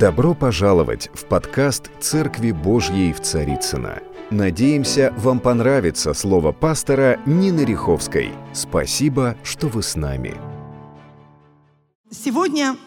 Добро 0.00 0.32
пожаловать 0.32 1.10
в 1.12 1.26
подкаст 1.26 1.90
«Церкви 2.00 2.52
Божьей 2.52 3.12
в 3.12 3.20
Царицыно». 3.20 3.98
Надеемся, 4.30 5.12
вам 5.18 5.40
понравится 5.40 6.14
слово 6.14 6.52
пастора 6.52 7.20
Нины 7.26 7.66
Риховской. 7.66 8.30
Спасибо, 8.54 9.36
что 9.44 9.68
вы 9.68 9.82
с 9.82 9.96
нами. 9.96 10.40
Сегодня 12.10 12.78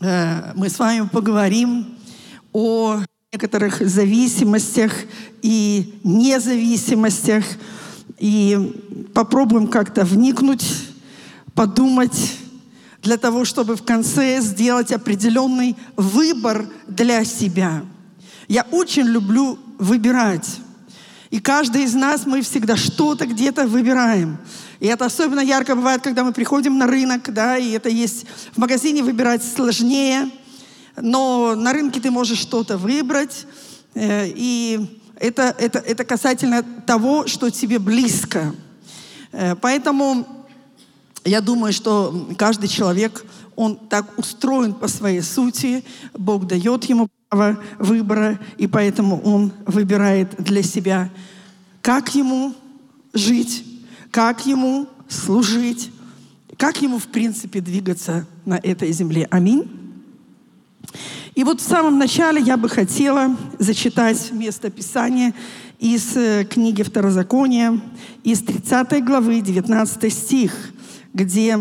э, 0.00 0.54
мы 0.56 0.70
с 0.70 0.80
вами 0.80 1.06
поговорим 1.06 1.96
о 2.52 3.02
некоторых 3.32 3.78
зависимостях 3.78 4.92
и 5.40 6.00
независимостях 6.02 7.44
и 8.18 9.06
попробуем 9.14 9.68
как-то 9.68 10.04
вникнуть, 10.04 10.66
подумать 11.54 12.40
для 13.06 13.16
того, 13.18 13.44
чтобы 13.44 13.76
в 13.76 13.84
конце 13.84 14.40
сделать 14.40 14.90
определенный 14.90 15.76
выбор 15.96 16.66
для 16.88 17.24
себя. 17.24 17.84
Я 18.48 18.66
очень 18.72 19.04
люблю 19.04 19.58
выбирать. 19.78 20.58
И 21.30 21.38
каждый 21.38 21.84
из 21.84 21.94
нас, 21.94 22.26
мы 22.26 22.42
всегда 22.42 22.76
что-то 22.76 23.26
где-то 23.26 23.68
выбираем. 23.68 24.38
И 24.80 24.86
это 24.86 25.04
особенно 25.04 25.40
ярко 25.40 25.76
бывает, 25.76 26.02
когда 26.02 26.24
мы 26.24 26.32
приходим 26.32 26.78
на 26.78 26.88
рынок, 26.88 27.32
да, 27.32 27.56
и 27.56 27.70
это 27.70 27.88
есть 27.88 28.26
в 28.52 28.58
магазине 28.58 29.04
выбирать 29.04 29.44
сложнее, 29.44 30.28
но 31.00 31.54
на 31.54 31.72
рынке 31.72 32.00
ты 32.00 32.10
можешь 32.10 32.38
что-то 32.38 32.76
выбрать, 32.76 33.46
э, 33.94 34.26
и 34.34 35.00
это, 35.14 35.54
это, 35.58 35.78
это 35.78 36.04
касательно 36.04 36.62
того, 36.62 37.28
что 37.28 37.50
тебе 37.50 37.78
близко. 37.78 38.52
Э, 39.30 39.54
поэтому 39.54 40.35
я 41.26 41.40
думаю, 41.40 41.72
что 41.72 42.28
каждый 42.38 42.68
человек, 42.68 43.24
он 43.56 43.76
так 43.76 44.18
устроен 44.18 44.74
по 44.74 44.86
своей 44.86 45.22
сути, 45.22 45.84
Бог 46.14 46.46
дает 46.46 46.84
ему 46.84 47.08
право 47.28 47.58
выбора, 47.78 48.38
и 48.58 48.66
поэтому 48.66 49.20
он 49.22 49.52
выбирает 49.66 50.36
для 50.38 50.62
себя, 50.62 51.10
как 51.82 52.14
ему 52.14 52.54
жить, 53.12 53.64
как 54.10 54.46
ему 54.46 54.86
служить, 55.08 55.90
как 56.56 56.80
ему, 56.80 56.98
в 56.98 57.08
принципе, 57.08 57.60
двигаться 57.60 58.26
на 58.44 58.54
этой 58.54 58.92
земле. 58.92 59.26
Аминь. 59.30 59.68
И 61.34 61.44
вот 61.44 61.60
в 61.60 61.68
самом 61.68 61.98
начале 61.98 62.40
я 62.40 62.56
бы 62.56 62.68
хотела 62.68 63.36
зачитать 63.58 64.30
место 64.32 64.70
Писания 64.70 65.34
из 65.78 66.16
э, 66.16 66.46
книги 66.48 66.82
Второзакония, 66.82 67.78
из 68.22 68.40
30 68.40 69.04
главы, 69.04 69.40
19 69.40 70.12
стих– 70.12 70.52
где 71.16 71.58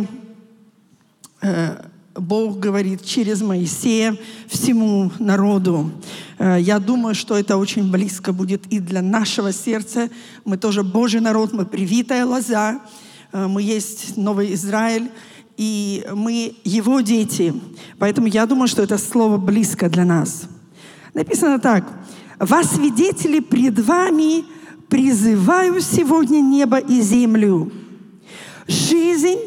э, 1.41 1.81
Бог 2.13 2.59
говорит 2.59 3.05
через 3.05 3.41
Моисея 3.41 4.17
всему 4.47 5.11
народу. 5.17 5.91
Э, 6.37 6.57
я 6.59 6.77
думаю, 6.79 7.15
что 7.15 7.37
это 7.37 7.55
очень 7.55 7.89
близко 7.89 8.33
будет 8.33 8.65
и 8.67 8.79
для 8.79 9.01
нашего 9.01 9.53
сердца. 9.53 10.09
Мы 10.43 10.57
тоже 10.57 10.83
Божий 10.83 11.21
народ, 11.21 11.53
мы 11.53 11.65
привитая 11.65 12.25
лоза, 12.25 12.81
э, 13.31 13.47
мы 13.47 13.61
есть 13.61 14.17
Новый 14.17 14.53
Израиль, 14.55 15.09
и 15.55 16.05
мы 16.13 16.55
Его 16.65 16.99
дети. 16.99 17.53
Поэтому 17.97 18.27
я 18.27 18.45
думаю, 18.45 18.67
что 18.67 18.83
это 18.83 18.97
слово 18.97 19.37
близко 19.37 19.89
для 19.89 20.03
нас. 20.03 20.49
Написано 21.13 21.59
так. 21.59 21.87
«Во 22.39 22.61
свидетели 22.61 23.39
пред 23.39 23.79
вами 23.79 24.43
призываю 24.89 25.79
сегодня 25.79 26.41
небо 26.41 26.77
и 26.77 26.99
землю, 26.99 27.71
Жизнь 28.67 29.39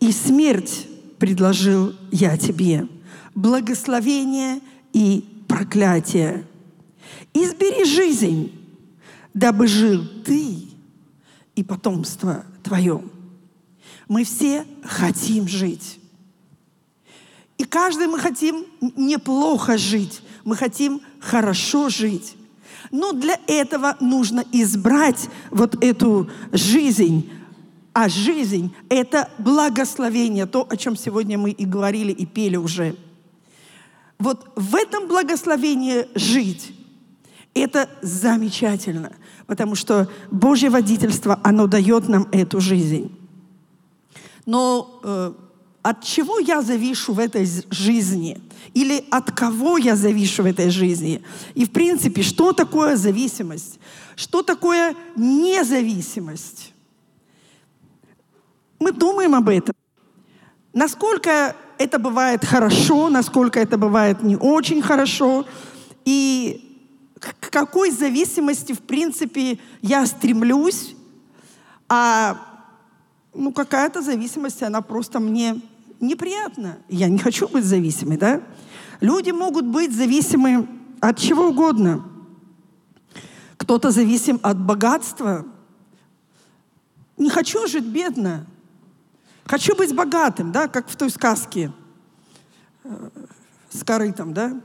и 0.00 0.12
смерть 0.12 0.86
предложил 1.18 1.94
я 2.10 2.36
тебе, 2.36 2.88
благословение 3.34 4.60
и 4.92 5.44
проклятие. 5.46 6.46
Избери 7.34 7.84
жизнь, 7.84 8.52
дабы 9.34 9.66
жил 9.66 10.04
ты 10.24 10.68
и 11.54 11.62
потомство 11.62 12.44
твое. 12.62 13.02
Мы 14.08 14.24
все 14.24 14.66
хотим 14.84 15.48
жить. 15.48 15.98
И 17.58 17.64
каждый 17.64 18.06
мы 18.08 18.18
хотим 18.18 18.64
неплохо 18.96 19.78
жить, 19.78 20.22
мы 20.44 20.56
хотим 20.56 21.00
хорошо 21.20 21.88
жить. 21.88 22.34
Но 22.90 23.12
для 23.12 23.38
этого 23.46 23.96
нужно 24.00 24.44
избрать 24.52 25.28
вот 25.50 25.82
эту 25.82 26.28
жизнь, 26.52 27.30
а 27.92 28.08
жизнь— 28.08 28.74
это 28.88 29.30
благословение, 29.38 30.46
то, 30.46 30.66
о 30.68 30.76
чем 30.76 30.96
сегодня 30.96 31.38
мы 31.38 31.50
и 31.50 31.64
говорили, 31.64 32.12
и 32.12 32.26
пели 32.26 32.56
уже. 32.56 32.96
Вот 34.18 34.50
в 34.56 34.74
этом 34.74 35.08
благословении 35.08 36.06
жить— 36.14 36.72
это 37.54 37.88
замечательно, 38.00 39.12
потому 39.46 39.74
что 39.74 40.08
Божье 40.30 40.70
водительство, 40.70 41.38
оно 41.42 41.66
дает 41.66 42.08
нам 42.08 42.28
эту 42.32 42.60
жизнь. 42.60 43.12
Но 44.46 45.00
э, 45.02 45.32
от 45.82 46.02
чего 46.02 46.38
я 46.38 46.62
завишу 46.62 47.12
в 47.12 47.18
этой 47.18 47.46
жизни? 47.70 48.40
Или 48.74 49.04
от 49.10 49.30
кого 49.32 49.76
я 49.76 49.96
завишу 49.96 50.44
в 50.44 50.46
этой 50.46 50.70
жизни? 50.70 51.22
И, 51.54 51.66
в 51.66 51.70
принципе, 51.70 52.22
что 52.22 52.52
такое 52.52 52.96
зависимость? 52.96 53.78
Что 54.16 54.42
такое 54.42 54.94
независимость? 55.16 56.71
Мы 58.82 58.90
думаем 58.90 59.36
об 59.36 59.48
этом. 59.48 59.76
Насколько 60.72 61.54
это 61.78 62.00
бывает 62.00 62.44
хорошо, 62.44 63.10
насколько 63.10 63.60
это 63.60 63.78
бывает 63.78 64.24
не 64.24 64.34
очень 64.34 64.82
хорошо, 64.82 65.46
и 66.04 66.84
к 67.20 67.48
какой 67.48 67.92
зависимости, 67.92 68.72
в 68.72 68.80
принципе, 68.80 69.60
я 69.82 70.04
стремлюсь, 70.04 70.96
а 71.88 72.36
ну, 73.32 73.52
какая-то 73.52 74.02
зависимость, 74.02 74.64
она 74.64 74.80
просто 74.80 75.20
мне 75.20 75.60
неприятна. 76.00 76.78
Я 76.88 77.08
не 77.08 77.18
хочу 77.18 77.46
быть 77.46 77.64
зависимой, 77.64 78.16
да? 78.16 78.40
Люди 79.00 79.30
могут 79.30 79.64
быть 79.64 79.94
зависимы 79.94 80.66
от 81.00 81.20
чего 81.20 81.50
угодно. 81.50 82.04
Кто-то 83.58 83.92
зависим 83.92 84.40
от 84.42 84.58
богатства. 84.58 85.46
Не 87.16 87.30
хочу 87.30 87.68
жить 87.68 87.86
бедно. 87.86 88.48
Хочу 89.52 89.76
быть 89.76 89.94
богатым, 89.94 90.50
да, 90.50 90.66
как 90.66 90.88
в 90.88 90.96
той 90.96 91.10
сказке 91.10 91.72
э, 92.84 93.10
с 93.68 93.84
корытом, 93.84 94.32
да. 94.32 94.58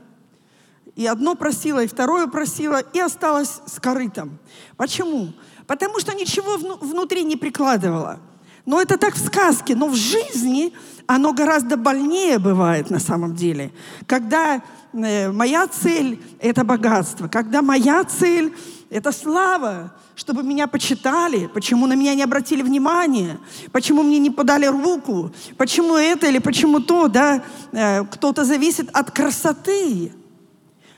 И 0.96 1.06
одно 1.06 1.34
просила, 1.34 1.84
и 1.84 1.86
второе 1.86 2.26
просила, 2.26 2.80
и 2.94 2.98
осталось 2.98 3.60
с 3.66 3.78
корытом. 3.80 4.38
Почему? 4.78 5.34
Потому 5.66 6.00
что 6.00 6.14
ничего 6.14 6.56
внутри 6.78 7.24
не 7.24 7.36
прикладывала. 7.36 8.18
Но 8.64 8.80
это 8.80 8.96
так 8.96 9.16
в 9.16 9.26
сказке, 9.26 9.76
но 9.76 9.88
в 9.88 9.94
жизни 9.94 10.72
оно 11.06 11.34
гораздо 11.34 11.76
больнее 11.76 12.38
бывает 12.38 12.88
на 12.88 12.98
самом 12.98 13.34
деле. 13.34 13.72
Когда 14.06 14.62
э, 14.94 15.30
моя 15.30 15.66
цель— 15.66 16.18
это 16.40 16.64
богатство, 16.64 17.28
когда 17.28 17.60
моя 17.60 18.04
цель— 18.04 18.56
это 18.90 19.12
слава, 19.12 19.92
чтобы 20.14 20.42
меня 20.42 20.66
почитали, 20.66 21.46
почему 21.46 21.86
на 21.86 21.92
меня 21.92 22.14
не 22.14 22.22
обратили 22.22 22.62
внимания, 22.62 23.38
почему 23.70 24.02
мне 24.02 24.18
не 24.18 24.30
подали 24.30 24.66
руку, 24.66 25.30
почему 25.58 25.96
это 25.96 26.26
или 26.26 26.38
почему 26.38 26.80
то, 26.80 27.08
да, 27.08 27.42
э, 27.72 28.04
кто-то 28.04 28.44
зависит 28.44 28.88
от 28.94 29.10
красоты. 29.10 30.12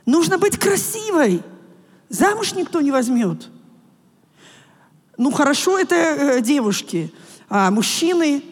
Нужно 0.06 0.38
быть 0.38 0.56
красивой. 0.56 1.42
Замуж 2.08 2.54
никто 2.54 2.80
не 2.80 2.92
возьмет. 2.92 3.48
Ну, 5.16 5.32
хорошо 5.32 5.78
это 5.78 5.94
э, 5.96 6.40
девушки, 6.40 7.12
а 7.48 7.70
мужчины, 7.72 8.44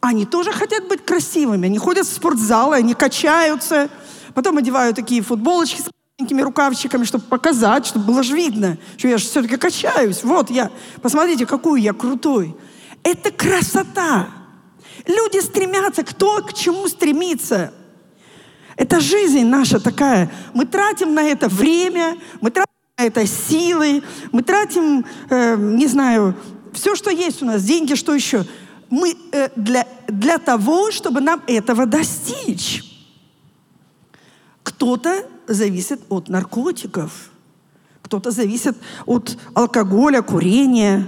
они 0.00 0.24
тоже 0.24 0.52
хотят 0.52 0.88
быть 0.88 1.04
красивыми. 1.04 1.66
Они 1.66 1.76
ходят 1.76 2.06
в 2.06 2.12
спортзалы, 2.12 2.76
они 2.76 2.94
качаются, 2.94 3.90
потом 4.34 4.56
одевают 4.56 4.96
такие 4.96 5.22
футболочки 5.22 5.82
с 5.82 5.90
маленькими 6.20 6.42
рукавчиками, 6.42 7.04
чтобы 7.04 7.24
показать, 7.24 7.86
чтобы 7.86 8.06
было 8.06 8.22
же 8.22 8.36
видно, 8.36 8.76
что 8.98 9.08
я 9.08 9.16
же 9.16 9.24
все-таки 9.24 9.56
качаюсь. 9.56 10.22
Вот 10.22 10.50
я, 10.50 10.70
посмотрите, 11.00 11.46
какой 11.46 11.80
я 11.80 11.92
крутой. 11.92 12.54
Это 13.02 13.30
красота. 13.30 14.28
Люди 15.06 15.40
стремятся, 15.40 16.02
кто 16.02 16.42
к 16.42 16.52
чему 16.52 16.88
стремится. 16.88 17.72
Это 18.76 19.00
жизнь 19.00 19.46
наша 19.46 19.80
такая. 19.80 20.30
Мы 20.52 20.66
тратим 20.66 21.14
на 21.14 21.22
это 21.22 21.48
время, 21.48 22.16
мы 22.42 22.50
тратим 22.50 22.72
на 22.98 23.06
это 23.06 23.26
силы, 23.26 24.02
мы 24.30 24.42
тратим, 24.42 25.06
э, 25.30 25.56
не 25.56 25.86
знаю, 25.86 26.34
все, 26.74 26.94
что 26.94 27.10
есть 27.10 27.42
у 27.42 27.46
нас, 27.46 27.62
деньги, 27.62 27.94
что 27.94 28.14
еще. 28.14 28.44
Мы 28.90 29.16
э, 29.32 29.48
для, 29.56 29.86
для 30.08 30.38
того, 30.38 30.90
чтобы 30.90 31.20
нам 31.20 31.42
этого 31.46 31.86
достичь. 31.86 32.84
Кто-то 34.62 35.24
зависит 35.54 36.00
от 36.08 36.28
наркотиков, 36.28 37.30
кто-то 38.02 38.30
зависит 38.30 38.76
от 39.06 39.36
алкоголя, 39.54 40.22
курения, 40.22 41.06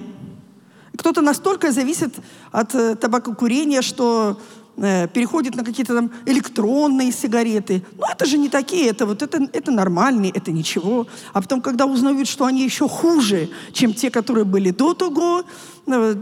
кто-то 0.96 1.22
настолько 1.22 1.72
зависит 1.72 2.14
от 2.50 2.74
э, 2.74 2.96
табакокурения, 2.96 3.82
что 3.82 4.38
переходит 4.76 5.54
на 5.54 5.64
какие-то 5.64 5.94
там 5.94 6.10
электронные 6.26 7.12
сигареты. 7.12 7.82
Ну, 7.98 8.06
это 8.10 8.24
же 8.24 8.38
не 8.38 8.48
такие, 8.48 8.88
это 8.88 9.06
вот 9.06 9.22
это, 9.22 9.48
это 9.52 9.70
нормальные, 9.70 10.32
это 10.32 10.50
ничего. 10.50 11.06
А 11.32 11.42
потом, 11.42 11.60
когда 11.60 11.86
узнают, 11.86 12.26
что 12.26 12.46
они 12.46 12.64
еще 12.64 12.88
хуже, 12.88 13.50
чем 13.72 13.92
те, 13.92 14.10
которые 14.10 14.44
были 14.44 14.70
до 14.70 14.94
того, 14.94 15.44
э, 15.86 16.14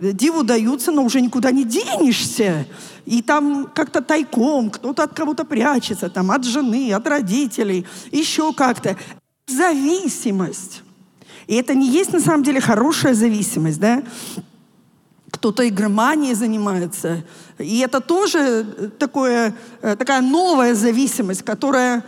диву 0.00 0.44
даются, 0.44 0.92
но 0.92 1.02
уже 1.04 1.20
никуда 1.20 1.50
не 1.50 1.64
денешься. 1.64 2.66
И 3.06 3.22
там 3.22 3.68
как-то 3.74 4.00
тайком, 4.00 4.70
кто-то 4.70 5.02
от 5.02 5.14
кого-то 5.14 5.44
прячется, 5.44 6.08
там 6.08 6.30
от 6.30 6.44
жены, 6.44 6.92
от 6.92 7.06
родителей, 7.06 7.86
еще 8.12 8.52
как-то. 8.52 8.96
Зависимость. 9.46 10.82
И 11.46 11.54
это 11.54 11.74
не 11.74 11.88
есть 11.88 12.12
на 12.12 12.20
самом 12.20 12.42
деле 12.42 12.60
хорошая 12.60 13.14
зависимость, 13.14 13.78
да? 13.78 14.02
Кто-то 15.46 15.68
игроманией 15.68 16.34
занимается. 16.34 17.22
И 17.58 17.78
это 17.78 18.00
тоже 18.00 18.64
такое, 18.98 19.54
э, 19.80 19.94
такая 19.94 20.20
новая 20.20 20.74
зависимость, 20.74 21.44
которая, 21.44 22.04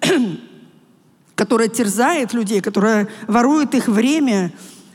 которая 1.34 1.66
терзает 1.66 2.32
людей, 2.32 2.60
которая 2.60 3.08
ворует 3.26 3.74
их 3.74 3.88
время. 3.88 4.52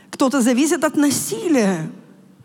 Кто-то 0.08 0.40
зависит 0.40 0.84
от 0.84 0.96
насилия. 0.96 1.90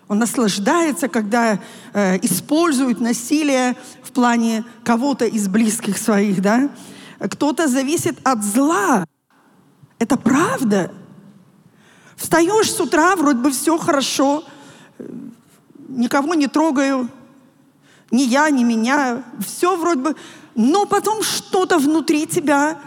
Он 0.10 0.20
наслаждается, 0.20 1.08
когда 1.08 1.62
э, 1.94 2.18
использует 2.24 3.00
насилие 3.00 3.78
в 4.04 4.12
плане 4.12 4.66
кого-то 4.84 5.24
из 5.24 5.48
близких 5.48 5.98
своих, 5.98 6.42
да? 6.42 6.70
Кто-то 7.20 7.70
зависит 7.70 8.20
от 8.26 8.44
зла. 8.44 9.06
Это 9.98 10.18
правда. 10.18 10.92
Встаешь 12.18 12.70
с 12.70 12.82
утра, 12.82 13.16
вроде 13.16 13.40
бы 13.40 13.52
все 13.52 13.78
хорошо, 13.78 14.44
никого 15.88 16.34
не 16.36 16.48
трогаю, 16.48 17.10
ни 18.12 18.22
я, 18.22 18.50
ни 18.50 18.64
меня, 18.64 19.24
все 19.46 19.76
вроде 19.76 20.02
бы, 20.02 20.16
но 20.56 20.86
потом 20.86 21.24
что-то 21.24 21.78
внутри 21.78 22.26
тебя, 22.26 22.80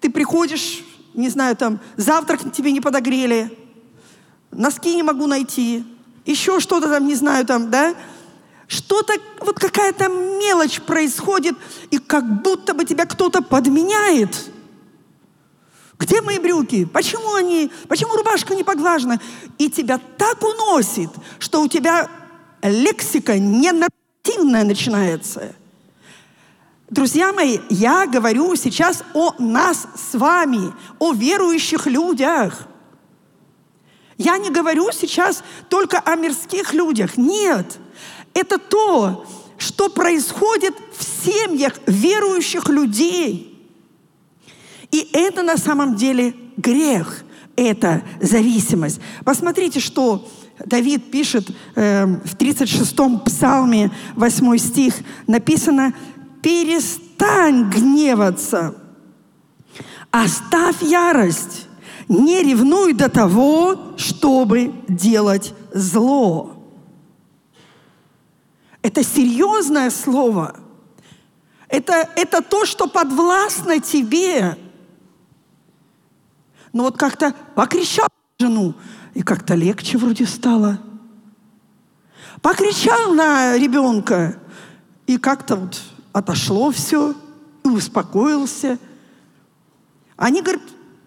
ты 0.00 0.10
приходишь, 0.10 0.84
не 1.14 1.28
знаю, 1.28 1.56
там, 1.56 1.80
завтрак 1.96 2.52
тебе 2.52 2.72
не 2.72 2.80
подогрели, 2.80 3.56
носки 4.50 4.94
не 4.94 5.02
могу 5.02 5.26
найти, 5.26 5.84
еще 6.26 6.60
что-то 6.60 6.88
там, 6.88 7.06
не 7.06 7.14
знаю, 7.14 7.46
там, 7.46 7.70
да, 7.70 7.94
что-то, 8.66 9.14
вот 9.40 9.58
какая-то 9.58 10.08
мелочь 10.08 10.80
происходит, 10.80 11.56
и 11.90 11.98
как 11.98 12.42
будто 12.42 12.74
бы 12.74 12.84
тебя 12.84 13.06
кто-то 13.06 13.42
подменяет– 13.42 14.50
где 15.98 16.20
мои 16.22 16.38
брюки? 16.38 16.84
Почему 16.84 17.34
они, 17.34 17.70
почему 17.88 18.14
рубашка 18.16 18.54
не 18.54 18.62
поглажена? 18.62 19.18
И 19.58 19.68
тебя 19.68 19.98
так 20.16 20.42
уносит, 20.42 21.10
что 21.40 21.60
у 21.60 21.68
тебя 21.68 22.08
лексика 22.62 23.38
ненормативная 23.38 24.64
начинается. 24.64 25.54
Друзья 26.88 27.32
мои, 27.32 27.58
я 27.68 28.06
говорю 28.06 28.54
сейчас 28.54 29.02
о 29.12 29.34
нас 29.38 29.88
с 29.94 30.16
вами, 30.16 30.72
о 31.00 31.12
верующих 31.12 31.86
людях. 31.86 32.66
Я 34.16 34.38
не 34.38 34.50
говорю 34.50 34.90
сейчас 34.92 35.42
только 35.68 35.98
о 35.98 36.14
мирских 36.14 36.72
людях. 36.72 37.16
Нет, 37.16 37.78
это 38.34 38.58
то, 38.58 39.26
что 39.58 39.88
происходит 39.88 40.74
в 40.96 41.02
семьях 41.24 41.74
верующих 41.86 42.68
людей– 42.68 43.46
и 44.90 45.08
это 45.12 45.42
на 45.42 45.56
самом 45.56 45.96
деле 45.96 46.34
грех, 46.56 47.24
это 47.56 48.02
зависимость. 48.20 49.00
Посмотрите, 49.24 49.80
что 49.80 50.26
Давид 50.64 51.10
пишет 51.10 51.50
э, 51.74 52.06
в 52.06 52.36
36-м 52.36 53.20
псалме, 53.20 53.90
8 54.14 54.56
стих, 54.58 54.94
написано 55.26 55.92
«Перестань 56.42 57.68
гневаться, 57.68 58.74
оставь 60.10 60.82
ярость, 60.82 61.66
не 62.08 62.42
ревнуй 62.42 62.94
до 62.94 63.08
того, 63.08 63.94
чтобы 63.96 64.72
делать 64.88 65.52
зло». 65.72 66.54
Это 68.80 69.02
серьезное 69.02 69.90
слово. 69.90 70.56
Это, 71.68 72.08
это 72.16 72.40
то, 72.40 72.64
что 72.64 72.86
подвластно 72.88 73.80
тебе– 73.80 74.56
но 76.78 76.84
вот 76.84 76.96
как-то 76.96 77.34
покричал 77.56 78.06
жену, 78.38 78.72
и 79.12 79.22
как-то 79.22 79.56
легче 79.56 79.98
вроде 79.98 80.26
стало. 80.26 80.78
Покричал 82.40 83.14
на 83.14 83.58
ребенка, 83.58 84.38
и 85.08 85.18
как-то 85.18 85.56
вот 85.56 85.82
отошло 86.12 86.70
все, 86.70 87.16
и 87.64 87.68
успокоился. 87.68 88.78
Они 90.16 90.40
говорят, 90.40 90.62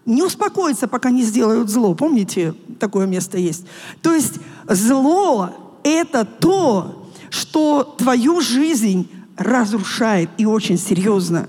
не 0.05 0.21
успокоятся, 0.23 0.89
пока 0.89 1.09
не 1.09 1.23
сделают 1.23 1.69
зло. 1.69 1.95
Помните, 1.95 2.53
такое 2.77 3.07
место 3.07 3.37
есть? 3.37 3.65
То 4.01 4.13
есть 4.13 4.41
зло– 4.67 5.79
это 5.85 6.25
то, 6.25 7.09
что 7.29 7.95
твою 7.97 8.41
жизнь 8.41 9.09
разрушает 9.37 10.31
и 10.37 10.45
очень 10.45 10.77
серьезно. 10.77 11.47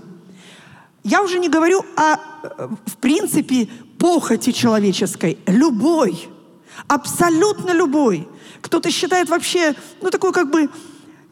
Я 1.03 1.25
уже 1.25 1.41
не 1.41 1.49
говорю 1.49 1.85
о, 1.97 2.17
в 2.87 2.97
принципе, 3.01 3.69
похоти 4.03 4.51
человеческой, 4.51 5.39
любой, 5.47 6.29
абсолютно 6.89 7.71
любой. 7.71 8.27
Кто-то 8.61 8.91
считает 8.91 9.29
вообще, 9.29 9.77
ну, 10.01 10.11
такую 10.11 10.33
как 10.33 10.51
бы 10.51 10.69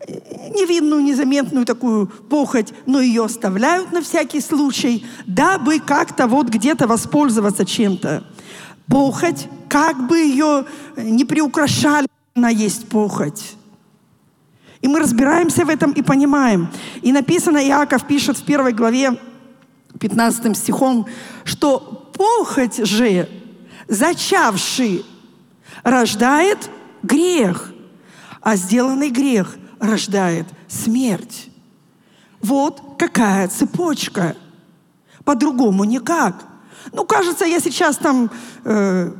невинную, 0.06 1.02
незаметную 1.02 1.67
такую 1.67 2.06
похоть, 2.06 2.72
но 2.87 3.00
ее 3.00 3.25
оставляют 3.25 3.90
на 3.90 4.02
всякий 4.02 4.40
случай, 4.40 5.05
дабы 5.26 5.81
как-то 5.81 6.28
вот 6.28 6.49
где-то 6.49 6.87
воспользоваться 6.87 7.67
чем-то. 7.67 8.22
Похоть, 8.87 9.49
как 9.69 10.06
бы 10.06 10.19
ее 10.19 10.64
не 10.96 11.25
приукрашали, 11.25 12.06
она 12.37 12.50
есть 12.50 12.88
похоть. 12.88 13.56
И 14.81 14.87
мы 14.87 15.00
разбираемся 15.00 15.64
в 15.64 15.69
этом 15.69 15.90
и 15.90 16.02
понимаем. 16.02 16.69
И 17.02 17.11
написано, 17.11 17.58
Иаков 17.58 18.06
пишет 18.06 18.38
в 18.38 18.44
первой 18.44 18.72
главе 18.72 19.19
15 20.00 20.56
стихом, 20.56 21.06
что 21.44 21.79
похоть 22.14 22.85
же, 22.85 23.29
зачавший, 23.87 25.05
рождает 25.82 26.70
грех, 27.02 27.73
а 28.41 28.56
сделанный 28.56 29.11
грех 29.11 29.56
рождает 29.79 30.47
смерть. 30.69 31.50
Вот 32.41 32.82
какая 32.99 33.49
цепочка. 33.49 34.37
По-другому 35.25 35.84
никак. 35.84 36.46
Ну, 36.93 37.05
кажется, 37.05 37.44
я 37.44 37.60
сейчас 37.60 37.98
там, 37.98 38.31
э, 38.65 39.13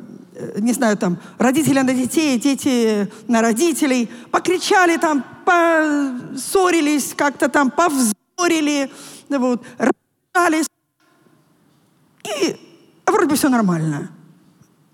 не 0.57 0.73
знаю, 0.73 0.97
там, 0.97 1.19
родители 1.37 1.81
на 1.81 1.93
детей, 1.93 2.39
дети 2.39 3.11
на 3.29 3.43
родителей, 3.43 4.11
покричали 4.31 4.97
там, 4.97 5.25
поссорились, 5.45 7.13
как-то 7.15 7.49
там 7.51 7.71
повзорили, 7.71 8.91
вот, 9.29 9.63
рожались. 10.35 10.67
И 12.25 12.57
вроде 13.07 13.29
бы 13.29 13.37
все 13.37 13.49
нормально. 13.49 14.11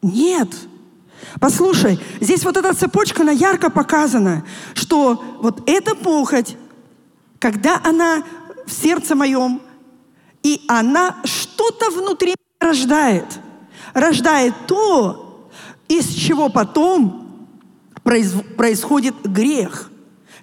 Нет. 0.02 0.48
Послушай, 1.40 1.98
здесь 2.20 2.44
вот 2.44 2.56
эта 2.56 2.74
цепочка, 2.74 3.22
она 3.22 3.32
ярко 3.32 3.70
показана, 3.70 4.44
что 4.74 5.22
вот 5.40 5.68
эта 5.68 5.94
похоть, 5.94 6.56
когда 7.38 7.80
она 7.84 8.22
в 8.66 8.72
сердце 8.72 9.14
моем, 9.14 9.60
и 10.42 10.62
она 10.68 11.16
что-то 11.24 11.90
внутри 11.90 12.34
рождает. 12.60 13.26
Рождает 13.94 14.54
то, 14.66 15.50
из 15.88 16.08
чего 16.08 16.48
потом 16.48 17.48
происходит 18.02 19.14
грех, 19.24 19.90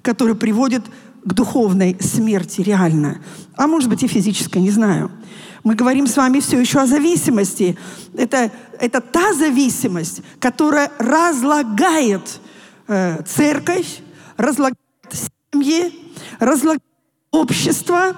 который 0.02 0.36
приводит 0.36 0.84
к 0.86 0.92
духовной 1.26 1.98
смерти 2.00 2.62
реально. 2.62 3.22
А 3.56 3.68
может 3.68 3.90
быть 3.90 4.04
и 4.04 4.08
физической, 4.08 4.60
не 4.60 4.72
знаю. 4.72 5.12
Мы 5.64 5.76
говорим 5.76 6.08
с 6.08 6.18
вами 6.18 6.42
все 6.42 6.60
еще 6.60 6.80
о 6.80 6.86
зависимости. 6.86 7.78
Это, 8.18 8.52
это 8.80 9.00
та 9.00 9.34
зависимость, 9.34 10.22
которая 10.40 10.92
разлагает 11.00 12.40
э, 12.88 13.24
церковь, 13.24 14.00
разлагает 14.36 14.78
семьи, 15.52 15.94
разлагает 16.40 16.84
общество. 17.32 18.18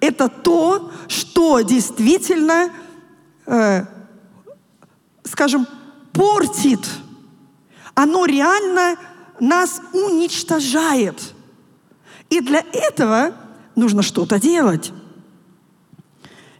Это 0.00 0.28
то, 0.28 0.90
что 1.06 1.60
действительно, 1.60 2.70
э, 3.46 3.84
скажем, 5.22 5.68
портит. 6.12 6.84
Оно 7.94 8.26
реально 8.26 8.96
нас 9.38 9.80
уничтожает. 9.92 11.31
И 12.32 12.40
для 12.40 12.64
этого 12.72 13.32
нужно 13.76 14.00
что-то 14.00 14.40
делать. 14.40 14.90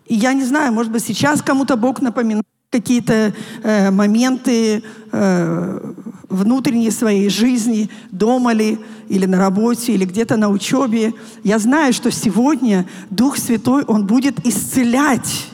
И 0.05 0.15
я 0.15 0.35
не 0.35 0.45
знаю, 0.45 0.71
может 0.71 0.93
быть, 0.93 1.03
сейчас 1.03 1.41
кому-то 1.41 1.77
Бог 1.77 2.03
напоминает, 2.03 2.45
какие-то 2.69 3.33
э, 3.63 3.91
моменты 3.91 4.83
э, 5.13 5.93
внутренней 6.29 6.91
своей 6.91 7.31
жизни, 7.31 7.89
дома 8.11 8.53
ли, 8.53 8.79
или 9.09 9.25
на 9.25 9.39
работе, 9.39 9.95
или 9.95 10.05
где-то 10.05 10.37
на 10.37 10.51
учебе. 10.51 11.15
Я 11.43 11.59
знаю, 11.59 11.95
что 11.95 12.11
сегодня 12.11 12.87
Дух 13.09 13.39
Святой, 13.39 13.85
Он 13.85 14.07
будет 14.07 14.47
исцелять. 14.47 15.47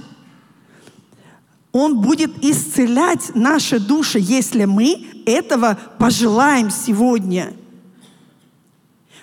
Он 1.70 2.00
будет 2.00 2.44
исцелять 2.44 3.36
наши 3.36 3.78
души, 3.78 4.18
если 4.20 4.64
мы 4.64 5.06
этого 5.26 5.78
пожелаем 5.96 6.70
сегодня. 6.72 7.52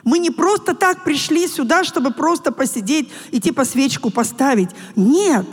Мы 0.06 0.20
не 0.20 0.30
просто 0.30 0.76
так 0.76 1.04
пришли 1.04 1.48
сюда, 1.48 1.84
чтобы 1.84 2.12
просто 2.12 2.52
посидеть 2.52 3.10
и 3.32 3.42
типа 3.42 3.66
свечку 3.66 4.12
поставить. 4.12 4.70
Нет. 4.96 5.48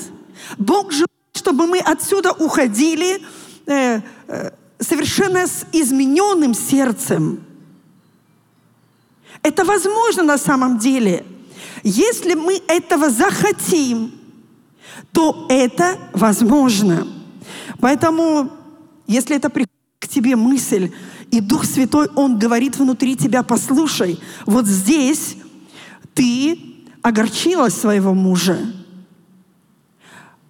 Бог 0.59 0.93
желает, 0.93 1.09
чтобы 1.33 1.67
мы 1.67 1.79
отсюда 1.79 2.33
уходили 2.33 3.23
э, 3.67 4.01
э, 4.29 4.51
совершенно 4.79 5.47
с 5.47 5.65
измененным 5.73 6.53
сердцем. 6.55 7.43
Это 9.43 9.65
возможно 9.65 10.23
на 10.23 10.37
самом 10.37 10.79
деле. 10.79 11.25
Если 11.83 12.35
мы 12.35 12.61
этого 12.69 13.09
захотим, 13.09 14.13
то 15.13 15.47
это 15.49 15.99
возможно. 16.13 17.09
Поэтому, 17.81 18.51
если 19.07 19.37
это 19.37 19.49
приходит 19.49 19.73
к 19.99 20.09
тебе 20.09 20.37
мысль, 20.37 20.93
и 21.33 21.41
Дух 21.41 21.65
Святой, 21.65 22.09
Он 22.15 22.39
говорит 22.39 22.77
внутри 22.77 23.17
тебя, 23.17 23.43
послушай, 23.43 24.21
вот 24.45 24.67
здесь 24.67 25.37
ты 26.15 26.61
огорчила 27.01 27.71
своего 27.71 28.13
мужа. 28.13 28.59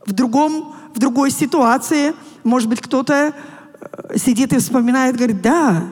В, 0.04 0.12
другом, 0.12 0.74
в 0.92 0.98
другой 0.98 1.30
ситуации, 1.30 2.14
может 2.42 2.68
быть, 2.68 2.80
кто-то 2.80 3.32
э, 3.80 4.18
сидит 4.18 4.52
и 4.52 4.58
вспоминает, 4.58 5.16
говорит, 5.16 5.40
да, 5.40 5.84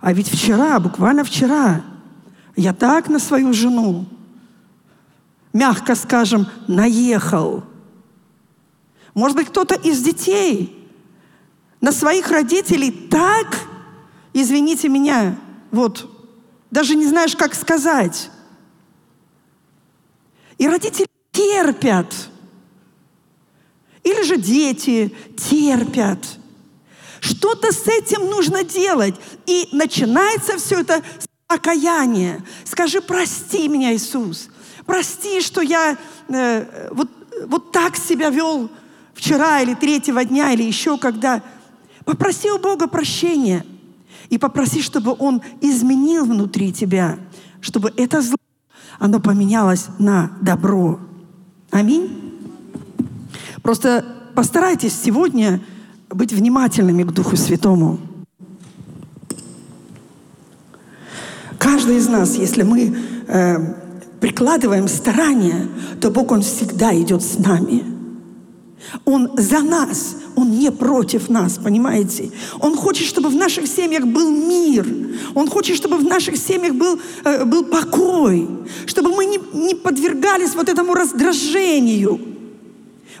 а 0.00 0.12
ведь 0.12 0.28
вчера, 0.28 0.78
буквально 0.78 1.24
вчера, 1.24 1.82
я 2.54 2.72
так 2.72 3.08
на 3.08 3.18
свою 3.18 3.52
жену, 3.52 4.06
мягко 5.52 5.96
скажем, 5.96 6.46
наехал. 6.68 7.64
Может 9.14 9.36
быть, 9.36 9.48
кто-то 9.48 9.74
из 9.74 10.00
детей 10.00 10.88
на 11.80 11.90
своих 11.90 12.30
родителей 12.30 12.92
так, 12.92 13.69
извините 14.32 14.88
меня, 14.88 15.38
вот, 15.70 16.08
даже 16.70 16.94
не 16.94 17.06
знаешь, 17.06 17.36
как 17.36 17.54
сказать. 17.54 18.30
И 20.58 20.68
родители 20.68 21.08
терпят. 21.32 22.14
Или 24.02 24.22
же 24.22 24.36
дети 24.36 25.14
терпят. 25.36 26.18
Что-то 27.20 27.72
с 27.72 27.86
этим 27.86 28.26
нужно 28.26 28.64
делать. 28.64 29.14
И 29.46 29.68
начинается 29.72 30.56
все 30.56 30.80
это 30.80 31.02
с 31.18 31.26
покаяния. 31.46 32.44
Скажи, 32.64 33.00
прости 33.00 33.68
меня, 33.68 33.94
Иисус. 33.94 34.48
Прости, 34.86 35.40
что 35.40 35.60
я 35.60 35.98
э, 36.28 36.88
вот, 36.92 37.08
вот 37.46 37.72
так 37.72 37.96
себя 37.96 38.30
вел 38.30 38.70
вчера 39.14 39.60
или 39.60 39.74
третьего 39.74 40.24
дня, 40.24 40.52
или 40.52 40.62
еще 40.62 40.96
когда. 40.96 41.42
Попроси 42.04 42.50
у 42.50 42.58
Бога 42.58 42.86
прощения. 42.86 43.64
И 44.30 44.38
попроси, 44.38 44.80
чтобы 44.80 45.14
Он 45.18 45.42
изменил 45.60 46.24
внутри 46.24 46.72
тебя, 46.72 47.18
чтобы 47.60 47.92
это 47.96 48.22
зло, 48.22 48.36
оно 48.98 49.20
поменялось 49.20 49.88
на 49.98 50.32
добро. 50.40 50.98
Аминь. 51.70 52.38
Просто 53.62 54.04
постарайтесь 54.34 54.94
сегодня 54.94 55.60
быть 56.08 56.32
внимательными 56.32 57.02
к 57.02 57.12
Духу 57.12 57.36
Святому. 57.36 57.98
Каждый 61.58 61.96
из 61.96 62.08
нас, 62.08 62.36
если 62.36 62.62
мы 62.62 62.96
э, 63.26 63.74
прикладываем 64.20 64.88
старания, 64.88 65.68
то 66.00 66.10
Бог, 66.10 66.30
Он 66.30 66.42
всегда 66.42 66.94
идет 66.98 67.22
с 67.22 67.38
нами. 67.38 67.84
Он 69.04 69.36
за 69.36 69.60
нас, 69.60 70.16
Он 70.40 70.50
не 70.58 70.70
против 70.70 71.28
нас, 71.28 71.58
понимаете? 71.58 72.30
Он 72.60 72.74
хочет, 72.74 73.06
чтобы 73.06 73.28
в 73.28 73.34
наших 73.34 73.66
семьях 73.66 74.06
был 74.06 74.30
мир. 74.30 74.86
Он 75.34 75.48
хочет, 75.48 75.76
чтобы 75.76 75.98
в 75.98 76.04
наших 76.04 76.36
семьях 76.36 76.74
был, 76.74 76.98
э, 77.24 77.44
был 77.44 77.64
покой. 77.64 78.48
Чтобы 78.86 79.10
мы 79.10 79.26
не, 79.26 79.38
не 79.52 79.74
подвергались 79.74 80.54
вот 80.54 80.70
этому 80.70 80.94
раздражению. 80.94 82.18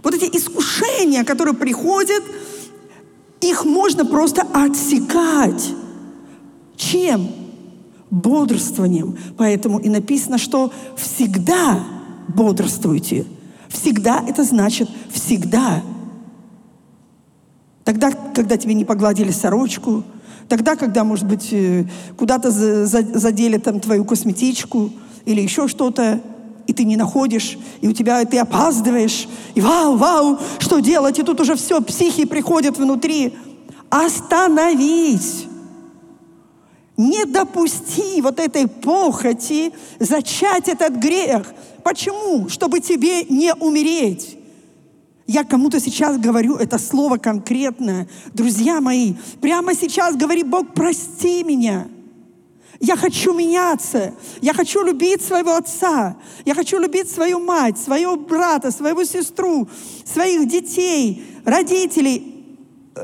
Вот 0.02 0.14
эти 0.14 0.34
искушения, 0.34 1.24
которые 1.24 1.54
приходят, 1.54 2.22
их 3.42 3.66
можно 3.66 4.06
просто 4.06 4.42
отсекать. 4.54 5.74
Чем? 6.76 7.28
Бодрствованием. 8.10 9.18
Поэтому 9.36 9.78
и 9.78 9.90
написано, 9.90 10.38
что 10.38 10.72
всегда 10.96 11.84
бодрствуйте. 12.28 13.26
Всегда 13.68 14.24
это 14.26 14.42
значит 14.42 14.88
всегда. 15.12 15.82
Тогда, 17.90 18.12
когда 18.12 18.56
тебе 18.56 18.74
не 18.74 18.84
погладили 18.84 19.32
сорочку, 19.32 20.04
тогда, 20.48 20.76
когда, 20.76 21.02
может 21.02 21.26
быть, 21.26 21.48
э, 21.50 21.86
куда-то 22.16 22.52
задели 22.52 23.58
там 23.58 23.80
твою 23.80 24.04
косметичку 24.04 24.92
или 25.24 25.40
еще 25.40 25.66
что-то, 25.66 26.20
и 26.68 26.72
ты 26.72 26.84
не 26.84 26.96
находишь, 26.96 27.58
и 27.80 27.88
у 27.88 27.92
тебя 27.92 28.24
ты 28.24 28.38
опаздываешь, 28.38 29.26
и 29.56 29.60
вау, 29.60 29.96
вау, 29.96 30.38
что 30.60 30.78
делать? 30.78 31.18
И 31.18 31.24
тут 31.24 31.40
уже 31.40 31.56
все, 31.56 31.80
психи 31.80 32.26
приходят 32.26 32.78
внутри. 32.78 33.34
Остановись! 33.88 35.46
Не 36.96 37.24
допусти 37.24 38.22
вот 38.22 38.38
этой 38.38 38.68
похоти 38.68 39.72
зачать 39.98 40.68
этот 40.68 40.94
грех. 40.94 41.44
Почему? 41.82 42.48
Чтобы 42.48 42.78
тебе 42.78 43.24
не 43.24 43.52
умереть. 43.52 44.36
Я 45.32 45.44
кому-то 45.44 45.78
сейчас 45.78 46.18
говорю 46.18 46.56
это 46.56 46.76
слово 46.76 47.16
конкретное. 47.16 48.08
Друзья 48.34 48.80
мои, 48.80 49.14
прямо 49.40 49.76
сейчас 49.76 50.16
говори, 50.16 50.42
Бог, 50.42 50.74
прости 50.74 51.44
меня. 51.44 51.86
Я 52.80 52.96
хочу 52.96 53.32
меняться. 53.32 54.12
Я 54.40 54.54
хочу 54.54 54.82
любить 54.82 55.22
своего 55.22 55.54
отца. 55.54 56.16
Я 56.44 56.56
хочу 56.56 56.80
любить 56.80 57.08
свою 57.08 57.38
мать, 57.38 57.78
своего 57.78 58.16
брата, 58.16 58.72
свою 58.72 59.04
сестру, 59.04 59.68
своих 60.04 60.48
детей, 60.48 61.24
родителей, 61.44 62.58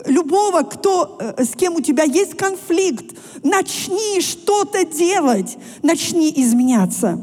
любого, 0.06 0.62
кто, 0.62 1.18
э, 1.20 1.44
с 1.44 1.50
кем 1.50 1.76
у 1.76 1.80
тебя 1.80 2.02
есть 2.02 2.36
конфликт. 2.36 3.16
Начни 3.44 4.20
что-то 4.20 4.84
делать. 4.84 5.56
Начни 5.80 6.32
изменяться. 6.34 7.22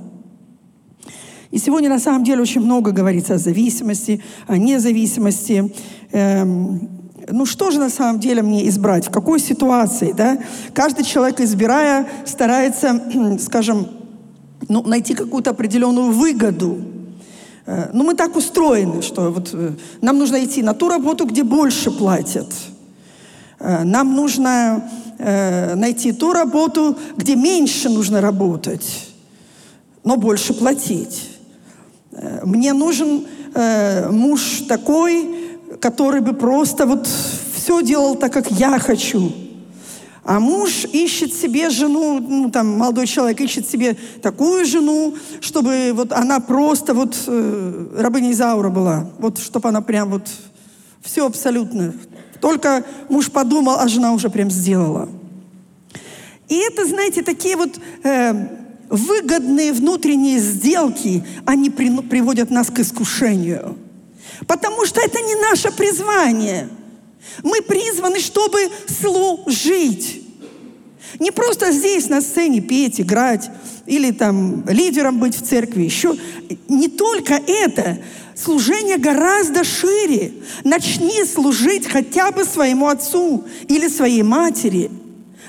И 1.54 1.60
сегодня 1.60 1.88
на 1.88 2.00
самом 2.00 2.24
деле 2.24 2.42
очень 2.42 2.62
много 2.62 2.92
говорится 2.92 3.36
о 3.36 3.38
зависимости, 3.38 4.24
о 4.48 4.58
независимости. 4.58 5.72
Эм, 6.12 6.90
ну 7.30 7.46
что 7.46 7.70
же 7.70 7.78
на 7.78 7.92
самом 7.92 8.20
деле 8.20 8.42
мне 8.42 8.68
избрать, 8.70 9.06
в 9.06 9.12
какой 9.12 9.40
ситуации, 9.40 10.14
да? 10.14 10.40
Каждый 10.74 11.06
человек, 11.06 11.40
избирая, 11.42 12.08
старается, 12.26 13.00
скажем, 13.40 13.88
ну, 14.68 14.82
найти 14.82 15.14
какую-то 15.14 15.52
определенную 15.52 16.12
выгоду. 16.12 16.80
Э, 17.68 17.92
ну, 17.94 18.04
мы 18.04 18.16
так 18.16 18.36
устроены, 18.36 19.04
что 19.04 19.32
вот 19.32 19.52
э, 19.54 19.74
нам 20.02 20.18
нужно 20.18 20.44
идти 20.44 20.64
на 20.64 20.74
ту 20.74 20.90
работу, 20.90 21.28
где 21.28 21.44
больше 21.44 21.92
платят. 21.92 22.52
Э, 23.60 23.84
нам 23.84 24.16
нужно 24.16 24.90
найти 25.20 26.12
ту 26.12 26.34
работу, 26.34 26.98
где 27.16 27.36
меньше 27.36 27.88
нужно 27.88 28.20
работать, 28.20 29.10
но 30.04 30.18
больше 30.18 30.56
платить. 30.56 31.33
Мне 32.44 32.74
нужен 32.74 33.26
муж 34.10 34.64
такой, 34.68 35.58
который 35.80 36.22
бы 36.22 36.34
просто 36.34 36.86
вот 36.86 37.08
все 37.56 37.82
делал 37.82 38.16
так, 38.16 38.34
как 38.34 38.52
я 38.52 38.78
хочу. 38.80 39.32
А 40.26 40.40
муж 40.40 40.86
ищет 40.86 41.34
себе 41.34 41.70
жену, 41.70 42.20
ну 42.20 42.50
там 42.50 42.78
молодой 42.78 43.08
человек 43.08 43.42
ищет 43.42 43.70
себе 43.70 43.98
такую 44.22 44.66
жену, 44.66 45.16
чтобы 45.42 45.92
вот 45.94 46.14
она 46.14 46.40
просто 46.40 46.94
вот 46.94 47.16
э, 47.28 47.88
рабыня 47.98 48.32
Изаура 48.32 48.70
была, 48.70 49.10
вот 49.20 49.38
чтобы 49.38 49.68
она 49.68 49.82
прям 49.82 50.12
вот 50.12 50.30
все 51.02 51.26
абсолютно. 51.26 51.94
Только 52.40 52.86
муж 53.10 53.32
подумал, 53.32 53.80
а 53.80 53.88
жена 53.90 54.14
уже 54.14 54.30
прям 54.30 54.50
сделала. 54.50 55.10
И 56.48 56.56
это, 56.56 56.86
знаете, 56.86 57.22
такие 57.22 57.58
вот 57.58 57.72
э, 58.04 58.48
выгодные 58.94 59.74
внутренние 59.74 60.38
сделки, 60.38 61.26
они 61.46 61.72
при, 61.72 61.90
приводят 62.02 62.52
нас 62.52 62.70
к 62.70 62.80
искушению. 62.80 63.76
Потому 64.48 64.86
что 64.86 65.02
это 65.02 65.20
не 65.20 65.34
наше 65.36 65.72
призвание. 65.72 66.70
Мы 67.42 67.64
призваны, 67.64 68.20
чтобы 68.20 68.70
служить. 68.88 70.22
Не 71.20 71.32
просто 71.32 71.72
здесь 71.72 72.08
на 72.08 72.22
сцене 72.22 72.62
петь, 72.62 73.02
играть 73.02 73.50
или 73.88 74.12
там 74.12 74.64
лидером 74.68 75.18
быть 75.18 75.36
в 75.36 75.44
церкви. 75.44 75.84
Еще 75.84 76.16
не 76.68 76.88
только 76.88 77.42
это. 77.48 77.98
Служение 78.36 78.98
гораздо 78.98 79.64
шире. 79.64 80.34
Начни 80.64 81.24
служить 81.24 81.88
хотя 81.88 82.32
бы 82.32 82.44
своему 82.44 82.88
отцу 82.88 83.44
или 83.68 83.88
своей 83.88 84.22
матери. 84.22 84.92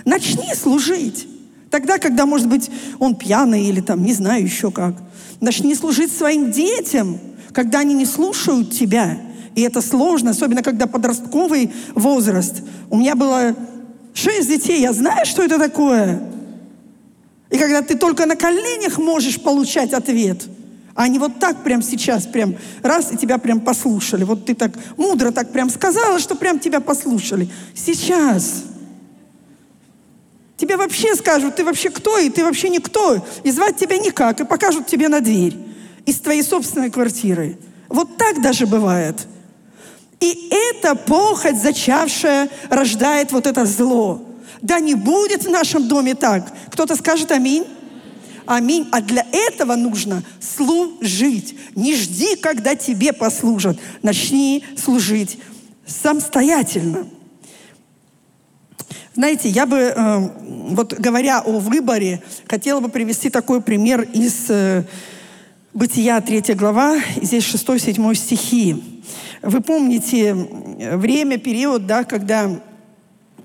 Начни 0.07 0.55
служить. 0.55 1.29
Тогда, 1.75 1.99
когда, 1.99 2.25
может 2.25 2.47
быть, 2.47 2.71
он 3.01 3.17
пьяный 3.17 3.65
или 3.65 3.81
там, 3.81 4.05
не 4.05 4.13
знаю 4.13 4.45
еще 4.45 4.71
как. 4.71 4.95
Начни 5.41 5.75
служить 5.75 6.13
своим 6.17 6.53
детям, 6.53 7.19
когда 7.53 7.81
они 7.81 7.95
не 7.95 8.07
слушают 8.07 8.71
тебя. 8.71 9.19
И 9.57 9.63
это 9.63 9.81
сложно, 9.81 10.31
особенно 10.31 10.63
когда 10.63 10.87
подростковый 10.87 11.73
возраст. 11.97 12.63
У 12.91 12.97
меня 12.97 13.17
было 13.17 13.57
шесть 14.13 14.47
детей, 14.47 14.83
я 14.83 14.93
знаю, 14.93 15.27
что 15.27 15.43
это 15.43 15.59
такое. 15.59 16.23
И 17.51 17.59
когда 17.59 17.83
ты 17.83 17.97
только 17.97 18.25
на 18.27 18.37
коленях 18.37 18.99
можешь 18.99 19.41
получать 19.41 19.93
ответ, 19.95 20.45
а 20.95 21.03
они 21.03 21.19
вот 21.19 21.41
так 21.41 21.65
прям 21.65 21.83
сейчас, 21.83 22.25
прям 22.25 22.55
раз, 22.83 23.11
и 23.11 23.17
тебя 23.17 23.39
прям 23.39 23.59
послушали. 23.59 24.23
Вот 24.23 24.45
ты 24.45 24.55
так 24.55 24.75
мудро 24.97 25.33
так 25.33 25.51
прям 25.51 25.69
сказала, 25.71 26.21
что 26.21 26.37
прям 26.37 26.61
тебя 26.61 26.79
послушали. 26.79 27.49
Сейчас. 27.75 28.63
Тебе 30.57 30.77
вообще 30.77 31.15
скажут, 31.17 31.57
ты 31.57 31.65
вообще 31.65 31.91
кто, 31.91 32.19
и 32.19 32.31
ты 32.31 32.45
вообще 32.45 32.69
никто, 32.69 33.25
и 33.43 33.51
звать 33.51 33.77
тебя 33.77 33.99
никак, 33.99 34.41
и 34.41 34.45
покажут 34.45 34.87
тебе 34.87 35.09
на 35.09 35.21
дверь 35.21 35.57
из 36.07 36.21
твоей 36.21 36.43
собственной 36.43 36.91
квартиры. 36.91 37.59
Вот 37.89 38.17
так 38.17 38.41
даже 38.41 38.67
бывает. 38.67 39.27
И 40.21 40.51
эта 40.51 40.95
похоть, 40.95 41.61
зачавшая, 41.61 42.49
рождает 42.71 43.33
вот 43.33 43.47
это 43.47 43.67
зло. 43.67 44.23
Да 44.63 44.81
не 44.81 44.95
будет 44.95 45.45
в 45.45 45.51
нашем 45.51 45.89
доме 45.89 46.15
так. 46.15 46.51
Кто-то 46.71 46.97
скажет 46.97 47.31
аминь. 47.33 47.67
Аминь. 48.47 48.89
А 48.93 49.01
для 49.01 49.27
этого 49.33 49.75
нужно 49.75 50.23
служить. 50.41 51.57
Не 51.75 51.95
жди, 51.95 52.37
когда 52.37 52.75
тебе 52.75 53.13
послужат. 53.13 53.79
Начни 54.03 54.65
служить 54.83 55.39
самостоятельно. 55.87 57.07
Знаете, 59.15 59.49
я 59.49 59.67
бы, 59.67 59.77
э, 59.77 60.29
вот 60.71 60.95
говоря 60.95 61.41
о 61.41 61.59
выборе, 61.59 62.23
хотела 62.49 62.81
бы 62.81 62.89
привести 62.89 63.31
такой 63.31 63.61
пример 63.61 64.03
из 64.13 64.47
э, 64.49 64.85
Бытия 65.73 66.21
3 66.21 66.55
глава, 66.55 66.99
здесь 67.21 67.45
6-7 67.45 68.15
стихи. 68.15 69.03
Вы 69.43 69.61
помните 69.61 70.35
время, 70.35 71.39
период, 71.39 71.87
да, 71.87 72.05
когда 72.05 72.51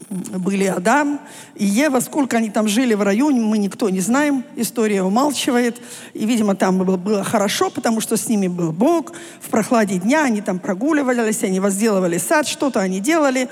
были 0.09 0.65
Адам 0.65 1.19
и 1.55 1.65
Ева. 1.65 1.99
Сколько 1.99 2.37
они 2.37 2.49
там 2.49 2.67
жили 2.67 2.93
в 2.95 3.01
районе, 3.01 3.41
мы 3.41 3.57
никто 3.57 3.89
не 3.89 3.99
знаем. 3.99 4.43
История 4.55 5.03
умалчивает. 5.03 5.81
И, 6.13 6.25
видимо, 6.25 6.55
там 6.55 6.79
было, 6.79 7.23
хорошо, 7.23 7.69
потому 7.69 8.01
что 8.01 8.17
с 8.17 8.27
ними 8.27 8.47
был 8.47 8.71
Бог. 8.71 9.13
В 9.39 9.49
прохладе 9.49 9.99
дня 9.99 10.23
они 10.23 10.41
там 10.41 10.59
прогуливались, 10.59 11.43
они 11.43 11.59
возделывали 11.59 12.17
сад, 12.17 12.47
что-то 12.47 12.79
они 12.79 12.99
делали. 12.99 13.49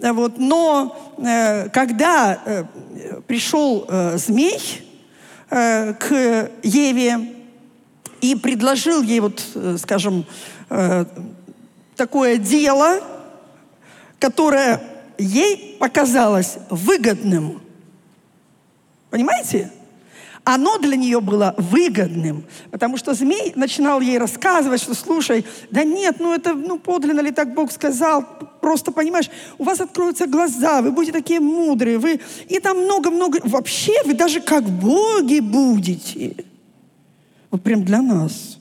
Э, 0.00 0.12
вот. 0.12 0.38
Но 0.38 1.14
э, 1.18 1.68
когда 1.68 2.40
э, 2.44 2.64
пришел 3.26 3.86
змей 4.16 4.58
к 5.50 6.50
Еве 6.62 7.34
и 8.20 8.34
предложил 8.34 9.00
ей, 9.00 9.20
вот, 9.20 9.42
скажем, 9.78 10.26
такое 11.96 12.36
дело, 12.36 13.00
которое 14.18 14.82
ей 15.18 15.76
показалось 15.78 16.58
выгодным. 16.70 17.60
Понимаете? 19.10 19.70
Оно 20.44 20.78
для 20.78 20.96
нее 20.96 21.20
было 21.20 21.54
выгодным, 21.58 22.44
потому 22.70 22.96
что 22.96 23.12
змей 23.12 23.52
начинал 23.54 24.00
ей 24.00 24.16
рассказывать, 24.16 24.80
что, 24.80 24.94
слушай, 24.94 25.44
да 25.70 25.84
нет, 25.84 26.16
ну 26.20 26.32
это, 26.32 26.54
ну 26.54 26.78
подлинно 26.78 27.20
ли 27.20 27.32
так 27.32 27.52
Бог 27.52 27.70
сказал, 27.70 28.24
просто, 28.62 28.90
понимаешь, 28.90 29.28
у 29.58 29.64
вас 29.64 29.80
откроются 29.80 30.26
глаза, 30.26 30.80
вы 30.80 30.90
будете 30.90 31.12
такие 31.12 31.40
мудрые, 31.40 31.98
вы, 31.98 32.20
и 32.48 32.60
там 32.60 32.78
много-много, 32.78 33.40
вообще 33.44 33.92
вы 34.06 34.14
даже 34.14 34.40
как 34.40 34.64
боги 34.64 35.40
будете. 35.40 36.34
Вот 37.50 37.62
прям 37.62 37.84
для 37.84 38.00
нас. 38.00 38.57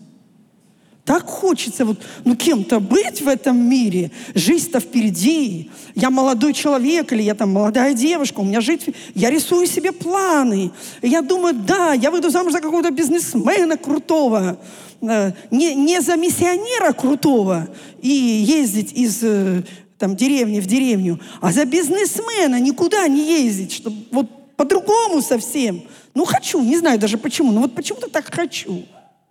Так 1.07 1.25
хочется 1.25 1.85
вот, 1.85 1.99
ну, 2.25 2.35
кем-то 2.35 2.81
быть 2.81 3.21
в 3.21 3.29
этом 3.29 3.57
мире. 3.57 4.11
Жизнь-то 4.35 4.81
впереди. 4.81 5.71
Я 5.95 6.09
молодой 6.09 6.53
человек 6.53 7.13
или 7.13 7.21
я 7.21 7.33
там 7.33 7.53
молодая 7.53 7.93
девушка, 7.93 8.41
у 8.41 8.43
меня 8.43 8.59
жить... 8.59 8.89
Я 9.15 9.29
рисую 9.29 9.67
себе 9.67 9.93
планы. 9.93 10.69
я 11.01 11.21
думаю, 11.21 11.55
да, 11.55 11.93
я 11.93 12.11
выйду 12.11 12.29
замуж 12.29 12.51
за 12.51 12.59
какого-то 12.59 12.91
бизнесмена 12.91 13.77
крутого. 13.77 14.59
Э, 14.99 15.31
не, 15.49 15.75
не 15.75 16.01
за 16.01 16.17
миссионера 16.17 16.91
крутого 16.91 17.69
и 18.01 18.09
ездить 18.09 18.91
из 18.91 19.23
э, 19.23 19.63
там, 19.97 20.17
деревни 20.17 20.59
в 20.59 20.65
деревню, 20.65 21.21
а 21.39 21.53
за 21.53 21.63
бизнесмена 21.63 22.59
никуда 22.59 23.07
не 23.07 23.45
ездить, 23.45 23.71
чтобы 23.71 23.95
вот 24.11 24.55
по-другому 24.57 25.21
совсем. 25.21 25.83
Ну, 26.13 26.25
хочу, 26.25 26.61
не 26.61 26.75
знаю 26.75 26.99
даже 26.99 27.17
почему, 27.17 27.53
но 27.53 27.61
вот 27.61 27.75
почему-то 27.75 28.09
так 28.09 28.29
хочу. 28.29 28.83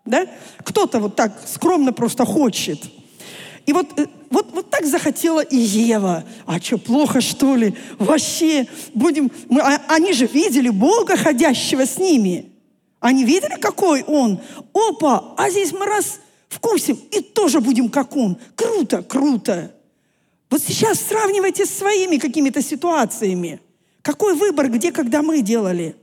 Да? 0.07 0.27
Кто-то 0.59 1.01
вот 1.01 1.17
так 1.17 1.33
скромно 1.47 1.93
просто 1.93 2.25
хочет. 2.25 2.81
И 3.67 3.73
вот, 3.73 3.99
э, 3.99 4.07
вот, 4.31 4.53
вот 4.53 4.71
так 4.71 4.87
захотела 4.87 5.41
и 5.41 5.57
Ева. 5.57 6.25
А 6.47 6.61
что, 6.61 6.79
плохо, 6.79 7.21
что 7.21 7.57
ли? 7.57 7.75
Вообще, 7.99 8.69
будем... 8.95 9.31
Мы, 9.49 9.61
а, 9.61 9.83
они 9.89 10.13
же 10.13 10.27
видели 10.27 10.69
Бога, 10.69 11.17
ходящего 11.17 11.85
с 11.85 11.99
ними. 11.99 12.53
Они 13.01 13.25
видели, 13.25 13.61
какой 13.61 14.05
Он? 14.05 14.41
Опа, 14.73 15.35
а 15.37 15.51
здесь 15.51 15.73
мы 15.73 15.85
раз 15.85 16.21
вкусим 16.49 16.99
и 17.11 17.21
тоже 17.21 17.61
будем, 17.61 17.89
как 17.89 18.17
Он. 18.17 18.39
Круто, 18.55 19.03
круто. 19.03 19.73
Вот 20.49 20.63
сейчас 20.63 21.01
сравнивайте 21.01 21.67
с 21.67 21.71
своими 21.71 22.19
какими-то 22.19 22.63
ситуациями. 22.63 23.61
Какой 24.03 24.37
выбор, 24.37 24.69
где, 24.69 24.93
когда 24.93 25.23
мы 25.23 25.43
делали. 25.43 25.97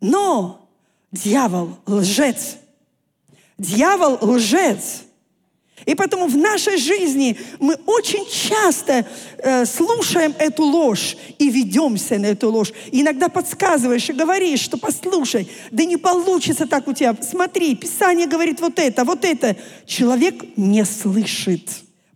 Но 0.00 0.66
дьявол, 1.12 1.76
лжец– 1.86 2.56
Дьявол 3.58 4.18
лжец. 4.20 5.02
И 5.84 5.94
поэтому 5.94 6.26
в 6.26 6.36
нашей 6.36 6.78
жизни 6.78 7.38
мы 7.60 7.76
очень 7.86 8.26
часто 8.28 9.06
э, 9.38 9.64
слушаем 9.66 10.34
эту 10.38 10.64
ложь 10.64 11.16
и 11.38 11.48
ведемся 11.48 12.18
на 12.18 12.26
эту 12.26 12.50
ложь. 12.50 12.72
И 12.90 13.02
иногда 13.02 13.28
подсказываешь 13.28 14.08
и 14.08 14.12
говоришь, 14.12 14.60
что 14.60 14.78
послушай, 14.78 15.48
да 15.70 15.84
не 15.84 15.96
получится 15.96 16.66
так 16.66 16.88
у 16.88 16.92
тебя. 16.92 17.14
Смотри, 17.20 17.76
Писание 17.76 18.26
говорит 18.26 18.60
вот 18.60 18.78
это, 18.78 19.04
вот 19.04 19.24
это. 19.24 19.56
Человек 19.86 20.56
не 20.56 20.84
слышит. 20.84 21.68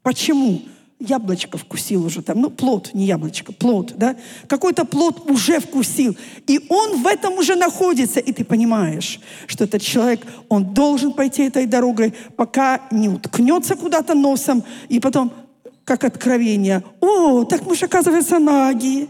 Почему? 0.02 0.62
Яблочко 1.00 1.56
вкусил 1.56 2.04
уже 2.04 2.22
там, 2.22 2.40
ну, 2.40 2.50
плод, 2.50 2.90
не 2.92 3.06
яблочко, 3.06 3.52
плод, 3.52 3.94
да, 3.96 4.16
какой-то 4.46 4.84
плод 4.84 5.28
уже 5.30 5.58
вкусил, 5.58 6.16
и 6.46 6.60
он 6.68 7.02
в 7.02 7.06
этом 7.06 7.38
уже 7.38 7.56
находится, 7.56 8.20
и 8.20 8.32
ты 8.32 8.44
понимаешь, 8.44 9.18
что 9.46 9.64
этот 9.64 9.82
человек, 9.82 10.20
он 10.48 10.74
должен 10.74 11.12
пойти 11.12 11.44
этой 11.44 11.66
дорогой, 11.66 12.14
пока 12.36 12.82
не 12.90 13.08
уткнется 13.08 13.76
куда-то 13.76 14.14
носом, 14.14 14.62
и 14.88 15.00
потом, 15.00 15.32
как 15.84 16.04
откровение, 16.04 16.84
о, 17.00 17.44
так 17.44 17.66
мы 17.66 17.74
же, 17.74 17.86
оказывается, 17.86 18.38
наги, 18.38 19.08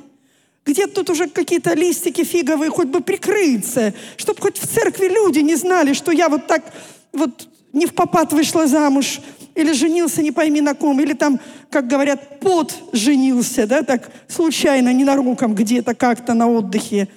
где 0.64 0.86
тут 0.86 1.10
уже 1.10 1.28
какие-то 1.28 1.74
листики 1.74 2.22
фиговые, 2.22 2.70
хоть 2.70 2.88
бы 2.88 3.00
прикрыться, 3.00 3.92
чтобы 4.16 4.40
хоть 4.40 4.58
в 4.58 4.66
церкви 4.66 5.08
люди 5.08 5.40
не 5.40 5.56
знали, 5.56 5.92
что 5.92 6.12
я 6.12 6.28
вот 6.28 6.46
так 6.46 6.62
вот 7.12 7.48
не 7.72 7.86
в 7.86 7.94
попад 7.94 8.32
вышла 8.32 8.66
замуж, 8.66 9.20
или 9.54 9.72
женился 9.72 10.22
не 10.22 10.32
пойми 10.32 10.60
на 10.60 10.74
ком, 10.74 11.00
или 11.00 11.12
там, 11.12 11.40
как 11.70 11.86
говорят, 11.86 12.40
пот 12.40 12.74
женился, 12.92 13.66
да, 13.66 13.82
так 13.82 14.10
случайно, 14.28 14.92
ненароком 14.92 15.54
где-то 15.54 15.94
как-то 15.94 16.34
на 16.34 16.48
отдыхе. 16.48 17.08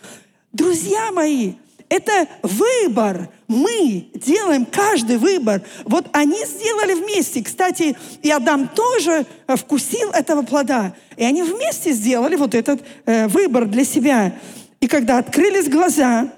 Друзья 0.51 1.11
мои, 1.11 1.53
это 1.89 2.27
выбор. 2.41 3.29
Мы 3.47 4.07
делаем 4.15 4.65
каждый 4.65 5.17
выбор. 5.17 5.61
Вот 5.83 6.07
они 6.11 6.43
сделали 6.45 6.95
вместе. 6.95 7.43
Кстати, 7.43 7.95
и 8.23 8.31
Адам 8.31 8.67
тоже 8.67 9.27
вкусил 9.47 10.09
этого 10.09 10.41
плода. 10.41 10.95
И 11.17 11.23
они 11.23 11.43
вместе 11.43 11.91
сделали 11.91 12.35
вот 12.35 12.55
этот 12.55 12.81
э, 13.05 13.27
выбор 13.27 13.65
для 13.65 13.85
себя. 13.85 14.35
И 14.79 14.87
когда 14.87 15.19
открылись 15.19 15.69
глаза, 15.69 16.33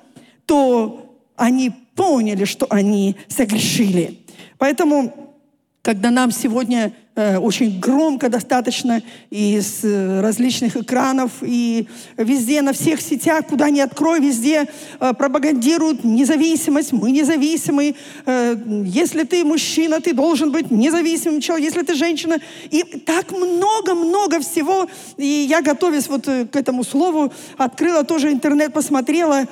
то 0.46 1.16
они 1.38 1.72
поняли, 1.96 2.46
что 2.46 2.68
они 2.70 3.16
согрешили. 3.28 4.20
Поэтому 4.58 5.26
когда 5.86 6.10
нам 6.10 6.32
сегодня 6.32 6.94
э, 7.16 7.38
очень 7.38 7.80
громко 7.80 8.28
достаточно 8.28 9.04
из 9.30 9.84
э, 9.84 10.20
различных 10.20 10.76
экранов 10.76 11.32
и 11.44 11.88
везде, 12.18 12.64
на 12.64 12.74
всех 12.74 13.02
сетях, 13.02 13.46
куда 13.46 13.70
ни 13.70 13.80
открой, 13.80 14.20
везде 14.20 14.66
э, 15.00 15.14
пропагандируют 15.14 16.04
независимость, 16.04 16.92
мы 16.92 17.12
независимы. 17.12 17.94
Э, 18.26 18.58
если 18.84 19.26
ты 19.26 19.46
мужчина, 19.46 20.02
ты 20.02 20.14
должен 20.14 20.52
быть 20.52 20.72
независимым 20.72 21.40
человеком, 21.40 21.72
если 21.76 21.86
ты 21.86 21.94
женщина. 21.94 22.38
И 22.72 22.82
так 22.82 23.32
много-много 23.32 24.40
всего. 24.40 24.88
И 25.18 25.46
я, 25.48 25.62
готовясь 25.62 26.08
вот 26.08 26.28
э, 26.28 26.48
к 26.48 26.56
этому 26.56 26.84
слову, 26.84 27.32
открыла 27.58 28.04
тоже 28.04 28.32
интернет, 28.32 28.74
посмотрела. 28.74 29.46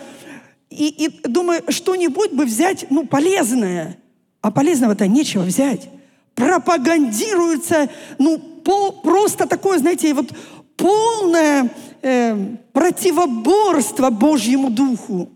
И, 0.73 1.05
и 1.05 1.27
думаю, 1.27 1.63
что-нибудь 1.69 2.31
бы 2.31 2.45
взять, 2.45 2.87
ну, 2.89 3.05
полезное. 3.05 3.97
А 4.41 4.51
полезного-то 4.51 5.07
нечего 5.07 5.43
взять. 5.43 5.89
пропагандируется, 6.35 7.89
ну, 8.17 8.37
по, 8.37 8.91
просто 8.91 9.47
такое, 9.47 9.77
знаете, 9.77 10.13
вот 10.13 10.33
полное 10.75 11.71
э, 12.01 12.55
противоборство 12.71 14.09
Божьему 14.09 14.69
Духу. 14.69 15.29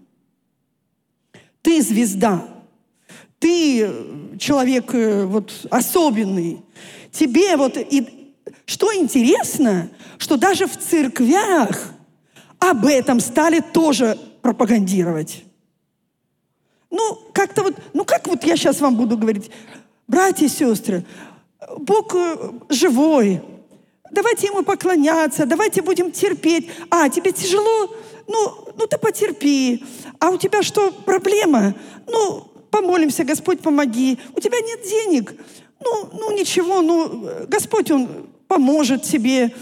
Ты 1.62 1.82
звезда, 1.82 2.48
ты 3.40 3.90
человек 4.40 4.94
э, 4.94 5.26
вот 5.26 5.68
особенный. 5.70 6.62
Тебе 7.12 7.58
вот 7.58 7.78
и 7.78 8.34
что 8.66 8.94
интересно, 8.94 9.90
что 10.18 10.38
даже 10.38 10.68
в 10.68 10.78
церквях 10.78 11.94
об 12.60 12.86
этом 12.86 13.20
стали 13.20 13.60
тоже 13.60 14.18
пропагандировать. 14.48 15.44
Ну, 16.90 17.20
как-то 17.34 17.64
вот, 17.64 17.76
ну 17.94 18.06
как 18.06 18.26
вот 18.30 18.46
я 18.46 18.56
сейчас 18.56 18.80
вам 18.80 18.96
буду 18.96 19.18
говорить, 19.18 19.52
братья 20.08 20.46
и 20.46 20.48
сестры, 20.48 21.04
Бог 21.78 22.16
э, 22.16 22.52
живой, 22.70 23.42
давайте 24.10 24.48
Ему 24.48 24.64
поклоняться, 24.64 25.46
давайте 25.46 25.82
будем 25.82 26.14
терпеть. 26.14 26.70
А, 26.90 27.10
тебе 27.10 27.34
тяжело? 27.34 27.94
Ну, 28.26 28.74
ну 28.78 28.88
ты 28.88 28.98
потерпи. 28.98 29.84
А 30.18 30.30
у 30.30 30.38
тебя 30.38 30.64
что, 30.64 30.92
проблема? 30.92 31.76
Ну, 32.08 32.50
помолимся, 32.72 33.26
Господь, 33.26 33.60
помоги. 33.60 34.18
У 34.34 34.40
тебя 34.40 34.62
нет 34.62 34.80
денег? 34.82 35.34
Ну, 35.84 36.10
ну 36.14 36.32
ничего, 36.32 36.82
ну, 36.82 37.46
Господь, 37.50 37.92
Он 37.92 38.30
поможет 38.48 39.04
тебе. 39.04 39.54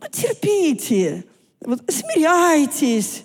Ну, 0.00 0.08
терпите, 0.10 1.26
вот, 1.60 1.82
смиряйтесь. 1.86 3.24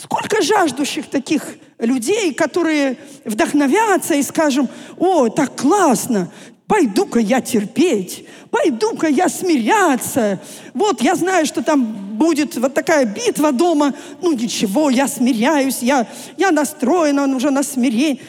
Сколько 0.00 0.42
жаждущих 0.42 1.10
таких 1.10 1.42
людей, 1.78 2.32
которые 2.32 2.98
вдохновятся 3.24 4.14
и 4.14 4.22
скажем, 4.22 4.68
о, 4.96 5.28
так 5.28 5.56
классно, 5.56 6.30
пойду-ка 6.68 7.18
я 7.18 7.40
терпеть, 7.40 8.24
пойду-ка 8.50 9.08
я 9.08 9.28
смиряться. 9.28 10.40
Вот 10.72 11.02
я 11.02 11.16
знаю, 11.16 11.46
что 11.46 11.64
там 11.64 11.84
будет 12.16 12.56
вот 12.56 12.74
такая 12.74 13.06
битва 13.06 13.50
дома. 13.50 13.92
Ну 14.22 14.32
ничего, 14.34 14.88
я 14.88 15.08
смиряюсь, 15.08 15.78
я, 15.80 16.06
я 16.36 16.52
настроена 16.52 17.24
уже 17.34 17.50
на 17.50 17.64
смирение. 17.64 18.20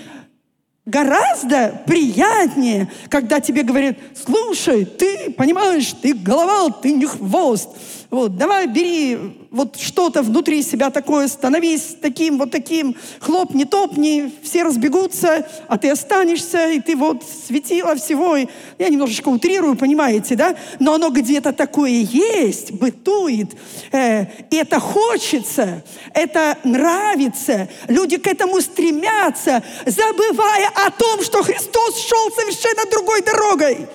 Гораздо 0.87 1.83
приятнее, 1.85 2.91
когда 3.09 3.39
тебе 3.39 3.61
говорят, 3.61 3.95
слушай, 4.15 4.85
ты 4.85 5.29
понимаешь, 5.29 5.93
ты 6.01 6.15
голова, 6.15 6.71
ты 6.71 6.93
не 6.93 7.05
хвост. 7.05 7.69
Вот, 8.11 8.37
давай 8.37 8.65
бери 8.65 9.37
вот 9.51 9.79
что-то 9.79 10.23
внутри 10.23 10.63
себя 10.63 10.89
такое, 10.89 11.27
становись 11.27 11.95
таким, 12.01 12.39
вот 12.39 12.49
таким, 12.49 12.95
хлопни, 13.19 13.65
топни, 13.65 14.33
все 14.41 14.63
разбегутся, 14.63 15.47
а 15.67 15.77
ты 15.77 15.91
останешься, 15.91 16.71
и 16.71 16.79
ты 16.79 16.95
вот 16.95 17.23
светила 17.23 17.95
всего. 17.95 18.35
И 18.35 18.47
я 18.79 18.89
немножечко 18.89 19.29
утрирую, 19.29 19.75
понимаете, 19.75 20.35
да? 20.35 20.55
Но 20.79 20.95
оно 20.95 21.11
где-то 21.11 21.53
такое 21.53 21.91
есть, 21.91 22.71
бытует. 22.71 23.51
Э, 23.91 24.25
это 24.49 24.79
хочется, 24.79 25.83
это 26.15 26.57
нравится. 26.63 27.69
Люди 27.87 28.17
к 28.17 28.25
этому 28.25 28.59
стремятся, 28.61 29.63
забывая 29.85 30.67
о 30.73 30.89
том, 30.89 31.21
что 31.21 31.43
Христос 31.43 31.99
шел 32.07 32.31
совершенно 32.31 32.89
другой 32.89 33.21
дорогой. 33.21 33.87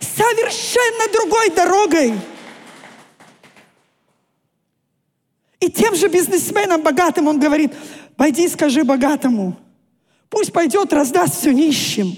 Совершенно 0.00 1.12
другой 1.14 1.48
дорогой. 1.48 2.14
И 5.60 5.70
тем 5.70 5.94
же 5.94 6.08
бизнесменам 6.08 6.82
богатым 6.82 7.26
он 7.26 7.40
говорит, 7.40 7.72
пойди 8.16 8.48
скажи 8.48 8.84
богатому, 8.84 9.56
пусть 10.30 10.52
пойдет, 10.52 10.92
раздаст 10.92 11.40
все 11.40 11.52
нищим. 11.52 12.16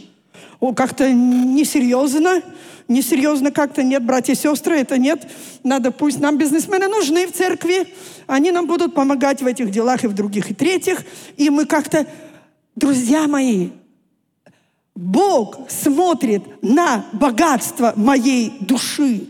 О, 0.61 0.75
как-то 0.75 1.11
несерьезно, 1.11 2.43
несерьезно 2.87 3.51
как-то 3.51 3.83
нет, 3.83 4.05
братья 4.05 4.35
и 4.35 4.37
сестры, 4.37 4.79
это 4.79 4.99
нет. 4.99 5.27
Надо, 5.65 5.91
пусть 5.91 6.21
нам 6.21 6.37
бизнесмены 6.37 6.89
нужны 6.89 7.27
в 7.27 7.33
церкви, 7.33 7.95
они 8.27 8.51
нам 8.51 8.67
будут 8.67 8.95
помогать 8.95 9.41
в 9.41 9.47
этих 9.47 9.71
делах 9.71 10.05
и 10.05 10.07
в 10.07 10.13
других, 10.13 10.51
и 10.51 10.55
третьих. 10.55 11.03
И 11.39 11.49
мы 11.49 11.65
как-то, 11.65 12.07
друзья 12.77 13.27
мои, 13.27 13.71
Бог 14.95 15.71
смотрит 15.71 16.43
на 16.63 17.07
богатство 17.13 17.95
моей 17.97 18.53
души. 18.61 19.29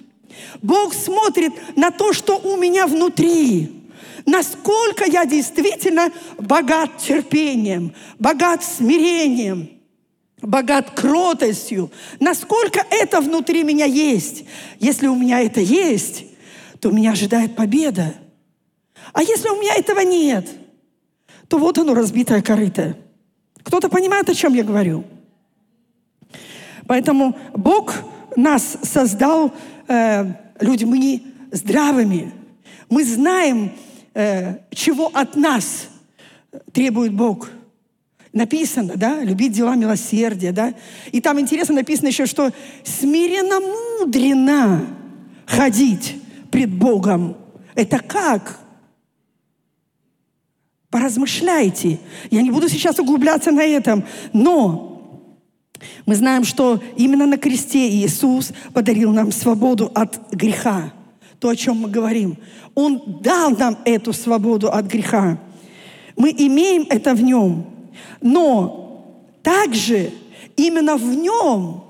Бог 0.62 0.94
смотрит 0.94 1.52
на 1.76 1.92
то, 1.92 2.12
что 2.12 2.38
у 2.38 2.56
меня 2.56 2.88
внутри 2.88 3.79
насколько 4.26 5.04
я 5.04 5.24
действительно 5.24 6.12
богат 6.38 6.98
терпением, 6.98 7.94
богат 8.18 8.64
смирением, 8.64 9.70
богат 10.42 10.90
кротостью, 10.90 11.90
насколько 12.18 12.84
это 12.90 13.20
внутри 13.20 13.62
меня 13.62 13.86
есть. 13.86 14.44
Если 14.78 15.06
у 15.06 15.14
меня 15.14 15.40
это 15.40 15.60
есть, 15.60 16.24
то 16.80 16.90
меня 16.90 17.12
ожидает 17.12 17.56
победа. 17.56 18.14
А 19.12 19.22
если 19.22 19.48
у 19.48 19.60
меня 19.60 19.74
этого 19.74 20.00
нет, 20.00 20.48
то 21.48 21.58
вот 21.58 21.78
оно, 21.78 21.94
разбитое 21.94 22.42
корыто. 22.42 22.96
Кто-то 23.62 23.88
понимает, 23.88 24.28
о 24.30 24.34
чем 24.34 24.54
я 24.54 24.64
говорю? 24.64 25.04
Поэтому 26.86 27.36
Бог 27.54 27.94
нас 28.36 28.78
создал 28.82 29.52
э, 29.88 30.24
людьми 30.60 31.26
здравыми. 31.50 32.32
Мы 32.88 33.04
знаем, 33.04 33.72
э, 34.20 34.58
чего 34.70 35.10
от 35.12 35.36
нас 35.36 35.88
требует 36.72 37.12
Бог. 37.12 37.50
Написано, 38.32 38.94
да, 38.96 39.24
любить 39.24 39.52
дела 39.52 39.74
милосердия, 39.74 40.52
да. 40.52 40.74
И 41.10 41.20
там 41.20 41.40
интересно 41.40 41.76
написано 41.76 42.08
еще, 42.08 42.26
что 42.26 42.52
смиренно 42.84 43.58
мудрено 43.60 44.86
ходить 45.46 46.16
пред 46.50 46.72
Богом. 46.72 47.36
Это 47.74 47.98
как? 47.98 48.60
Поразмышляйте. 50.90 51.98
Я 52.30 52.42
не 52.42 52.50
буду 52.50 52.68
сейчас 52.68 52.98
углубляться 52.98 53.50
на 53.50 53.62
этом, 53.62 54.04
но 54.32 54.90
мы 56.06 56.14
знаем, 56.14 56.44
что 56.44 56.82
именно 56.96 57.26
на 57.26 57.36
кресте 57.36 57.88
Иисус 57.88 58.52
подарил 58.72 59.12
нам 59.12 59.32
свободу 59.32 59.90
от 59.94 60.32
греха 60.32 60.92
то, 61.40 61.48
о 61.48 61.56
чем 61.56 61.78
мы 61.78 61.88
говорим. 61.88 62.36
Он 62.74 63.02
дал 63.22 63.50
нам 63.50 63.78
эту 63.84 64.12
свободу 64.12 64.70
от 64.70 64.84
греха. 64.86 65.38
Мы 66.16 66.30
имеем 66.36 66.86
это 66.88 67.14
в 67.14 67.22
нем. 67.22 67.66
Но 68.20 69.16
также 69.42 70.10
именно 70.56 70.96
в 70.96 71.14
нем 71.14 71.82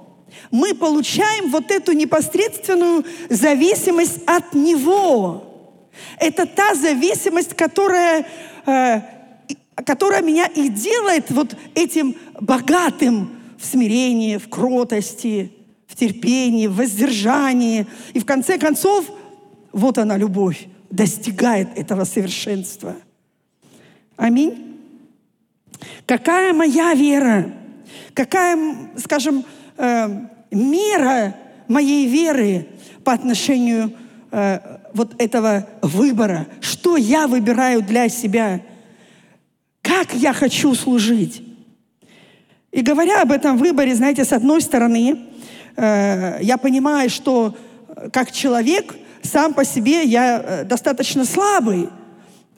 мы 0.52 0.74
получаем 0.74 1.50
вот 1.50 1.70
эту 1.72 1.92
непосредственную 1.92 3.04
зависимость 3.28 4.20
от 4.26 4.54
Него. 4.54 5.44
Это 6.18 6.46
та 6.46 6.74
зависимость, 6.76 7.54
которая, 7.54 8.26
э, 8.66 9.00
которая 9.84 10.22
меня 10.22 10.46
и 10.46 10.68
делает 10.68 11.30
вот 11.30 11.56
этим 11.74 12.14
богатым 12.40 13.32
в 13.58 13.66
смирении, 13.66 14.36
в 14.36 14.48
кротости, 14.48 15.52
в 15.88 15.96
терпении, 15.96 16.68
в 16.68 16.76
воздержании. 16.76 17.86
И 18.14 18.20
в 18.20 18.24
конце 18.24 18.56
концов– 18.56 19.06
вот 19.72 19.98
она, 19.98 20.16
любовь, 20.16 20.66
достигает 20.90 21.78
этого 21.78 22.04
совершенства. 22.04 22.96
Аминь. 24.16 24.78
Какая 26.06 26.52
моя 26.52 26.92
вера? 26.94 27.52
Какая, 28.12 28.58
скажем, 28.96 29.44
э, 29.76 30.08
мера 30.50 31.36
моей 31.68 32.06
веры 32.06 32.66
по 33.04 33.12
отношению 33.12 33.92
э, 34.30 34.58
вот 34.92 35.20
этого 35.20 35.68
выбора? 35.80 36.48
Что 36.60 36.96
я 36.96 37.28
выбираю 37.28 37.82
для 37.82 38.08
себя? 38.08 38.60
Как 39.80 40.12
я 40.14 40.32
хочу 40.32 40.74
служить? 40.74 41.42
И 42.72 42.82
говоря 42.82 43.22
об 43.22 43.32
этом 43.32 43.56
выборе, 43.56 43.94
знаете, 43.94 44.24
с 44.24 44.32
одной 44.32 44.60
стороны, 44.60 45.28
э, 45.76 46.38
я 46.42 46.58
понимаю, 46.58 47.08
что 47.08 47.56
как 48.12 48.32
человек– 48.32 48.96
сам 49.22 49.54
по 49.54 49.64
себе 49.64 50.04
я 50.04 50.42
э, 50.44 50.64
достаточно 50.64 51.24
слабый, 51.24 51.88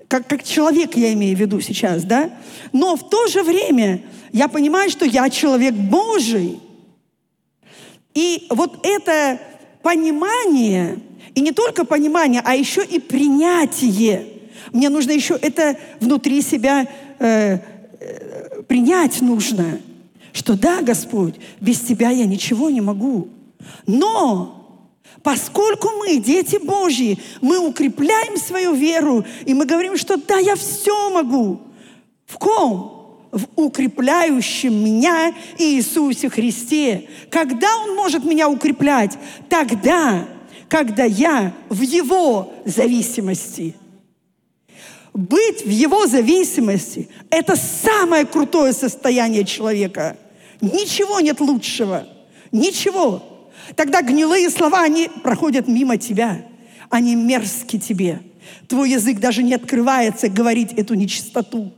как, 0.08 0.26
как 0.26 0.42
человек 0.42 0.96
я 0.96 1.12
имею 1.14 1.36
в 1.36 1.40
виду 1.40 1.60
сейчас, 1.60 2.04
да? 2.04 2.30
Но 2.72 2.96
в 2.96 3.08
то 3.08 3.26
же 3.28 3.42
время 3.42 4.02
я 4.32 4.48
понимаю, 4.48 4.90
что 4.90 5.04
я 5.04 5.28
человек 5.30 5.74
Божий. 5.74 6.60
И 8.14 8.46
вот 8.50 8.86
это 8.86 9.40
понимание, 9.82 10.98
и 11.34 11.40
не 11.40 11.52
только 11.52 11.84
понимание, 11.84 12.42
а 12.44 12.54
еще 12.54 12.84
и 12.84 12.98
принятие. 12.98 14.26
Мне 14.72 14.88
нужно 14.88 15.12
еще 15.12 15.34
это 15.40 15.76
внутри 16.00 16.42
себя 16.42 16.86
э, 17.18 17.58
э, 18.00 18.62
принять 18.68 19.20
нужно, 19.22 19.80
что 20.32 20.54
да, 20.54 20.82
Господь, 20.82 21.34
без 21.60 21.80
Тебя 21.80 22.10
я 22.10 22.26
ничего 22.26 22.70
не 22.70 22.80
могу. 22.80 23.28
Но 23.86 24.61
Поскольку 25.22 25.88
мы, 25.98 26.16
дети 26.16 26.56
Божьи, 26.56 27.18
мы 27.40 27.58
укрепляем 27.58 28.36
свою 28.36 28.74
веру, 28.74 29.24
и 29.46 29.54
мы 29.54 29.66
говорим, 29.66 29.96
что 29.96 30.16
да, 30.16 30.38
я 30.38 30.56
все 30.56 31.10
могу. 31.10 31.60
В 32.26 32.38
ком? 32.38 33.02
в 33.32 33.46
укрепляющем 33.56 34.74
меня 34.74 35.34
Иисусе 35.56 36.28
Христе. 36.28 37.08
Когда 37.30 37.78
Он 37.78 37.96
может 37.96 38.24
меня 38.24 38.48
укреплять? 38.48 39.18
Тогда, 39.48 40.28
когда 40.68 41.04
я 41.04 41.54
в 41.70 41.80
Его 41.80 42.52
зависимости. 42.66 43.74
Быть 45.14 45.64
в 45.64 45.70
Его 45.70 46.06
зависимости– 46.06 47.08
это 47.30 47.56
самое 47.56 48.26
крутое 48.26 48.74
состояние 48.74 49.44
человека. 49.44 50.18
Ничего 50.60 51.20
нет 51.20 51.40
лучшего. 51.40 52.06
Ничего. 52.52 53.31
Тогда 53.76 54.02
гнилые 54.02 54.50
слова, 54.50 54.82
они 54.82 55.08
проходят 55.22 55.68
мимо 55.68 55.96
тебя. 55.96 56.44
Они 56.90 57.14
мерзки 57.14 57.78
тебе. 57.78 58.20
Твой 58.68 58.90
язык 58.90 59.18
даже 59.18 59.42
не 59.42 59.54
открывается 59.54 60.28
говорить 60.28 60.72
эту 60.72 60.94
нечистоту. 60.94 61.72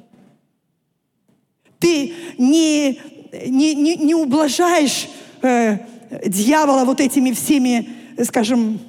Ты 1.79 2.13
не, 2.39 3.01
не, 3.47 3.75
не, 3.75 3.97
не 3.97 4.15
ублажаешь 4.15 5.09
э, 5.43 5.79
дьявола 6.27 6.85
вот 6.85 7.01
этими 7.01 7.33
всеми, 7.33 7.89
скажем, 8.25 8.81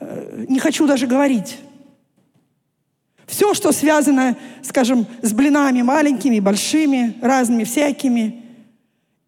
э, 0.00 0.46
не 0.48 0.60
хочу 0.60 0.86
даже 0.86 1.06
говорить. 1.06 1.58
Все, 3.26 3.54
что 3.54 3.72
связано, 3.72 4.36
скажем, 4.62 5.06
с 5.22 5.32
блинами 5.32 5.82
маленькими, 5.82 6.40
большими, 6.40 7.16
разными, 7.20 7.64
всякими. 7.64 8.43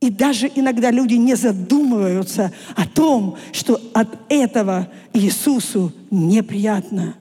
И 0.06 0.10
даже 0.10 0.50
иногда 0.54 0.90
люди 0.90 1.14
не 1.14 1.34
задумываются 1.34 2.52
о 2.76 2.86
том, 2.86 3.36
что 3.52 3.80
от 3.92 4.08
этого 4.28 4.88
Иисусу 5.12 5.92
неприятно. 6.10 7.16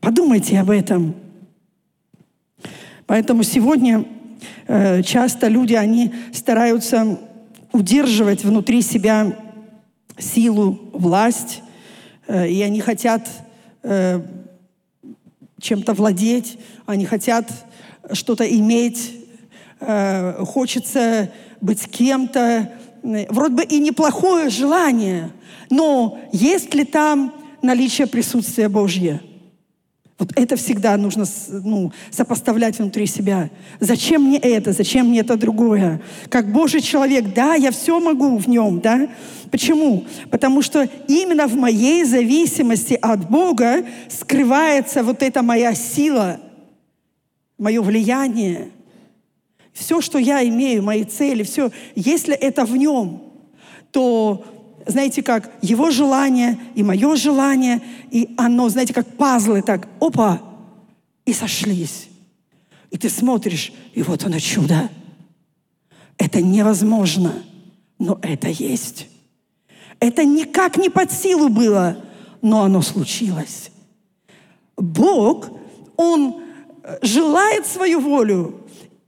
Подумайте 0.00 0.60
об 0.60 0.70
этом. 0.70 1.14
Поэтому 3.06 3.42
сегодня 3.42 4.04
Э, 4.66 5.02
часто 5.02 5.48
люди, 5.48 5.74
они 5.74 6.12
стараются 6.32 7.18
удерживать 7.72 8.44
внутри 8.44 8.82
себя 8.82 9.36
силу, 10.18 10.78
власть, 10.92 11.62
э, 12.26 12.48
и 12.48 12.62
они 12.62 12.80
хотят 12.80 13.28
э, 13.82 14.20
чем-то 15.60 15.94
владеть, 15.94 16.58
они 16.86 17.06
хотят 17.06 17.50
что-то 18.12 18.44
иметь, 18.44 19.18
хочется 19.78 21.30
быть 21.62 21.88
кем-то. 21.88 22.70
Вроде 23.02 23.54
бы 23.54 23.64
и 23.64 23.78
неплохое 23.78 24.50
желание, 24.50 25.30
но 25.70 26.18
есть 26.32 26.74
ли 26.74 26.84
там 26.84 27.32
наличие 27.62 28.06
присутствия 28.06 28.68
Божьего? 28.68 29.20
Вот 30.18 30.30
это 30.36 30.54
всегда 30.54 30.96
нужно 30.96 31.24
ну, 31.48 31.90
сопоставлять 32.10 32.78
внутри 32.78 33.06
себя. 33.06 33.50
Зачем 33.80 34.22
мне 34.22 34.38
это? 34.38 34.72
Зачем 34.72 35.08
мне 35.08 35.20
это 35.20 35.36
другое? 35.36 36.00
Как 36.28 36.52
Божий 36.52 36.80
человек, 36.80 37.34
да, 37.34 37.54
я 37.54 37.72
все 37.72 37.98
могу 37.98 38.36
в 38.36 38.48
нем, 38.48 38.78
да? 38.78 39.08
Почему? 39.50 40.04
Потому 40.30 40.62
что 40.62 40.88
именно 41.08 41.48
в 41.48 41.56
моей 41.56 42.04
зависимости 42.04 42.96
от 43.02 43.28
Бога 43.28 43.84
скрывается 44.08 45.02
вот 45.02 45.24
эта 45.24 45.42
моя 45.42 45.74
сила, 45.74 46.38
мое 47.58 47.82
влияние. 47.82 48.70
Все, 49.72 50.00
что 50.00 50.18
я 50.18 50.46
имею, 50.46 50.82
мои 50.82 51.04
цели, 51.04 51.42
все, 51.42 51.70
если 51.94 52.34
это 52.34 52.64
в 52.64 52.76
нем, 52.76 53.22
то 53.90 54.44
знаете, 54.86 55.22
как 55.22 55.50
его 55.62 55.90
желание 55.90 56.58
и 56.74 56.82
мое 56.82 57.16
желание, 57.16 57.80
и 58.10 58.34
оно, 58.36 58.68
знаете, 58.68 58.92
как 58.92 59.16
пазлы 59.16 59.62
так, 59.62 59.88
опа, 60.00 60.42
и 61.24 61.32
сошлись. 61.32 62.08
И 62.90 62.98
ты 62.98 63.08
смотришь, 63.08 63.72
и 63.94 64.02
вот 64.02 64.24
оно 64.24 64.38
чудо. 64.38 64.90
Это 66.18 66.42
невозможно, 66.42 67.42
но 67.98 68.18
это 68.22 68.48
есть. 68.48 69.08
Это 69.98 70.24
никак 70.24 70.76
не 70.76 70.88
под 70.90 71.10
силу 71.12 71.48
было, 71.48 71.96
но 72.42 72.62
оно 72.64 72.82
случилось. 72.82 73.70
Бог, 74.76 75.50
Он 75.96 76.42
э, 76.82 76.98
желает 77.02 77.66
свою 77.66 78.00
волю 78.00 78.61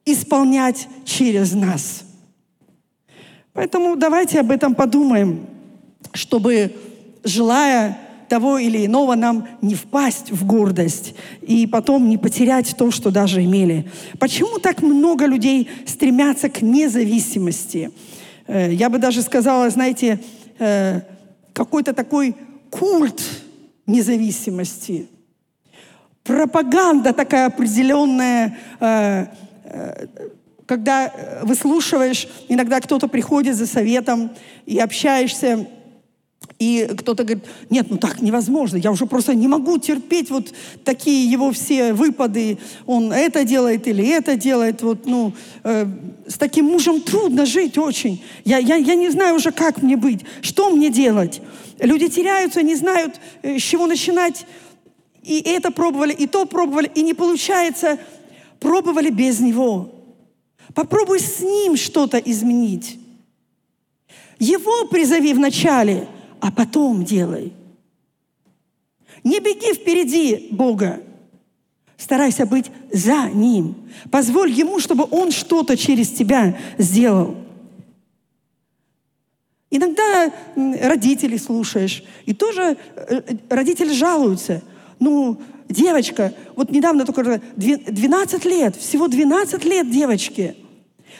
исполнять 0.04 0.88
через 1.04 1.52
нас. 1.52 2.04
Поэтому 3.52 3.96
давайте 3.96 4.40
об 4.40 4.50
этом 4.50 4.74
подумаем 4.74 5.46
чтобы, 6.12 6.72
желая 7.24 7.98
того 8.28 8.58
или 8.58 8.86
иного, 8.86 9.14
нам 9.14 9.46
не 9.60 9.74
впасть 9.74 10.30
в 10.30 10.46
гордость 10.46 11.14
и 11.42 11.66
потом 11.66 12.08
не 12.08 12.18
потерять 12.18 12.74
то, 12.76 12.90
что 12.90 13.10
даже 13.10 13.44
имели. 13.44 13.90
Почему 14.18 14.58
так 14.58 14.82
много 14.82 15.26
людей 15.26 15.68
стремятся 15.86 16.48
к 16.48 16.62
независимости? 16.62 17.90
Э, 18.46 18.72
я 18.72 18.88
бы 18.88 18.98
даже 18.98 19.22
сказала, 19.22 19.68
знаете, 19.70 20.20
э, 20.58 21.02
какой-то 21.52 21.92
такой 21.92 22.34
культ 22.70 23.22
независимости. 23.86 25.08
Пропаганда 26.22 27.12
такая 27.12 27.46
определенная, 27.46 28.56
э, 28.80 29.26
когда 30.66 31.12
выслушиваешь, 31.42 32.26
иногда 32.48 32.80
кто-то 32.80 33.08
приходит 33.08 33.56
за 33.56 33.66
советом 33.66 34.30
и 34.66 34.78
общаешься, 34.78 35.66
и 36.58 36.88
кто-то 36.96 37.24
говорит, 37.24 37.44
нет, 37.70 37.86
ну 37.90 37.96
так 37.96 38.20
невозможно, 38.22 38.76
я 38.76 38.90
уже 38.90 39.06
просто 39.06 39.34
не 39.34 39.48
могу 39.48 39.78
терпеть 39.78 40.30
вот 40.30 40.52
такие 40.84 41.30
его 41.30 41.50
все 41.52 41.92
выпады, 41.92 42.58
он 42.86 43.12
это 43.12 43.44
делает 43.44 43.86
или 43.88 44.06
это 44.08 44.36
делает, 44.36 44.82
вот, 44.82 45.06
ну, 45.06 45.32
э, 45.64 45.86
с 46.26 46.38
таким 46.38 46.66
мужем 46.66 47.00
трудно 47.00 47.44
жить 47.44 47.76
очень. 47.76 48.22
Я, 48.44 48.58
я, 48.58 48.76
я 48.76 48.94
не 48.94 49.10
знаю 49.10 49.36
уже, 49.36 49.50
как 49.50 49.82
мне 49.82 49.96
быть, 49.96 50.20
что 50.42 50.70
мне 50.70 50.90
делать. 50.90 51.42
Люди 51.80 52.08
теряются, 52.08 52.62
не 52.62 52.76
знают, 52.76 53.20
э, 53.42 53.58
с 53.58 53.62
чего 53.62 53.86
начинать. 53.86 54.46
И 55.22 55.40
это 55.40 55.70
пробовали, 55.70 56.12
и 56.12 56.26
то 56.26 56.44
пробовали, 56.44 56.90
и 56.94 57.02
не 57.02 57.14
получается. 57.14 57.98
Пробовали 58.60 59.10
без 59.10 59.40
него. 59.40 59.90
Попробуй 60.74 61.20
с 61.20 61.40
ним 61.40 61.76
что-то 61.76 62.18
изменить. 62.18 62.98
Его 64.38 64.86
призови 64.88 65.32
вначале– 65.34 66.08
а 66.44 66.52
потом 66.52 67.06
делай. 67.06 67.54
Не 69.24 69.40
беги 69.40 69.72
впереди 69.72 70.48
Бога. 70.50 71.00
Старайся 71.96 72.44
быть 72.44 72.70
за 72.92 73.30
Ним. 73.30 73.74
Позволь 74.10 74.50
Ему, 74.50 74.78
чтобы 74.78 75.06
Он 75.10 75.30
что-то 75.30 75.74
через 75.74 76.10
тебя 76.10 76.54
сделал. 76.76 77.34
Иногда 79.70 80.30
родителей 80.54 81.38
слушаешь, 81.38 82.04
и 82.26 82.34
тоже 82.34 82.76
э, 82.94 83.22
родители 83.48 83.94
жалуются. 83.94 84.62
Ну, 85.00 85.40
девочка, 85.68 86.32
вот 86.56 86.70
недавно 86.70 87.04
только 87.04 87.40
12 87.56 88.44
лет, 88.44 88.76
всего 88.76 89.08
12 89.08 89.64
лет 89.64 89.90
девочке. 89.90 90.56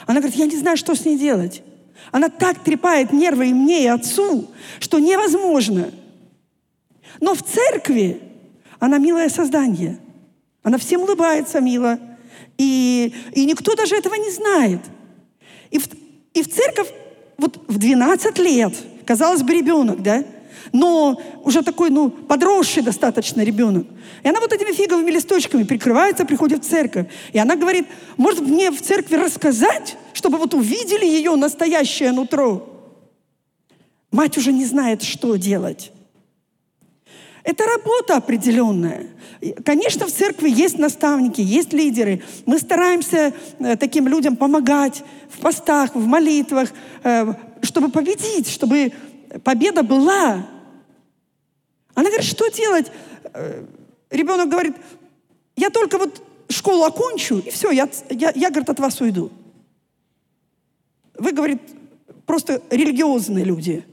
Она 0.07 0.21
говорит, 0.21 0.39
я 0.39 0.47
не 0.47 0.57
знаю, 0.57 0.77
что 0.77 0.95
с 0.95 1.05
ней 1.05 1.19
делать. 1.19 1.63
Она 2.13 2.29
так 2.29 2.63
трепает 2.63 3.13
нервы 3.13 3.49
и 3.49 3.55
мне, 3.55 3.85
и 3.85 3.87
отцу, 3.87 4.51
что 4.79 4.99
невозможно. 4.99 5.91
Но 7.21 7.35
в 7.35 7.43
церкви 7.43 8.21
она 8.79 8.99
милое 8.99 9.29
создание. 9.29 9.99
Она 10.63 10.79
всем 10.79 11.03
улыбается 11.03 11.61
мило. 11.61 11.99
И, 12.59 13.15
и 13.33 13.45
никто 13.45 13.75
даже 13.75 13.97
этого 13.97 14.15
не 14.15 14.31
знает. 14.31 14.81
И 15.71 15.79
в, 15.79 15.89
и 16.35 16.43
в 16.43 16.49
церковь 16.49 16.89
вот 17.37 17.63
в 17.69 17.79
12 17.79 18.39
лет, 18.39 18.75
казалось 19.07 19.43
бы, 19.43 19.55
ребенок, 19.55 20.03
да? 20.03 20.25
Но 20.75 21.21
уже 21.45 21.63
такой, 21.63 21.89
ну, 21.91 22.11
подросший 22.11 22.83
достаточно 22.83 23.43
ребенок. 23.43 23.87
И 24.25 24.29
она 24.29 24.41
вот 24.41 24.53
этими 24.53 24.73
фиговыми 24.73 25.13
листочками 25.13 25.63
прикрывается, 25.63 26.25
приходит 26.25 26.65
в 26.65 26.69
церковь. 26.69 27.07
И 27.33 27.39
она 27.39 27.55
говорит, 27.55 27.87
может 28.17 28.41
мне 28.41 28.73
в 28.73 28.83
церкви 28.83 29.15
рассказать, 29.15 29.97
чтобы 30.13 30.37
вот 30.37 30.53
увидели 30.53 31.07
ее 31.07 31.37
настоящее 31.37 32.11
нутро? 32.11 32.69
Мать 34.11 34.37
уже 34.37 34.53
не 34.53 34.65
знает, 34.65 35.05
что 35.05 35.37
делать. 35.37 35.93
Это 37.45 37.65
работа 37.67 38.17
определенная. 38.17 39.07
Конечно, 39.65 40.07
в 40.07 40.11
церкви 40.11 40.51
есть 40.51 40.77
наставники, 40.77 41.41
есть 41.41 41.73
лидеры. 41.73 42.25
Мы 42.47 42.59
стараемся 42.59 43.33
э, 43.61 43.77
таким 43.77 44.09
людям 44.09 44.35
помогать 44.35 45.05
в 45.31 45.39
постах, 45.39 45.95
в 45.95 46.05
молитвах, 46.05 46.71
э, 47.05 47.33
чтобы 47.63 47.91
победить, 47.91 48.49
чтобы 48.51 48.93
победа 49.45 49.85
была. 49.85 50.49
Она 51.95 52.09
говорит, 52.09 52.27
что 52.27 52.49
делать? 52.49 52.91
Э, 53.33 53.65
ребенок 54.11 54.49
говорит, 54.49 54.77
я 55.57 55.71
только 55.71 55.99
вот 55.99 56.23
школу 56.49 56.85
окончу, 56.85 57.39
и 57.39 57.51
все, 57.51 57.71
я, 57.71 57.89
я, 58.11 58.33
я 58.35 58.51
говорит, 58.51 58.71
от 58.71 58.81
вас 58.81 59.01
уйду. 59.01 59.31
Вы, 61.17 61.33
говорит, 61.33 61.61
просто 62.27 62.63
религиозные 62.71 63.45
люди. 63.45 63.85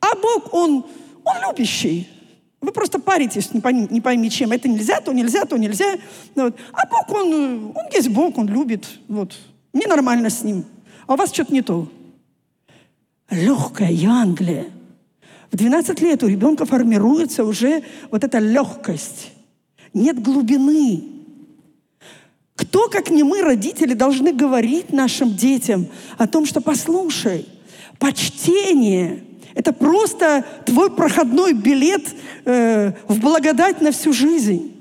А 0.00 0.14
Бог, 0.16 0.52
Он, 0.52 0.86
Он 1.24 1.34
любящий. 1.48 2.08
Вы 2.60 2.70
просто 2.70 3.00
паритесь, 3.00 3.52
не 3.52 3.60
пойми, 3.60 3.88
не 3.90 4.00
пойми 4.00 4.30
чем. 4.30 4.52
Это 4.52 4.68
нельзя, 4.68 5.00
то 5.00 5.12
нельзя, 5.12 5.44
то 5.46 5.56
нельзя. 5.56 5.98
Вот. 6.36 6.56
А 6.72 6.86
Бог, 6.86 7.10
он, 7.10 7.72
он 7.74 7.86
есть 7.92 8.08
Бог, 8.08 8.38
он 8.38 8.46
любит. 8.46 8.86
Вот. 9.08 9.36
Мне 9.72 9.88
нормально 9.88 10.30
с 10.30 10.44
ним. 10.44 10.64
А 11.08 11.14
у 11.14 11.16
вас 11.16 11.32
что-то 11.32 11.52
не 11.52 11.62
то. 11.62 11.88
Легкая 13.30 13.90
Евангелие. 13.90 14.70
В 15.52 15.56
12 15.56 16.00
лет 16.00 16.22
у 16.22 16.28
ребенка 16.28 16.64
формируется 16.64 17.44
уже 17.44 17.84
вот 18.10 18.24
эта 18.24 18.38
легкость. 18.38 19.32
Нет 19.92 20.20
глубины. 20.20 21.04
Кто, 22.56 22.88
как 22.88 23.10
не 23.10 23.22
мы, 23.22 23.42
родители, 23.42 23.92
должны 23.92 24.32
говорить 24.32 24.92
нашим 24.92 25.36
детям 25.36 25.86
о 26.16 26.26
том, 26.26 26.46
что 26.46 26.62
послушай, 26.62 27.46
почтение– 27.98 29.24
это 29.54 29.74
просто 29.74 30.44
твой 30.64 30.90
проходной 30.90 31.52
билет 31.52 32.14
э, 32.46 32.92
в 33.06 33.20
благодать 33.20 33.82
на 33.82 33.92
всю 33.92 34.14
жизнь. 34.14 34.74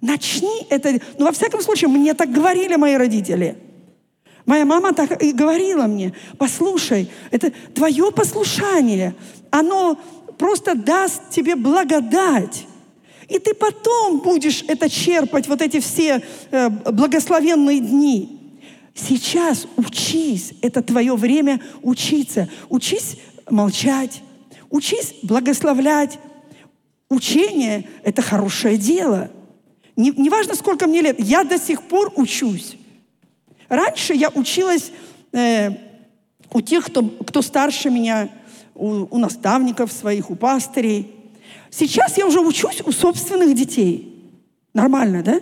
Начни 0.00 0.66
это. 0.70 1.00
Ну, 1.18 1.26
во 1.26 1.32
всяком 1.32 1.60
случае, 1.60 1.88
мне 1.88 2.14
так 2.14 2.32
говорили 2.32 2.74
мои 2.74 2.96
родители. 2.96 3.56
Моя 4.46 4.64
мама 4.64 4.92
так 4.92 5.22
и 5.22 5.32
говорила 5.32 5.86
мне, 5.86 6.12
послушай, 6.38 7.10
это 7.32 7.52
твое 7.74 8.12
послушание, 8.12 9.14
оно 9.50 9.98
просто 10.38 10.76
даст 10.76 11.30
тебе 11.30 11.56
благодать. 11.56 12.66
И 13.28 13.40
ты 13.40 13.54
потом 13.54 14.20
будешь 14.20 14.64
это 14.68 14.88
черпать, 14.88 15.48
вот 15.48 15.60
эти 15.60 15.80
все 15.80 16.22
э, 16.52 16.68
благословенные 16.68 17.80
дни. 17.80 18.56
Сейчас 18.94 19.66
учись, 19.76 20.52
это 20.62 20.80
твое 20.80 21.16
время 21.16 21.60
учиться. 21.82 22.48
Учись 22.68 23.16
молчать, 23.50 24.22
учись 24.70 25.14
благословлять. 25.22 26.20
Учение– 27.08 27.88
это 28.04 28.22
хорошее 28.22 28.76
дело. 28.76 29.30
Не, 29.96 30.10
не 30.10 30.54
сколько 30.54 30.86
мне 30.86 31.02
лет, 31.02 31.16
я 31.18 31.42
до 31.42 31.58
сих 31.58 31.82
пор 31.82 32.12
учусь. 32.14 32.76
Раньше 33.68 34.14
я 34.14 34.30
училась 34.30 34.92
э, 35.32 35.70
у 36.52 36.60
тех, 36.60 36.86
кто, 36.86 37.02
кто 37.02 37.42
старше 37.42 37.90
меня, 37.90 38.28
у, 38.74 39.06
у 39.10 39.18
наставников 39.18 39.92
своих, 39.92 40.30
у 40.30 40.36
пастырей. 40.36 41.14
Сейчас 41.70 42.16
я 42.16 42.26
уже 42.26 42.40
учусь 42.40 42.82
у 42.84 42.92
собственных 42.92 43.54
детей. 43.54 44.32
Нормально, 44.72 45.22
да? 45.22 45.40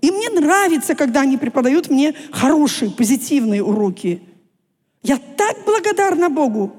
И 0.00 0.10
мне 0.10 0.28
нравится, 0.28 0.94
когда 0.94 1.22
они 1.22 1.36
преподают 1.36 1.90
мне 1.90 2.14
хорошие, 2.30 2.90
позитивные 2.90 3.62
уроки. 3.62 4.22
Я 5.02 5.18
так 5.36 5.64
благодарна 5.64 6.30
Богу 6.30 6.72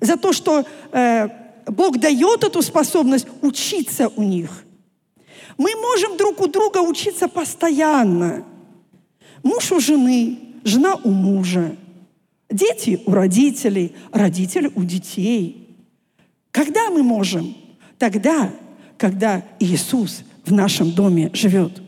за 0.00 0.16
то, 0.16 0.32
что 0.32 0.64
э, 0.92 1.28
Бог 1.66 1.98
дает 1.98 2.44
эту 2.44 2.62
способность 2.62 3.26
учиться 3.42 4.10
у 4.16 4.22
них. 4.22 4.64
Мы 5.58 5.74
можем 5.74 6.16
друг 6.16 6.40
у 6.40 6.46
друга 6.46 6.78
учиться 6.78 7.28
постоянно. 7.28 8.44
Муж 9.46 9.70
у 9.70 9.78
жены, 9.78 10.38
жена 10.64 10.96
у 11.04 11.10
мужа, 11.10 11.76
дети 12.50 13.00
у 13.06 13.12
родителей, 13.12 13.94
родители 14.10 14.72
у 14.74 14.82
детей. 14.82 15.68
Когда 16.50 16.90
мы 16.90 17.04
можем? 17.04 17.56
Тогда, 17.96 18.50
когда 18.98 19.44
Иисус 19.60 20.22
в 20.44 20.52
нашем 20.52 20.90
доме 20.90 21.30
живет. 21.32 21.80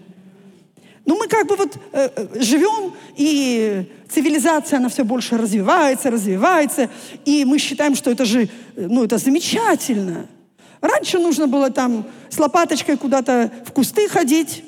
Ну, 1.05 1.19
мы 1.19 1.27
как 1.27 1.49
бы 1.49 1.57
вот 1.57 1.77
э, 1.91 2.09
э, 2.15 2.41
живем, 2.41 2.95
и 3.17 3.91
цивилизация, 4.09 4.77
она 4.77 4.89
все 4.89 5.05
больше 5.05 5.37
развивается, 5.37 6.13
развивается, 6.13 6.89
и 7.25 7.45
мы 7.45 7.59
считаем, 7.59 7.97
что 7.97 8.13
это 8.13 8.25
же, 8.25 8.49
ну, 8.77 9.03
это 9.03 9.19
замечательно. 9.19 10.27
Раньше 10.81 11.19
нужно 11.19 11.49
было 11.49 11.71
там 11.71 12.07
с 12.31 12.39
лопаточкой 12.39 12.97
куда-то 12.97 13.51
в 13.67 13.73
кусты 13.73 14.09
ходить, 14.09 14.63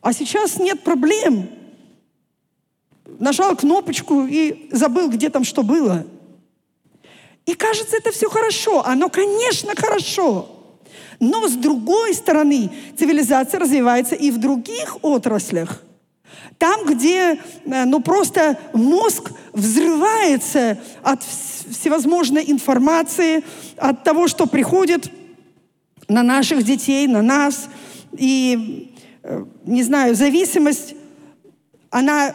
а 0.00 0.14
сейчас 0.14 0.58
нет 0.58 0.82
проблем. 0.82 1.50
Нажал 3.18 3.56
кнопочку 3.56 4.26
и 4.26 4.68
забыл, 4.72 5.08
где 5.08 5.30
там 5.30 5.44
что 5.44 5.62
было. 5.62 6.06
И 7.46 7.54
кажется, 7.54 7.96
это 7.96 8.10
все 8.10 8.28
хорошо. 8.28 8.84
Оно, 8.84 9.08
конечно, 9.08 9.72
хорошо. 9.76 10.48
Но 11.20 11.48
с 11.48 11.52
другой 11.52 12.14
стороны, 12.14 12.70
цивилизация 12.98 13.60
развивается 13.60 14.14
и 14.14 14.30
в 14.30 14.38
других 14.38 14.98
отраслях. 15.02 15.82
Там, 16.58 16.86
где 16.86 17.38
э, 17.64 17.84
ну, 17.84 18.00
просто 18.00 18.58
мозг 18.72 19.32
взрывается 19.52 20.78
от 21.02 21.22
всевозможной 21.22 22.44
информации, 22.50 23.44
от 23.76 24.04
того, 24.04 24.26
что 24.26 24.46
приходит 24.46 25.10
на 26.08 26.22
наших 26.22 26.62
детей, 26.62 27.06
на 27.06 27.22
нас. 27.22 27.68
И, 28.16 28.94
э, 29.22 29.44
не 29.64 29.82
знаю, 29.82 30.14
зависимость, 30.14 30.94
она 31.90 32.34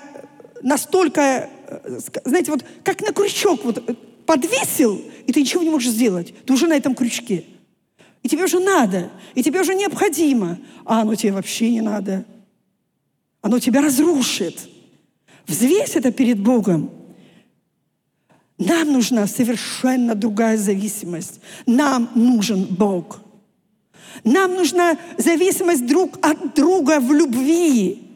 настолько, 0.62 1.50
э, 1.67 2.00
знаете, 2.26 2.52
вот 2.52 2.65
как 2.84 3.02
на 3.02 3.13
крючок 3.13 3.63
вот 3.63 3.84
подвесил, 4.26 5.02
и 5.28 5.34
ты 5.34 5.41
ничего 5.41 5.63
не 5.63 5.69
можешь 5.69 5.91
сделать. 5.91 6.34
Ты 6.45 6.54
уже 6.54 6.67
на 6.67 6.74
этом 6.74 6.95
крючке. 6.95 7.45
И 8.24 8.30
тебе 8.30 8.45
уже 8.45 8.60
надо, 8.60 9.10
и 9.34 9.43
тебе 9.43 9.62
уже 9.62 9.74
необходимо. 9.74 10.60
А 10.86 11.02
оно 11.02 11.15
тебе 11.15 11.34
вообще 11.34 11.71
не 11.71 11.82
надо. 11.82 12.26
Оно 13.41 13.60
тебя 13.60 13.82
разрушит. 13.82 14.58
Взвесь 15.47 15.95
это 15.95 16.12
перед 16.12 16.39
Богом. 16.39 16.91
Нам 18.58 18.93
нужна 18.93 19.26
совершенно 19.26 20.13
другая 20.13 20.56
зависимость. 20.56 21.39
Нам 21.65 22.12
нужен 22.13 22.65
Бог. 22.65 23.21
Нам 24.24 24.54
нужна 24.54 24.97
зависимость 25.17 25.88
друг 25.88 26.24
от 26.24 26.54
друга 26.54 27.00
в 27.00 27.12
любви. 27.12 28.11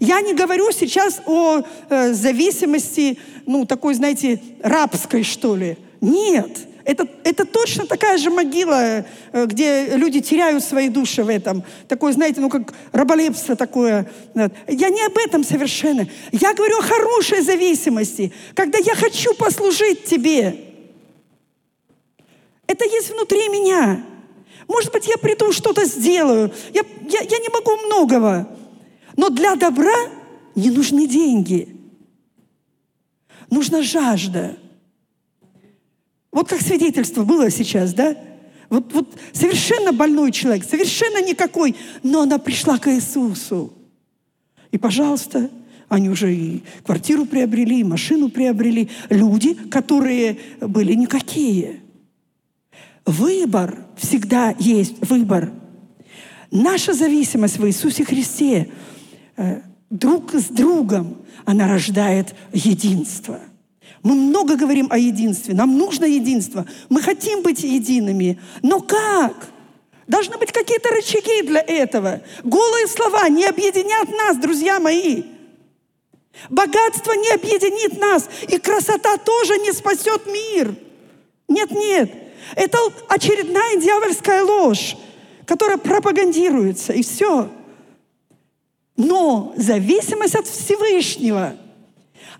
Я 0.00 0.20
не 0.20 0.34
говорю 0.34 0.70
сейчас 0.72 1.20
о 1.26 1.62
э, 1.88 2.12
зависимости, 2.12 3.18
ну, 3.46 3.64
такой, 3.64 3.94
знаете, 3.94 4.40
рабской, 4.62 5.22
что 5.22 5.56
ли. 5.56 5.76
Нет. 6.00 6.68
Это, 6.84 7.06
это 7.22 7.44
точно 7.44 7.84
такая 7.84 8.16
же 8.16 8.30
могила, 8.30 9.04
э, 9.32 9.46
где 9.46 9.88
люди 9.96 10.20
теряют 10.20 10.64
свои 10.64 10.88
души 10.88 11.22
в 11.22 11.28
этом. 11.28 11.62
Такое, 11.86 12.14
знаете, 12.14 12.40
ну 12.40 12.48
как 12.48 12.72
раболепство 12.92 13.56
такое. 13.56 14.10
Я 14.34 14.88
не 14.88 15.02
об 15.04 15.18
этом 15.18 15.44
совершенно. 15.44 16.08
Я 16.32 16.54
говорю 16.54 16.78
о 16.78 16.82
хорошей 16.82 17.42
зависимости, 17.42 18.32
когда 18.54 18.78
я 18.78 18.94
хочу 18.94 19.34
послужить 19.34 20.04
тебе. 20.04 20.64
Это 22.66 22.86
есть 22.86 23.10
внутри 23.10 23.48
меня. 23.50 24.02
Может 24.66 24.90
быть, 24.90 25.06
я 25.08 25.18
приду, 25.18 25.52
что-то 25.52 25.84
сделаю. 25.84 26.52
Я, 26.72 26.82
я, 27.08 27.20
я 27.20 27.38
не 27.38 27.48
могу 27.48 27.76
многого. 27.86 28.48
Но 29.18 29.30
для 29.30 29.56
добра 29.56 29.96
не 30.54 30.70
нужны 30.70 31.08
деньги. 31.08 31.76
Нужна 33.50 33.82
жажда. 33.82 34.56
Вот 36.30 36.48
как 36.48 36.60
свидетельство 36.60 37.24
было 37.24 37.50
сейчас, 37.50 37.92
да? 37.94 38.16
Вот, 38.70 38.92
вот 38.92 39.18
совершенно 39.32 39.92
больной 39.92 40.30
человек, 40.30 40.64
совершенно 40.64 41.20
никакой, 41.20 41.74
но 42.04 42.20
она 42.20 42.38
пришла 42.38 42.78
к 42.78 42.86
Иисусу. 42.94 43.72
И, 44.70 44.78
пожалуйста, 44.78 45.50
они 45.88 46.10
уже 46.10 46.32
и 46.32 46.62
квартиру 46.84 47.26
приобрели, 47.26 47.80
и 47.80 47.84
машину 47.84 48.28
приобрели. 48.28 48.88
Люди, 49.10 49.54
которые 49.54 50.38
были 50.60 50.92
никакие. 50.92 51.80
Выбор, 53.04 53.84
всегда 53.96 54.54
есть 54.60 54.94
выбор. 55.08 55.50
Наша 56.52 56.92
зависимость 56.92 57.58
в 57.58 57.66
Иисусе 57.66 58.04
Христе 58.04 58.70
друг 59.90 60.34
с 60.34 60.44
другом, 60.46 61.18
она 61.44 61.68
рождает 61.68 62.34
единство– 62.52 63.40
мы 64.02 64.14
много 64.14 64.56
говорим 64.56 64.88
о 64.90 64.98
единстве. 64.98 65.54
Нам 65.54 65.76
нужно 65.76 66.04
единство. 66.04 66.66
Мы 66.88 67.02
хотим 67.02 67.42
быть 67.42 67.64
едиными. 67.64 68.40
Но 68.62 68.80
как? 68.80 69.48
Должны 70.06 70.38
быть 70.38 70.52
какие-то 70.52 70.88
рычаги 70.90 71.42
для 71.42 71.60
этого. 71.60 72.22
Голые 72.44 72.86
слова 72.86 73.28
не 73.28 73.44
объединят 73.44 74.08
нас, 74.10 74.36
друзья 74.38 74.78
мои. 74.78 75.24
Богатство 76.48 77.12
не 77.12 77.30
объединит 77.30 77.98
нас. 77.98 78.28
И 78.48 78.58
красота 78.58 79.16
тоже 79.18 79.58
не 79.58 79.72
спасет 79.72 80.26
мир. 80.26 80.74
Нет, 81.48 81.70
нет. 81.72 82.10
Это 82.54 82.78
очередная 83.08 83.76
дьявольская 83.76 84.44
ложь, 84.44 84.96
которая 85.44 85.76
пропагандируется. 85.76 86.92
И 86.92 87.02
все. 87.02 87.50
Но 88.98 89.54
зависимость 89.56 90.34
от 90.34 90.46
Всевышнего– 90.46 91.54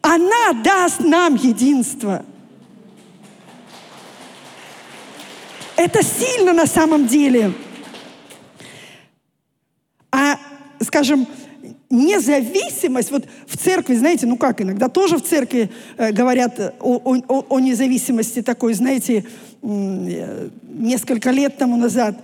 она 0.01 0.53
даст 0.53 1.01
нам 1.01 1.35
единство. 1.35 2.25
Это 5.77 6.03
сильно 6.03 6.53
на 6.53 6.67
самом 6.67 7.07
деле. 7.07 7.53
А, 10.11 10.39
скажем, 10.81 11.27
независимость, 11.91 13.11
вот 13.11 13.27
в 13.47 13.57
церкви, 13.57 13.95
знаете, 13.95 14.27
ну 14.27 14.37
как 14.37 14.61
иногда 14.61 14.89
тоже 14.89 15.17
в 15.17 15.23
церкви 15.23 15.71
э, 15.97 16.13
говорят 16.13 16.59
о, 16.81 16.97
о, 17.05 17.45
о 17.49 17.61
независимости 17.61 18.43
такой, 18.43 18.75
знаете, 18.75 19.25
э, 19.63 20.49
несколько 20.63 21.31
лет 21.31 21.57
тому 21.59 21.77
назад 21.77 22.17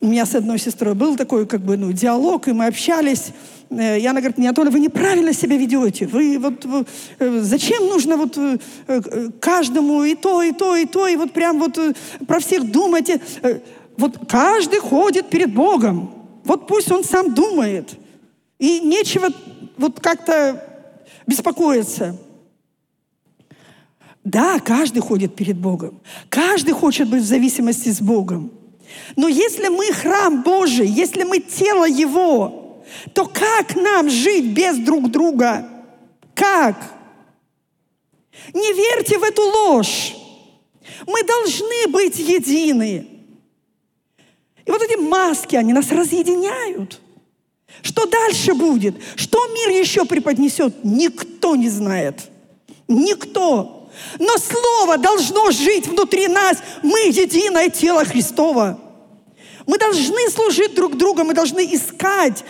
у 0.00 0.06
меня 0.06 0.26
с 0.26 0.34
одной 0.34 0.58
сестрой 0.58 0.94
был 0.94 1.16
такой 1.16 1.46
как 1.46 1.60
бы 1.60 1.76
ну, 1.76 1.92
диалог, 1.92 2.48
и 2.48 2.52
мы 2.52 2.66
общались. 2.66 3.32
Э, 3.70 3.98
и 3.98 4.06
она 4.06 4.20
говорит, 4.20 4.38
мне, 4.38 4.48
Анатолий, 4.48 4.70
вы 4.70 4.80
неправильно 4.80 5.32
себя 5.32 5.56
ведете. 5.56 6.06
Вы 6.06 6.38
вот 6.38 6.64
вы, 6.64 6.86
э, 7.18 7.40
зачем 7.40 7.86
нужно 7.86 8.16
вот 8.16 8.38
каждому 9.40 10.04
и 10.04 10.14
то, 10.14 10.42
и 10.42 10.52
то, 10.52 10.76
и 10.76 10.86
то, 10.86 11.08
и 11.08 11.16
вот 11.16 11.32
прям 11.32 11.58
вот 11.58 11.78
про 12.26 12.38
всех 12.38 12.70
думать. 12.70 13.10
Вот 13.96 14.18
каждый 14.28 14.78
ходит 14.78 15.28
перед 15.28 15.52
Богом. 15.52 16.14
Вот 16.44 16.68
пусть 16.68 16.90
он 16.92 17.02
сам 17.02 17.34
думает. 17.34 17.98
И 18.58 18.80
нечего 18.80 19.28
вот 19.76 20.00
как-то 20.00 20.64
беспокоиться. 21.26 22.16
Да, 24.24 24.58
каждый 24.60 25.00
ходит 25.00 25.34
перед 25.34 25.56
Богом. 25.56 26.00
Каждый 26.28 26.72
хочет 26.72 27.08
быть 27.08 27.22
в 27.22 27.26
зависимости 27.26 27.88
с 27.88 28.00
Богом. 28.00 28.52
Но 29.16 29.28
если 29.28 29.68
мы 29.68 29.92
храм 29.92 30.42
Божий, 30.42 30.86
если 30.86 31.24
мы 31.24 31.40
тело 31.40 31.86
Его, 31.86 32.84
то 33.14 33.26
как 33.26 33.76
нам 33.76 34.08
жить 34.08 34.46
без 34.46 34.78
друг 34.78 35.10
друга? 35.10 35.68
Как? 36.34 36.76
Не 38.54 38.72
верьте 38.72 39.18
в 39.18 39.22
эту 39.22 39.42
ложь. 39.42 40.14
Мы 41.06 41.22
должны 41.22 41.88
быть 41.88 42.18
едины. 42.18 43.06
И 44.64 44.70
вот 44.70 44.82
эти 44.82 44.96
маски, 44.96 45.56
они 45.56 45.72
нас 45.72 45.90
разъединяют. 45.90 47.00
Что 47.82 48.06
дальше 48.06 48.54
будет? 48.54 48.96
Что 49.16 49.46
мир 49.48 49.70
еще 49.70 50.04
преподнесет? 50.04 50.84
Никто 50.84 51.56
не 51.56 51.68
знает. 51.68 52.30
Никто. 52.86 53.77
Но 54.18 54.36
Слово 54.36 54.98
должно 54.98 55.50
жить 55.50 55.86
внутри 55.86 56.28
нас. 56.28 56.58
Мы 56.82 56.98
единое 57.08 57.70
тело 57.70 58.04
Христова. 58.04 58.80
Мы 59.66 59.78
должны 59.78 60.30
служить 60.30 60.74
друг 60.74 60.96
другу, 60.96 61.24
мы 61.24 61.34
должны 61.34 61.60
искать, 61.74 62.44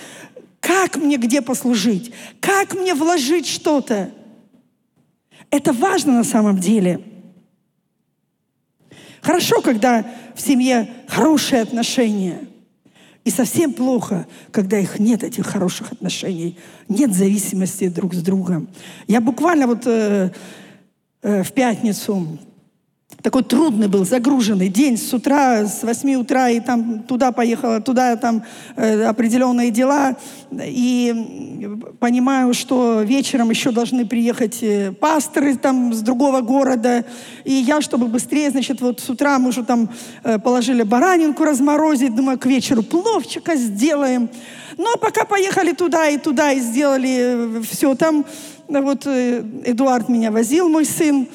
как 0.61 0.97
мне 0.97 1.17
где 1.17 1.43
послужить, 1.43 2.13
как 2.41 2.75
мне 2.75 2.95
вложить 2.95 3.47
что-то. 3.49 4.13
Это 5.51 5.73
важно 5.73 6.13
на 6.13 6.25
самом 6.25 6.59
деле. 6.59 7.03
Хорошо, 9.21 9.61
когда 9.61 10.07
в 10.37 10.41
семье 10.41 10.93
хорошие 11.09 11.63
отношения– 11.63 12.45
и 13.29 13.31
совсем 13.31 13.75
плохо, 13.75 14.27
когда 14.53 14.79
их 14.79 14.99
нет, 14.99 15.23
этих 15.23 15.47
хороших 15.47 15.93
отношений, 15.93 16.57
нет 16.89 17.13
зависимости 17.13 17.89
друг 17.89 18.15
с 18.15 18.23
другом. 18.23 18.69
Я 19.07 19.21
буквально 19.21 19.67
вот 19.67 19.83
э, 19.85 20.31
э, 21.23 21.43
в 21.43 21.53
пятницу 21.53 22.39
такой 23.23 23.43
трудный 23.43 23.89
был, 23.89 24.05
загруженный 24.05 24.69
день 24.69 24.97
с 24.97 25.13
утра, 25.13 25.67
с 25.67 25.83
8 25.83 26.15
утра, 26.15 26.51
и 26.51 26.61
там 26.61 27.03
туда 27.03 27.33
поехала, 27.33 27.81
туда 27.81 28.17
там 28.17 28.45
э, 28.77 29.03
определенные 29.05 29.71
дела. 29.71 30.17
И 30.53 31.69
понимаю, 31.99 32.55
что 32.55 33.03
вечером 33.03 33.51
еще 33.51 33.73
должны 33.73 34.07
приехать 34.07 34.63
э, 34.63 34.93
пасторы 34.93 35.57
там 35.57 35.93
с 35.93 36.01
другого 36.01 36.43
города. 36.43 37.05
И 37.45 37.53
я, 37.53 37.81
чтобы 37.81 38.07
быстрее, 38.07 38.51
значит, 38.51 38.81
вот 38.81 39.01
с 39.01 39.11
утра 39.11 39.39
мы 39.39 39.49
уже 39.49 39.65
там 39.65 39.91
э, 40.23 40.39
положили 40.39 40.85
баранинку 40.85 41.45
разморозить, 41.45 42.15
думаю, 42.15 42.39
к 42.39 42.47
вечеру 42.47 42.83
пловчика 42.83 43.57
сделаем. 43.57 44.31
Но 44.77 44.97
пока 44.97 45.25
поехали 45.25 45.73
туда 45.73 46.09
и 46.09 46.19
туда 46.19 46.53
и 46.53 46.61
сделали 46.61 47.59
э, 47.59 47.63
все 47.69 47.97
там, 47.97 48.25
вот 48.69 49.07
э, 49.07 49.43
Эдуард 49.65 50.09
меня 50.09 50.31
возил, 50.31 50.69
мой 50.69 50.85
сын, 50.85 51.29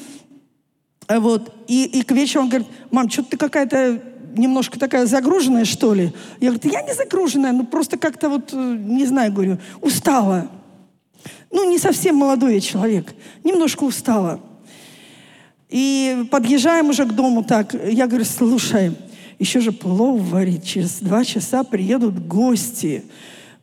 вот. 1.08 1.54
И, 1.68 1.84
и 1.84 2.02
к 2.02 2.12
вечеру 2.12 2.44
он 2.44 2.48
говорит, 2.48 2.68
мам, 2.90 3.10
что 3.10 3.22
ты 3.22 3.36
какая-то 3.36 4.00
немножко 4.36 4.78
такая 4.78 5.06
загруженная, 5.06 5.64
что 5.64 5.94
ли? 5.94 6.12
Я 6.40 6.50
говорю, 6.50 6.70
я 6.70 6.82
не 6.82 6.94
загруженная, 6.94 7.52
ну 7.52 7.64
просто 7.64 7.98
как-то 7.98 8.28
вот, 8.28 8.50
э, 8.52 8.56
не 8.56 9.06
знаю, 9.06 9.32
говорю, 9.32 9.58
устала. 9.80 10.50
Ну, 11.50 11.70
не 11.70 11.78
совсем 11.78 12.16
молодой 12.16 12.54
я 12.54 12.60
человек, 12.60 13.14
немножко 13.44 13.84
устала. 13.84 14.40
И 15.68 16.26
подъезжаем 16.30 16.88
уже 16.88 17.04
к 17.04 17.12
дому 17.12 17.44
так. 17.44 17.74
Я 17.74 18.06
говорю, 18.06 18.24
слушай, 18.24 18.96
еще 19.38 19.60
же 19.60 19.72
плов 19.72 20.20
варить, 20.20 20.64
через 20.64 21.00
два 21.00 21.24
часа 21.24 21.64
приедут 21.64 22.26
гости. 22.26 23.04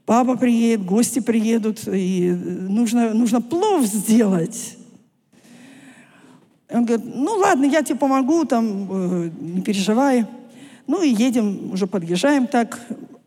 Папа 0.05 0.35
приедет, 0.35 0.85
гости 0.85 1.19
приедут, 1.19 1.87
и 1.87 2.31
нужно, 2.31 3.13
нужно 3.13 3.41
плов 3.41 3.85
сделать. 3.85 4.77
Он 6.69 6.85
говорит, 6.85 7.05
ну 7.13 7.35
ладно, 7.35 7.65
я 7.65 7.83
тебе 7.83 7.97
помогу, 7.97 8.45
там, 8.45 8.87
э, 8.89 9.29
не 9.39 9.61
переживай. 9.61 10.25
Ну 10.87 11.01
и 11.01 11.09
едем, 11.09 11.71
уже 11.71 11.85
подъезжаем 11.85 12.47
так. 12.47 12.79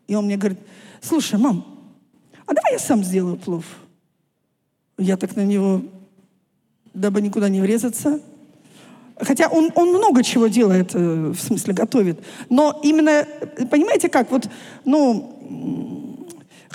И 0.07 0.15
он 0.15 0.25
мне 0.25 0.37
говорит, 0.37 0.59
слушай, 1.01 1.39
мам, 1.39 1.65
а 2.45 2.53
давай 2.53 2.73
я 2.73 2.79
сам 2.79 3.03
сделаю 3.03 3.37
плов. 3.37 3.65
Я 4.97 5.17
так 5.17 5.35
на 5.35 5.45
него, 5.45 5.81
дабы 6.93 7.21
никуда 7.21 7.49
не 7.49 7.61
врезаться. 7.61 8.19
Хотя 9.19 9.47
он, 9.47 9.71
он 9.75 9.89
много 9.89 10.23
чего 10.23 10.47
делает, 10.47 10.91
э, 10.93 11.29
в 11.29 11.39
смысле 11.39 11.73
готовит. 11.73 12.19
Но 12.49 12.79
именно, 12.83 13.25
понимаете 13.69 14.09
как, 14.09 14.29
вот, 14.31 14.49
ну, 14.83 16.04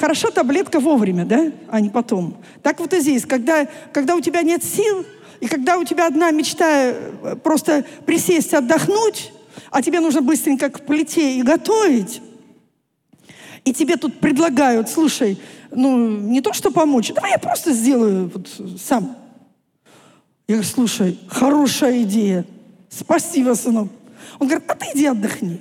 хороша 0.00 0.30
таблетка 0.30 0.80
вовремя, 0.80 1.24
да, 1.24 1.52
а 1.68 1.80
не 1.80 1.90
потом. 1.90 2.38
Так 2.62 2.80
вот 2.80 2.92
и 2.94 3.00
здесь, 3.00 3.26
когда, 3.26 3.68
когда 3.92 4.16
у 4.16 4.20
тебя 4.20 4.42
нет 4.42 4.64
сил, 4.64 5.04
и 5.40 5.46
когда 5.46 5.76
у 5.78 5.84
тебя 5.84 6.06
одна 6.06 6.30
мечта 6.30 6.66
э, 6.68 7.36
просто 7.42 7.84
присесть, 8.06 8.54
отдохнуть, 8.54 9.32
а 9.70 9.82
тебе 9.82 10.00
нужно 10.00 10.22
быстренько 10.22 10.70
к 10.70 10.86
плите 10.86 11.38
и 11.38 11.42
готовить, 11.42 12.22
и 13.64 13.74
тебе 13.74 13.96
тут 13.96 14.18
предлагают, 14.20 14.88
слушай, 14.88 15.38
ну, 15.70 16.06
не 16.06 16.40
то, 16.40 16.52
что 16.52 16.70
помочь, 16.70 17.12
давай 17.12 17.32
я 17.32 17.38
просто 17.38 17.72
сделаю 17.72 18.30
вот 18.34 18.48
сам. 18.80 19.16
Я 20.48 20.56
говорю, 20.56 20.68
слушай, 20.68 21.18
хорошая 21.28 22.02
идея. 22.02 22.44
Спасибо, 22.88 23.54
сынок. 23.54 23.88
Он 24.38 24.48
говорит, 24.48 24.68
а 24.68 24.74
ты 24.74 24.86
иди 24.94 25.06
отдохни 25.06 25.60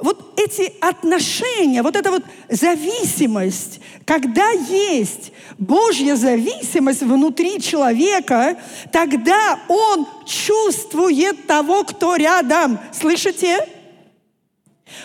вот 0.00 0.38
эти 0.38 0.72
отношения, 0.80 1.82
вот 1.82 1.96
эта 1.96 2.10
вот 2.10 2.22
зависимость, 2.48 3.80
когда 4.04 4.50
есть 4.50 5.32
Божья 5.58 6.16
зависимость 6.16 7.02
внутри 7.02 7.60
человека, 7.60 8.58
тогда 8.92 9.60
он 9.68 10.06
чувствует 10.26 11.46
того, 11.46 11.84
кто 11.84 12.16
рядом. 12.16 12.78
Слышите? 12.92 13.68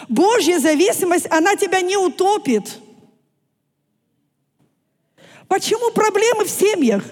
Божья 0.07 0.59
зависимость, 0.59 1.27
она 1.29 1.55
тебя 1.55 1.81
не 1.81 1.97
утопит. 1.97 2.79
Почему 5.47 5.91
проблемы 5.91 6.45
в 6.45 6.49
семьях? 6.49 7.03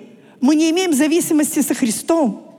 Мы 0.41 0.55
не 0.55 0.71
имеем 0.71 0.93
зависимости 0.93 1.61
со 1.61 1.73
Христом. 1.73 2.49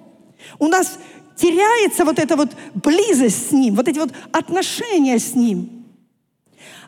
У 0.59 0.69
нас 0.69 0.99
теряется 1.37 2.05
вот 2.05 2.19
эта 2.19 2.37
вот 2.37 2.51
близость 2.75 3.49
с 3.49 3.53
Ним, 3.53 3.75
вот 3.75 3.89
эти 3.89 3.99
вот 3.99 4.13
отношения 4.33 5.19
с 5.19 5.35
Ним. 5.35 5.85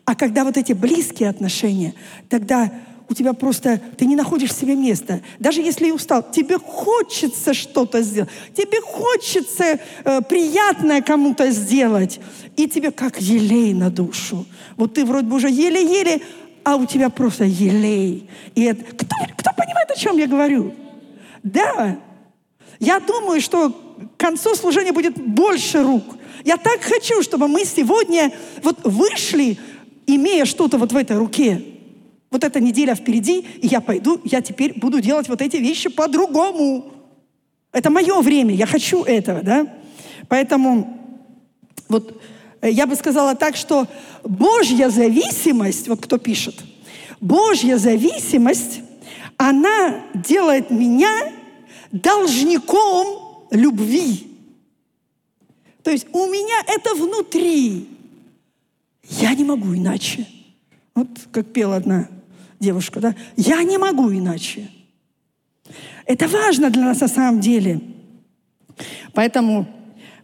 А 0.04 0.14
когда 0.14 0.44
вот 0.44 0.56
эти 0.56 0.72
близкие 0.72 1.28
отношения, 1.28 1.94
тогда 2.28 2.70
у 3.08 3.14
тебя 3.14 3.32
просто, 3.32 3.80
ты 3.96 4.06
не 4.06 4.16
находишь 4.16 4.52
себе 4.52 4.74
места. 4.74 5.20
Даже 5.38 5.60
если 5.60 5.88
и 5.88 5.92
устал, 5.92 6.28
тебе 6.30 6.58
хочется 6.58 7.54
что-то 7.54 8.02
сделать, 8.02 8.30
тебе 8.56 8.80
хочется 8.80 9.78
э, 10.04 10.20
приятное 10.22 11.02
кому-то 11.02 11.50
сделать, 11.50 12.20
и 12.56 12.68
тебе 12.68 12.90
как 12.90 13.20
елей 13.20 13.74
на 13.74 13.90
душу. 13.90 14.46
Вот 14.76 14.94
ты 14.94 15.04
вроде 15.04 15.26
бы 15.26 15.36
уже 15.36 15.48
еле-еле, 15.50 16.20
а 16.64 16.76
у 16.76 16.86
тебя 16.86 17.10
просто 17.10 17.44
елей. 17.44 18.28
И 18.54 18.62
это, 18.62 18.82
кто, 18.82 19.06
кто 19.36 19.50
понимает, 19.56 19.90
о 19.90 19.96
чем 19.96 20.16
я 20.18 20.26
говорю? 20.26 20.74
Да. 21.42 21.98
Я 22.80 22.98
думаю, 22.98 23.40
что 23.40 23.72
к 23.96 24.20
концу 24.20 24.54
служения 24.54 24.92
будет 24.92 25.18
больше 25.18 25.82
рук. 25.82 26.04
Я 26.44 26.56
так 26.56 26.80
хочу, 26.82 27.22
чтобы 27.22 27.48
мы 27.48 27.64
сегодня 27.64 28.32
вот 28.62 28.78
вышли, 28.84 29.58
имея 30.06 30.44
что-то 30.44 30.78
вот 30.78 30.92
в 30.92 30.96
этой 30.96 31.16
руке. 31.16 31.62
Вот 32.30 32.44
эта 32.44 32.60
неделя 32.60 32.94
впереди, 32.94 33.46
и 33.62 33.66
я 33.66 33.80
пойду, 33.80 34.20
я 34.24 34.40
теперь 34.40 34.78
буду 34.78 35.00
делать 35.00 35.28
вот 35.28 35.40
эти 35.40 35.56
вещи 35.56 35.88
по-другому. 35.88 36.92
Это 37.72 37.90
мое 37.90 38.20
время, 38.20 38.54
я 38.54 38.66
хочу 38.66 39.02
этого, 39.04 39.42
да? 39.42 39.66
Поэтому 40.28 40.98
вот 41.88 42.20
э, 42.60 42.70
я 42.70 42.86
бы 42.86 42.96
сказала 42.96 43.34
так, 43.34 43.56
что 43.56 43.86
Божья 44.24 44.88
зависимость, 44.90 45.88
вот 45.88 46.00
кто 46.00 46.18
пишет, 46.18 46.56
Божья 47.20 47.76
зависимость, 47.76 48.80
она 49.36 50.02
делает 50.14 50.70
меня 50.70 51.32
должником 51.92 53.25
любви. 53.50 54.26
То 55.82 55.90
есть 55.90 56.06
у 56.12 56.26
меня 56.26 56.62
это 56.66 56.94
внутри. 56.94 57.88
Я 59.08 59.34
не 59.34 59.44
могу 59.44 59.74
иначе. 59.74 60.26
Вот 60.94 61.08
как 61.30 61.52
пела 61.52 61.76
одна 61.76 62.08
девушка, 62.58 63.00
да? 63.00 63.14
Я 63.36 63.62
не 63.62 63.78
могу 63.78 64.10
иначе. 64.12 64.70
Это 66.04 66.28
важно 66.28 66.70
для 66.70 66.82
нас 66.82 67.00
на 67.00 67.08
самом 67.08 67.40
деле. 67.40 67.80
Поэтому 69.12 69.66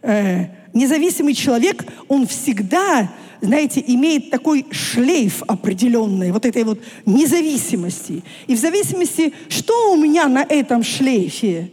э, 0.01 0.47
независимый 0.73 1.33
человек, 1.33 1.85
он 2.07 2.27
всегда, 2.27 3.11
знаете, 3.41 3.83
имеет 3.85 4.29
такой 4.29 4.65
шлейф 4.71 5.43
определенный, 5.43 6.31
вот 6.31 6.45
этой 6.45 6.63
вот 6.63 6.79
независимости. 7.05 8.23
И 8.47 8.55
в 8.55 8.59
зависимости, 8.59 9.33
что 9.49 9.93
у 9.93 9.97
меня 9.97 10.27
на 10.27 10.43
этом 10.43 10.83
шлейфе, 10.83 11.71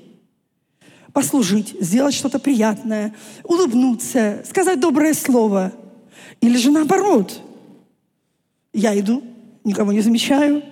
послужить, 1.13 1.77
сделать 1.81 2.15
что-то 2.15 2.39
приятное, 2.39 3.15
улыбнуться, 3.45 4.43
сказать 4.49 4.81
доброе 4.81 5.15
слово. 5.15 5.73
Или 6.41 6.57
же 6.57 6.71
наоборот. 6.71 7.41
Я 8.73 8.99
иду, 8.99 9.23
никого 9.65 9.93
не 9.93 10.01
замечаю. 10.01 10.63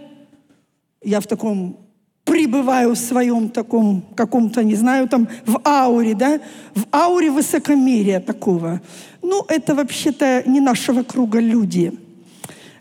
Я 1.02 1.20
в 1.20 1.26
таком 1.26 1.78
пребываю 2.24 2.94
в 2.94 2.98
своем 2.98 3.48
таком 3.48 4.02
каком-то, 4.14 4.62
не 4.62 4.74
знаю, 4.74 5.08
там 5.08 5.28
в 5.46 5.60
ауре, 5.64 6.14
да, 6.14 6.40
в 6.74 6.84
ауре 6.92 7.30
высокомерия 7.30 8.20
такого. 8.20 8.80
Ну, 9.22 9.44
это 9.48 9.74
вообще-то 9.74 10.42
не 10.46 10.60
нашего 10.60 11.02
круга 11.02 11.40
люди. 11.40 11.92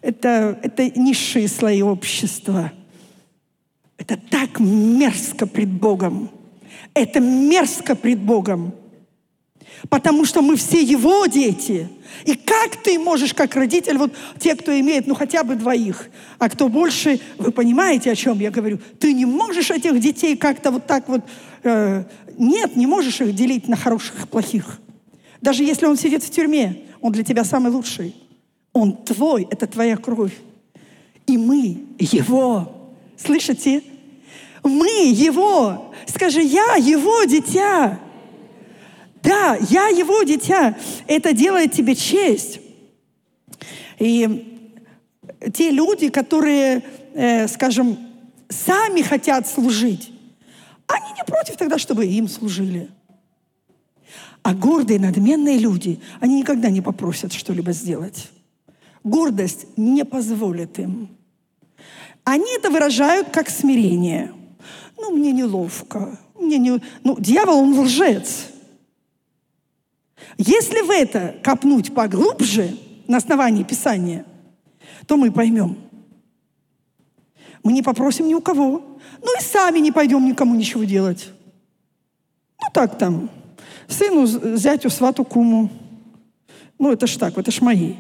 Это, 0.01 0.60
это 0.62 0.89
низшие 0.99 1.47
слои 1.47 1.82
общества. 1.82 2.72
Это 3.97 4.18
так 4.18 4.60
мерзко 4.60 5.47
пред 5.47 5.70
Богом. 5.70 6.30
Это 6.97 7.19
мерзко 7.19 7.95
пред 7.95 8.17
Богом. 8.17 8.73
Потому 9.87 10.25
что 10.25 10.41
мы 10.41 10.55
все 10.55 10.81
Его 10.81 11.27
дети. 11.27 11.87
И 12.25 12.33
как 12.33 12.75
ты 12.77 12.97
можешь, 12.97 13.35
как 13.35 13.55
родитель, 13.55 13.99
вот 13.99 14.13
те, 14.39 14.55
кто 14.55 14.77
имеет, 14.79 15.05
ну, 15.05 15.13
хотя 15.13 15.43
бы 15.43 15.53
двоих, 15.53 16.09
а 16.39 16.49
кто 16.49 16.69
больше, 16.69 17.19
вы 17.37 17.51
понимаете, 17.51 18.11
о 18.11 18.15
чем 18.15 18.39
я 18.39 18.49
говорю? 18.49 18.79
Ты 18.99 19.13
не 19.13 19.27
можешь 19.27 19.69
этих 19.69 19.99
детей 19.99 20.35
как-то 20.35 20.71
вот 20.71 20.87
так 20.87 21.07
вот... 21.07 21.21
Э, 21.61 22.05
нет, 22.35 22.75
не 22.75 22.87
можешь 22.87 23.21
их 23.21 23.35
делить 23.35 23.67
на 23.67 23.75
хороших 23.75 24.23
и 24.23 24.27
плохих. 24.27 24.79
Даже 25.39 25.63
если 25.63 25.85
он 25.85 25.97
сидит 25.97 26.23
в 26.23 26.31
тюрьме, 26.31 26.81
он 26.99 27.11
для 27.11 27.23
тебя 27.23 27.43
самый 27.43 27.71
лучший. 27.71 28.15
Он 28.73 28.97
твой, 28.97 29.47
это 29.51 29.67
твоя 29.67 29.97
кровь. 29.97 30.33
И 31.27 31.37
мы 31.37 31.77
его. 31.99 32.91
Слышите? 33.17 33.83
Мы 34.68 35.09
его. 35.11 35.93
Скажи, 36.07 36.41
я 36.41 36.76
его 36.76 37.24
дитя. 37.24 37.99
Да, 39.24 39.57
я 39.70 39.88
его 39.88 40.24
дитя. 40.24 40.78
Это 41.07 41.34
делает 41.34 41.72
тебе 41.72 41.95
честь. 41.95 42.59
И 43.99 44.70
те 45.53 45.72
люди, 45.72 46.09
которые, 46.09 46.84
э, 47.13 47.47
скажем, 47.47 47.97
сами 48.49 49.01
хотят 49.01 49.47
служить, 49.47 50.11
они 50.88 51.11
не 51.18 51.24
против 51.26 51.57
тогда, 51.57 51.78
чтобы 51.78 52.05
им 52.05 52.28
служили. 52.28 52.89
А 54.43 54.53
гордые, 54.53 54.99
надменные 54.99 55.57
люди, 55.57 55.99
они 56.22 56.39
никогда 56.39 56.70
не 56.70 56.82
попросят 56.82 57.34
что-либо 57.34 57.74
сделать. 57.74 58.30
Гордость 59.03 59.68
не 59.76 60.05
позволит 60.05 60.80
им. 60.80 61.09
Они 62.24 62.55
это 62.55 62.70
выражают 62.70 63.30
как 63.30 63.49
смирение. 63.49 64.34
Ну, 64.97 65.11
мне 65.11 65.31
неловко. 65.31 66.19
Мне 66.39 66.57
не... 66.57 66.81
Ну, 67.03 67.17
дьявол, 67.19 67.59
он 67.59 67.79
лжец. 67.79 68.47
Если 70.37 70.81
в 70.81 70.89
это 70.89 71.35
копнуть 71.43 71.93
поглубже, 71.93 72.77
на 73.07 73.17
основании 73.17 73.63
Писания, 73.63 74.25
то 75.05 75.17
мы 75.17 75.31
поймем. 75.31 75.77
Мы 77.63 77.73
не 77.73 77.81
попросим 77.81 78.27
ни 78.27 78.33
у 78.33 78.41
кого. 78.41 78.99
Ну 79.21 79.37
и 79.37 79.41
сами 79.41 79.79
не 79.79 79.91
пойдем 79.91 80.25
никому 80.25 80.55
ничего 80.55 80.83
делать. 80.83 81.29
Ну 82.61 82.67
так 82.73 82.97
там, 82.97 83.29
сыну, 83.87 84.25
зятю, 84.57 84.89
свату, 84.89 85.23
куму. 85.23 85.69
Ну 86.77 86.91
это 86.91 87.07
ж 87.07 87.17
так, 87.17 87.37
это 87.37 87.51
ж 87.51 87.61
мои. 87.61 87.95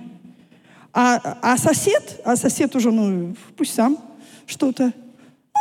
А, 0.93 1.37
а 1.41 1.57
сосед, 1.57 2.21
а 2.25 2.35
сосед 2.35 2.75
уже, 2.75 2.91
ну 2.91 3.35
пусть 3.55 3.73
сам 3.73 3.97
что-то. 4.45 4.93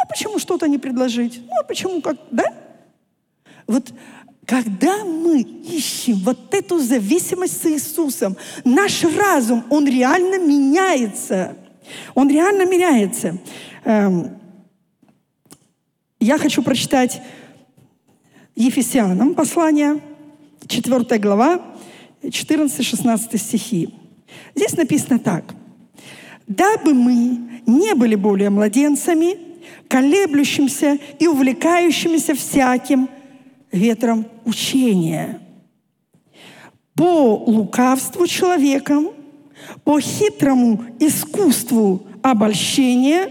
Почему 0.08 0.38
что-то 0.38 0.68
не 0.68 0.78
предложить? 0.78 1.40
Ну 1.46 1.60
а 1.60 1.64
почему 1.64 2.00
как, 2.00 2.16
да? 2.30 2.44
Вот 3.66 3.92
когда 4.46 5.04
мы 5.04 5.40
ищем 5.40 6.16
вот 6.18 6.54
эту 6.54 6.78
зависимость 6.78 7.62
с 7.62 7.66
Иисусом, 7.66 8.36
наш 8.64 9.02
разум, 9.02 9.64
он 9.70 9.86
реально 9.88 10.38
меняется. 10.38 11.56
Он 12.14 12.30
реально 12.30 12.64
меняется. 12.64 13.38
Эм, 13.84 14.38
я 16.20 16.38
хочу 16.38 16.62
прочитать 16.62 17.20
Ефесянам 18.54 19.34
послание, 19.34 20.00
4 20.66 21.18
глава, 21.18 21.60
14-16 22.22 23.36
стихи. 23.38 23.94
Здесь 24.54 24.76
написано 24.76 25.18
так. 25.18 25.54
«Дабы 26.46 26.94
мы 26.94 27.62
не 27.66 27.94
были 27.94 28.14
более 28.14 28.50
младенцами, 28.50 29.45
колеблющимся 29.88 30.98
и 31.18 31.26
увлекающимися 31.26 32.34
всяким, 32.34 33.08
ветром 33.72 34.26
учения, 34.44 35.40
по 36.94 37.34
лукавству 37.46 38.26
человеком, 38.26 39.10
по 39.84 40.00
хитрому 40.00 40.84
искусству 40.98 42.06
обольщения, 42.22 43.30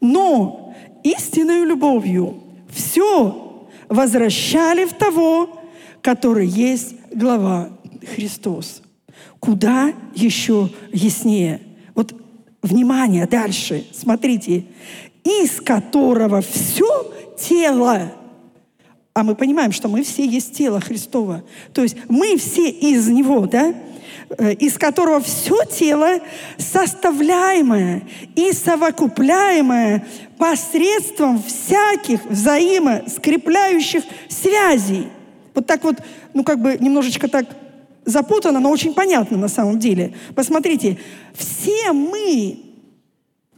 но 0.00 0.74
истинной 1.02 1.64
любовью 1.64 2.42
все 2.70 3.68
возвращали 3.88 4.84
в 4.84 4.92
того, 4.92 5.60
который 6.02 6.46
есть 6.46 6.94
глава 7.12 7.70
Христос. 8.14 8.82
Куда 9.38 9.92
еще 10.14 10.70
яснее? 10.92 11.60
Вот 11.94 12.14
внимание, 12.62 13.26
дальше, 13.26 13.84
смотрите. 13.92 14.64
Из 15.24 15.60
которого 15.60 16.40
все 16.40 17.12
тело 17.38 18.12
а 19.12 19.24
мы 19.24 19.34
понимаем, 19.34 19.72
что 19.72 19.88
мы 19.88 20.04
все 20.04 20.24
есть 20.24 20.56
тело 20.56 20.80
Христова. 20.80 21.42
То 21.74 21.82
есть 21.82 21.96
мы 22.08 22.36
все 22.36 22.70
из 22.70 23.08
Него, 23.08 23.46
да? 23.46 23.74
Э, 24.38 24.52
из 24.52 24.78
которого 24.78 25.20
все 25.20 25.64
тело 25.64 26.20
составляемое 26.56 28.04
и 28.36 28.52
совокупляемое 28.52 30.06
посредством 30.38 31.42
всяких 31.42 32.24
взаимоскрепляющих 32.26 34.04
связей. 34.28 35.08
Вот 35.54 35.66
так 35.66 35.82
вот, 35.82 35.96
ну 36.32 36.44
как 36.44 36.62
бы 36.62 36.76
немножечко 36.78 37.26
так 37.26 37.46
запутано, 38.04 38.60
но 38.60 38.70
очень 38.70 38.94
понятно 38.94 39.36
на 39.36 39.48
самом 39.48 39.80
деле. 39.80 40.14
Посмотрите, 40.36 40.98
все 41.34 41.92
мы 41.92 42.69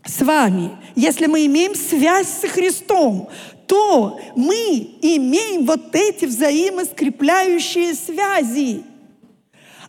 с 0.05 0.23
вами, 0.23 0.71
если 0.97 1.27
мы 1.27 1.47
имеем 1.47 1.75
связь 1.75 2.29
с 2.29 2.49
Христом, 2.49 3.29
то 3.67 4.21
мы 4.37 4.97
имеем 5.01 5.65
вот 5.65 5.95
эти 5.95 6.25
взаимоскрепляющие 6.25 7.95
связи. 7.95 8.83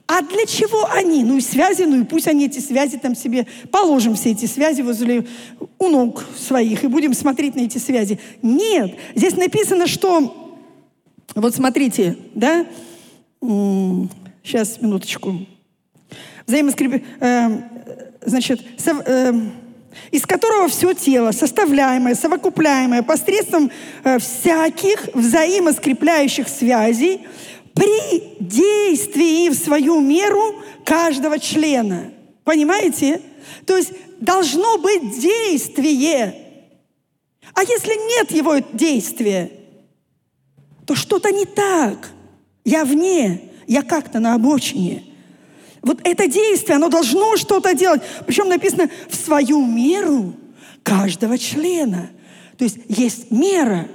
А 0.05 0.21
для 0.21 0.45
чего 0.45 0.85
они? 0.91 1.23
Ну 1.23 1.37
и 1.37 1.41
связи, 1.41 1.83
ну 1.83 2.01
и 2.01 2.03
пусть 2.03 2.27
они 2.27 2.45
эти 2.45 2.59
связи 2.59 2.97
там 2.97 3.15
себе 3.15 3.47
положим 3.71 4.15
все 4.15 4.31
эти 4.31 4.45
связи 4.45 4.81
возле 4.81 5.25
у 5.79 5.87
ног 5.87 6.23
своих 6.37 6.83
и 6.83 6.87
будем 6.87 7.13
смотреть 7.13 7.55
на 7.55 7.61
эти 7.61 7.77
связи. 7.77 8.19
Нет, 8.41 8.95
здесь 9.15 9.35
написано, 9.35 9.87
что 9.87 10.53
вот 11.35 11.55
смотрите, 11.55 12.17
да, 12.35 12.65
сейчас 13.41 14.81
минуточку, 14.81 15.45
взаимоскреп, 16.45 17.03
э, 17.19 17.61
значит, 18.25 18.61
э, 18.85 19.33
из 20.11 20.23
которого 20.25 20.67
все 20.67 20.93
тело, 20.93 21.31
составляемое, 21.31 22.15
совокупляемое 22.15 23.03
посредством 23.03 23.71
э, 24.03 24.19
всяких 24.19 25.09
взаимоскрепляющих 25.13 26.47
связей, 26.47 27.21
при 27.73 28.37
действии 28.39 29.49
в 29.49 29.55
свою 29.55 29.99
меру 29.99 30.61
каждого 30.85 31.39
члена. 31.39 32.11
Понимаете? 32.43 33.21
То 33.65 33.75
есть 33.77 33.91
должно 34.19 34.77
быть 34.77 35.19
действие. 35.19 36.35
А 37.55 37.61
если 37.61 37.95
нет 38.17 38.31
его 38.31 38.57
действия, 38.73 39.51
то 40.85 40.95
что-то 40.95 41.31
не 41.31 41.45
так. 41.45 42.11
Я 42.63 42.85
вне, 42.85 43.49
я 43.67 43.81
как-то 43.81 44.19
на 44.19 44.35
обочине– 44.35 45.03
вот 45.83 45.99
это 46.03 46.27
действие, 46.27 46.77
оно 46.77 46.89
должно 46.89 47.35
что-то 47.37 47.75
делать. 47.75 48.01
Причем 48.25 48.47
написано 48.47 48.89
в 49.09 49.15
свою 49.15 49.65
меру 49.65 50.33
каждого 50.81 51.37
члена. 51.37 52.09
То 52.57 52.63
есть 52.63 52.77
есть 52.87 53.31
мера. 53.31 53.87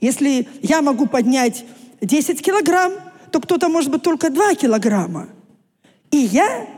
Если 0.00 0.48
я 0.62 0.80
могу 0.80 1.06
поднять 1.06 1.64
10 2.00 2.40
килограмм, 2.40 2.92
то 3.30 3.40
кто-то 3.40 3.68
может 3.68 3.90
быть 3.90 4.02
только 4.02 4.30
2 4.30 4.54
килограмма. 4.54 5.28
И 6.10 6.18
я, 6.18 6.68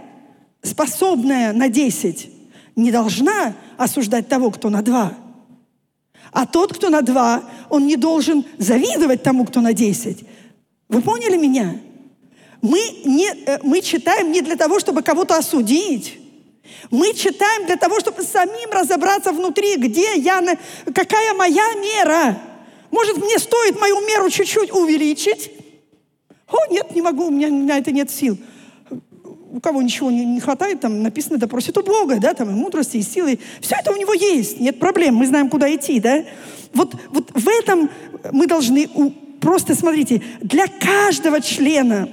способная 0.62 1.52
на 1.52 1.68
10, 1.68 2.30
не 2.76 2.90
должна 2.90 3.54
осуждать 3.76 4.28
того, 4.28 4.50
кто 4.50 4.70
на 4.70 4.82
2. 4.82 5.14
А 6.32 6.46
тот, 6.46 6.72
кто 6.72 6.88
на 6.88 7.02
2, 7.02 7.44
он 7.68 7.86
не 7.86 7.96
должен 7.96 8.44
завидовать 8.58 9.22
тому, 9.22 9.44
кто 9.44 9.60
на 9.60 9.72
10. 9.72 10.24
Вы 10.88 11.00
поняли 11.02 11.36
меня? 11.36 11.76
Мы, 12.64 12.80
не, 13.04 13.28
э, 13.44 13.58
мы 13.62 13.82
читаем 13.82 14.32
не 14.32 14.40
для 14.40 14.56
того, 14.56 14.80
чтобы 14.80 15.02
кого-то 15.02 15.36
осудить. 15.36 16.18
Мы 16.90 17.12
читаем 17.12 17.66
для 17.66 17.76
того, 17.76 18.00
чтобы 18.00 18.22
самим 18.22 18.70
разобраться 18.72 19.32
внутри, 19.32 19.76
где 19.76 20.16
я, 20.16 20.42
какая 20.94 21.34
моя 21.34 21.74
мера. 21.74 22.38
Может, 22.90 23.18
мне 23.18 23.38
стоит 23.38 23.78
мою 23.78 24.00
меру 24.06 24.30
чуть-чуть 24.30 24.72
увеличить? 24.72 25.50
О, 26.48 26.72
нет, 26.72 26.94
не 26.94 27.02
могу, 27.02 27.26
у 27.26 27.30
меня 27.30 27.50
на 27.50 27.76
это 27.76 27.92
нет 27.92 28.10
сил. 28.10 28.38
У 29.50 29.60
кого 29.60 29.82
ничего 29.82 30.10
не, 30.10 30.24
не 30.24 30.40
хватает, 30.40 30.80
там 30.80 31.02
написано, 31.02 31.36
да 31.36 31.46
просит 31.46 31.76
у 31.76 31.82
Бога, 31.82 32.16
да, 32.16 32.32
там 32.32 32.48
и 32.48 32.54
мудрости, 32.54 32.96
и 32.96 33.02
силы. 33.02 33.40
Все 33.60 33.76
это 33.78 33.92
у 33.92 33.96
него 33.96 34.14
есть, 34.14 34.58
нет 34.58 34.78
проблем, 34.78 35.16
мы 35.16 35.26
знаем, 35.26 35.50
куда 35.50 35.72
идти, 35.74 36.00
да. 36.00 36.24
Вот, 36.72 36.94
вот 37.10 37.30
в 37.30 37.46
этом 37.46 37.90
мы 38.32 38.46
должны 38.46 38.88
просто, 39.42 39.74
смотрите, 39.74 40.22
для 40.40 40.66
каждого 40.66 41.42
члена 41.42 42.08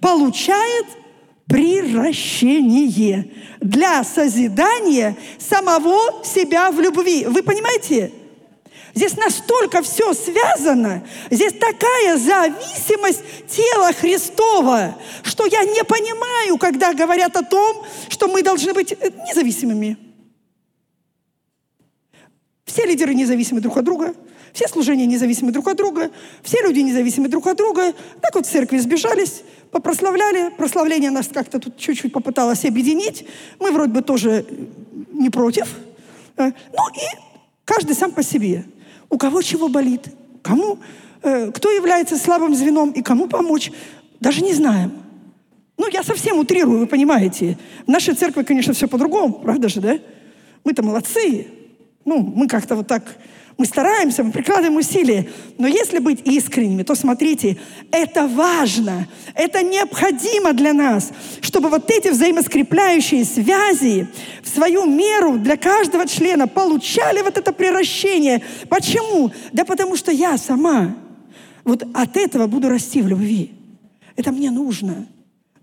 получает 0.00 0.86
приращение 1.48 3.30
для 3.60 4.02
созидания 4.04 5.16
самого 5.38 6.24
себя 6.24 6.70
в 6.70 6.80
любви. 6.80 7.24
Вы 7.26 7.42
понимаете? 7.42 8.12
Здесь 8.94 9.14
настолько 9.14 9.82
все 9.82 10.14
связано, 10.14 11.06
здесь 11.30 11.52
такая 11.52 12.16
зависимость 12.16 13.22
тела 13.46 13.92
Христова, 13.92 14.96
что 15.22 15.44
я 15.44 15.64
не 15.64 15.84
понимаю, 15.84 16.56
когда 16.56 16.94
говорят 16.94 17.36
о 17.36 17.42
том, 17.42 17.84
что 18.08 18.26
мы 18.26 18.42
должны 18.42 18.72
быть 18.72 18.92
э, 18.92 19.10
независимыми. 19.28 19.98
Все 22.64 22.86
лидеры 22.86 23.14
независимы 23.14 23.60
друг 23.60 23.76
от 23.76 23.84
друга, 23.84 24.14
все 24.56 24.68
служения 24.68 25.04
независимы 25.04 25.52
друг 25.52 25.68
от 25.68 25.76
друга, 25.76 26.10
все 26.42 26.62
люди 26.62 26.80
независимы 26.80 27.28
друг 27.28 27.46
от 27.46 27.58
друга. 27.58 27.92
Так 28.22 28.34
вот 28.34 28.46
в 28.46 28.50
церкви 28.50 28.78
сбежались, 28.78 29.42
попрославляли. 29.70 30.50
Прославление 30.56 31.10
нас 31.10 31.28
как-то 31.28 31.58
тут 31.58 31.76
чуть-чуть 31.76 32.10
попыталось 32.10 32.64
объединить. 32.64 33.26
Мы 33.60 33.70
вроде 33.70 33.92
бы 33.92 34.00
тоже 34.00 34.46
не 35.12 35.28
против. 35.28 35.68
Э, 36.38 36.52
ну 36.72 36.88
и 36.94 37.18
каждый 37.66 37.94
сам 37.94 38.12
по 38.12 38.22
себе. 38.22 38.64
У 39.10 39.18
кого 39.18 39.42
чего 39.42 39.68
болит, 39.68 40.06
кому, 40.42 40.78
э, 41.22 41.50
кто 41.52 41.70
является 41.70 42.16
слабым 42.16 42.54
звеном 42.54 42.92
и 42.92 43.02
кому 43.02 43.28
помочь, 43.28 43.70
даже 44.20 44.40
не 44.40 44.54
знаем. 44.54 44.90
Ну, 45.76 45.86
я 45.92 46.02
совсем 46.02 46.38
утрирую, 46.38 46.78
вы 46.78 46.86
понимаете. 46.86 47.58
В 47.86 47.90
нашей 47.90 48.14
церкви, 48.14 48.42
конечно, 48.42 48.72
все 48.72 48.88
по-другому, 48.88 49.34
правда 49.34 49.68
же, 49.68 49.82
да? 49.82 49.98
Мы-то 50.64 50.82
молодцы. 50.82 51.46
Ну, 52.06 52.22
мы 52.22 52.48
как-то 52.48 52.74
вот 52.76 52.86
так 52.86 53.04
мы 53.58 53.64
стараемся, 53.64 54.22
мы 54.22 54.32
прикладываем 54.32 54.76
усилия. 54.76 55.28
Но 55.56 55.66
если 55.66 55.98
быть 55.98 56.20
искренними, 56.24 56.82
то 56.82 56.94
смотрите, 56.94 57.56
это 57.90 58.26
важно, 58.26 59.08
это 59.34 59.62
необходимо 59.62 60.52
для 60.52 60.74
нас, 60.74 61.10
чтобы 61.40 61.70
вот 61.70 61.90
эти 61.90 62.08
взаимоскрепляющие 62.08 63.24
связи 63.24 64.08
в 64.42 64.48
свою 64.48 64.84
меру 64.84 65.38
для 65.38 65.56
каждого 65.56 66.06
члена 66.06 66.46
получали 66.46 67.22
вот 67.22 67.38
это 67.38 67.52
превращение. 67.52 68.42
Почему? 68.68 69.32
Да 69.52 69.64
потому 69.64 69.96
что 69.96 70.12
я 70.12 70.36
сама 70.36 70.94
вот 71.64 71.82
от 71.94 72.16
этого 72.16 72.46
буду 72.46 72.68
расти 72.68 73.00
в 73.00 73.08
любви. 73.08 73.52
Это 74.16 74.32
мне 74.32 74.50
нужно. 74.50 75.06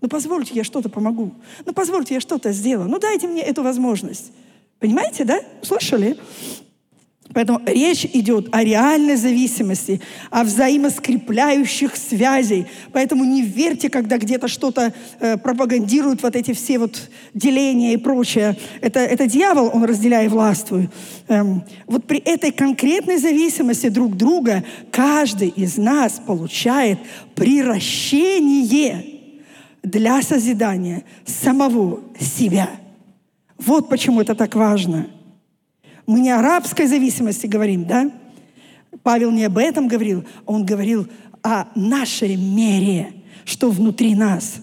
Ну, 0.00 0.08
позвольте, 0.08 0.52
я 0.54 0.64
что-то 0.64 0.88
помогу. 0.88 1.32
Ну, 1.64 1.72
позвольте, 1.72 2.14
я 2.14 2.20
что-то 2.20 2.52
сделаю. 2.52 2.88
Ну, 2.88 2.98
дайте 2.98 3.26
мне 3.26 3.40
эту 3.40 3.62
возможность. 3.62 4.32
Понимаете, 4.78 5.24
да? 5.24 5.40
Слышали? 5.62 6.18
Поэтому 7.34 7.60
речь 7.66 8.06
идет 8.12 8.48
о 8.52 8.62
реальной 8.62 9.16
зависимости, 9.16 10.00
о 10.30 10.44
взаимоскрепляющих 10.44 11.96
связей. 11.96 12.66
Поэтому 12.92 13.24
не 13.24 13.42
верьте, 13.42 13.90
когда 13.90 14.18
где-то 14.18 14.46
что-то 14.46 14.94
э, 15.18 15.36
пропагандируют, 15.36 16.22
вот 16.22 16.36
эти 16.36 16.52
все 16.52 16.78
вот 16.78 17.10
деления 17.34 17.94
и 17.94 17.96
прочее. 17.96 18.56
Это, 18.80 19.00
это 19.00 19.26
дьявол, 19.26 19.70
он 19.74 19.84
разделяет 19.84 20.30
властвует. 20.30 20.90
Эм, 21.28 21.64
вот 21.86 22.06
при 22.06 22.18
этой 22.18 22.52
конкретной 22.52 23.18
зависимости 23.18 23.88
друг 23.88 24.16
друга 24.16 24.64
каждый 24.92 25.48
из 25.48 25.76
нас 25.76 26.20
получает 26.24 27.00
приращение 27.34 29.04
для 29.82 30.22
созидания 30.22 31.02
самого 31.26 32.00
себя. 32.18 32.70
Вот 33.58 33.88
почему 33.88 34.20
это 34.20 34.34
так 34.34 34.54
важно– 34.54 35.08
мы 36.06 36.20
не 36.20 36.30
о 36.30 36.38
арабской 36.38 36.86
зависимости 36.86 37.46
говорим, 37.46 37.84
да? 37.84 38.10
Павел 39.02 39.30
не 39.30 39.44
об 39.44 39.58
этом 39.58 39.88
говорил, 39.88 40.24
он 40.46 40.64
говорил 40.64 41.06
о 41.42 41.66
нашей 41.74 42.36
мере, 42.36 43.12
что 43.44 43.70
внутри 43.70 44.14
нас. 44.14 44.56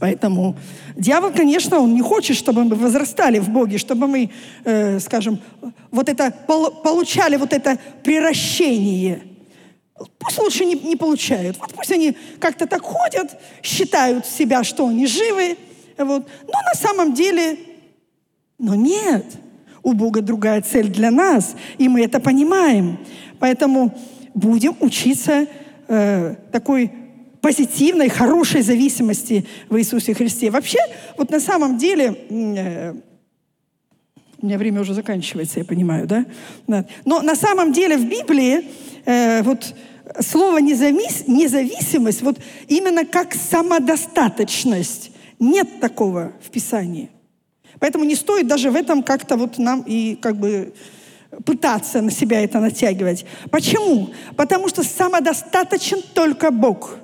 Поэтому 0.00 0.56
дьявол, 0.96 1.32
конечно, 1.32 1.80
он 1.80 1.94
не 1.94 2.02
хочет, 2.02 2.36
чтобы 2.36 2.64
мы 2.64 2.76
возрастали 2.76 3.38
в 3.38 3.48
Боге, 3.48 3.78
чтобы 3.78 4.06
мы, 4.06 4.30
э, 4.64 5.00
скажем, 5.00 5.40
вот 5.90 6.08
это 6.08 6.30
получали 6.30 7.36
вот 7.36 7.52
это 7.52 7.78
приращение. 8.04 9.22
Пусть 10.18 10.38
лучше 10.38 10.64
не, 10.64 10.74
не 10.74 10.94
получают. 10.94 11.58
Вот 11.58 11.74
пусть 11.74 11.90
они 11.90 12.16
как-то 12.38 12.66
так 12.66 12.82
ходят, 12.82 13.40
считают 13.62 14.24
себя, 14.26 14.62
что 14.62 14.86
они 14.86 15.06
живы. 15.06 15.56
Вот. 15.96 16.28
Но 16.46 16.52
на 16.52 16.74
самом 16.74 17.14
деле, 17.14 17.58
но 18.58 18.74
нет– 18.74 19.24
у 19.88 19.94
Бога 19.94 20.20
другая 20.20 20.60
цель 20.60 20.88
для 20.88 21.10
нас, 21.10 21.56
и 21.78 21.88
мы 21.88 22.04
это 22.04 22.20
понимаем. 22.20 22.98
Поэтому 23.38 23.96
будем 24.34 24.76
учиться 24.80 25.46
э, 25.88 26.34
такой 26.52 26.92
позитивной, 27.40 28.08
хорошей 28.08 28.62
зависимости 28.62 29.46
в 29.68 29.78
Иисусе 29.78 30.14
Христе. 30.14 30.50
Вообще, 30.50 30.78
вот 31.16 31.30
на 31.30 31.40
самом 31.40 31.78
деле, 31.78 32.14
э, 32.28 32.94
у 34.40 34.46
меня 34.46 34.58
время 34.58 34.80
уже 34.82 34.92
заканчивается, 34.94 35.60
я 35.60 35.64
понимаю, 35.64 36.06
да? 36.06 36.26
Но 37.04 37.22
на 37.22 37.34
самом 37.34 37.72
деле 37.72 37.96
в 37.96 38.08
Библии 38.08 38.64
э, 39.06 39.42
вот 39.42 39.74
слово 40.20 40.58
независ, 40.58 41.24
независимость, 41.26 42.22
вот 42.22 42.38
именно 42.68 43.04
как 43.04 43.34
самодостаточность, 43.34 45.12
нет 45.38 45.80
такого 45.80 46.32
в 46.44 46.50
Писании. 46.50 47.10
Поэтому 47.80 48.04
не 48.04 48.14
стоит 48.14 48.46
даже 48.46 48.70
в 48.70 48.76
этом 48.76 49.02
как-то 49.02 49.36
вот 49.36 49.58
нам 49.58 49.82
и 49.86 50.16
как 50.16 50.36
бы 50.36 50.72
пытаться 51.44 52.00
на 52.00 52.10
себя 52.10 52.42
это 52.42 52.58
натягивать. 52.58 53.24
Почему? 53.50 54.10
Потому 54.36 54.68
что 54.68 54.82
самодостаточен 54.82 56.02
только 56.14 56.50
Бог. 56.50 56.98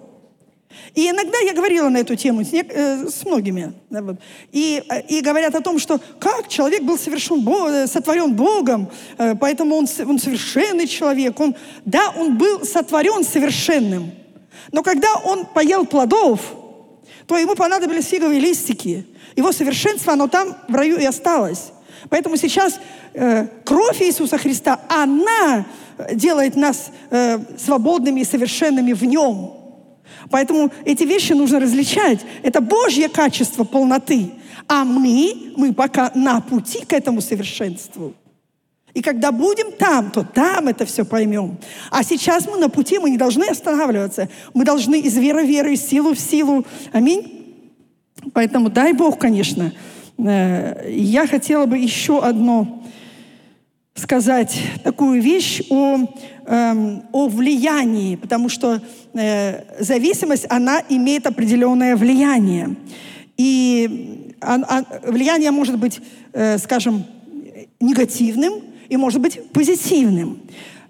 И 0.94 1.08
иногда 1.08 1.38
я 1.38 1.52
говорила 1.52 1.88
на 1.88 1.98
эту 1.98 2.14
тему 2.14 2.44
с, 2.44 2.52
не, 2.52 2.62
э, 2.62 3.08
с 3.08 3.24
многими. 3.24 3.72
Вот, 3.90 4.16
и, 4.52 4.82
э, 4.88 5.00
и 5.08 5.20
говорят 5.20 5.54
о 5.54 5.60
том, 5.60 5.78
что 5.78 6.00
как 6.18 6.48
человек 6.48 6.82
был 6.82 6.98
совершен, 6.98 7.40
Бог, 7.40 7.68
э, 7.68 7.86
сотворен 7.86 8.34
Богом, 8.34 8.88
э, 9.18 9.34
поэтому 9.34 9.76
он, 9.76 9.86
он 10.06 10.18
совершенный 10.18 10.86
человек. 10.86 11.38
Он, 11.40 11.54
да, 11.84 12.12
он 12.16 12.38
был 12.38 12.64
сотворен 12.64 13.24
совершенным. 13.24 14.12
Но 14.72 14.82
когда 14.82 15.14
он 15.24 15.46
поел 15.46 15.84
плодов, 15.84 16.40
то 17.26 17.38
ему 17.38 17.54
понадобились 17.54 18.06
фиговые 18.06 18.40
листики. 18.40 19.06
Его 19.36 19.52
совершенство, 19.52 20.12
оно 20.12 20.28
там 20.28 20.56
в 20.68 20.74
раю 20.74 20.98
и 20.98 21.04
осталось. 21.04 21.72
Поэтому 22.08 22.36
сейчас 22.36 22.78
э, 23.14 23.46
кровь 23.64 24.02
Иисуса 24.02 24.38
Христа, 24.38 24.80
она 24.88 25.64
делает 26.12 26.56
нас 26.56 26.90
э, 27.10 27.38
свободными 27.58 28.20
и 28.20 28.24
совершенными 28.24 28.92
в 28.92 29.04
Нем. 29.04 29.52
Поэтому 30.30 30.70
эти 30.84 31.04
вещи 31.04 31.32
нужно 31.32 31.60
различать. 31.60 32.20
Это 32.42 32.60
Божье 32.60 33.08
качество 33.08 33.64
полноты. 33.64 34.30
А 34.66 34.84
мы, 34.84 35.52
мы 35.56 35.72
пока 35.72 36.10
на 36.14 36.40
пути 36.40 36.84
к 36.84 36.92
этому 36.92 37.20
совершенству. 37.20 38.14
И 38.94 39.02
когда 39.02 39.32
будем 39.32 39.72
там, 39.72 40.10
то 40.10 40.22
там 40.22 40.68
это 40.68 40.86
все 40.86 41.04
поймем. 41.04 41.58
А 41.90 42.04
сейчас 42.04 42.46
мы 42.46 42.58
на 42.58 42.68
пути, 42.68 42.98
мы 42.98 43.10
не 43.10 43.18
должны 43.18 43.44
останавливаться. 43.44 44.28
Мы 44.54 44.64
должны 44.64 45.00
из 45.00 45.16
веры 45.16 45.44
в 45.44 45.48
веру, 45.48 45.70
из 45.70 45.84
силу 45.84 46.14
в 46.14 46.20
силу. 46.20 46.64
Аминь. 46.92 47.43
Поэтому 48.32 48.70
дай 48.70 48.92
Бог, 48.92 49.18
конечно. 49.18 49.72
Э, 50.18 50.90
я 50.90 51.26
хотела 51.26 51.66
бы 51.66 51.78
еще 51.78 52.22
одно 52.22 52.82
сказать 53.94 54.60
такую 54.82 55.22
вещь 55.22 55.62
о, 55.70 55.98
э, 56.46 57.00
о 57.12 57.28
влиянии, 57.28 58.16
потому 58.16 58.48
что 58.48 58.80
э, 59.14 59.82
зависимость, 59.82 60.46
она 60.48 60.82
имеет 60.88 61.26
определенное 61.26 61.96
влияние. 61.96 62.76
И 63.36 64.32
влияние 65.06 65.50
может 65.50 65.78
быть, 65.78 66.00
э, 66.32 66.58
скажем, 66.58 67.04
негативным 67.80 68.54
и 68.88 68.96
может 68.96 69.20
быть 69.20 69.40
позитивным. 69.52 70.40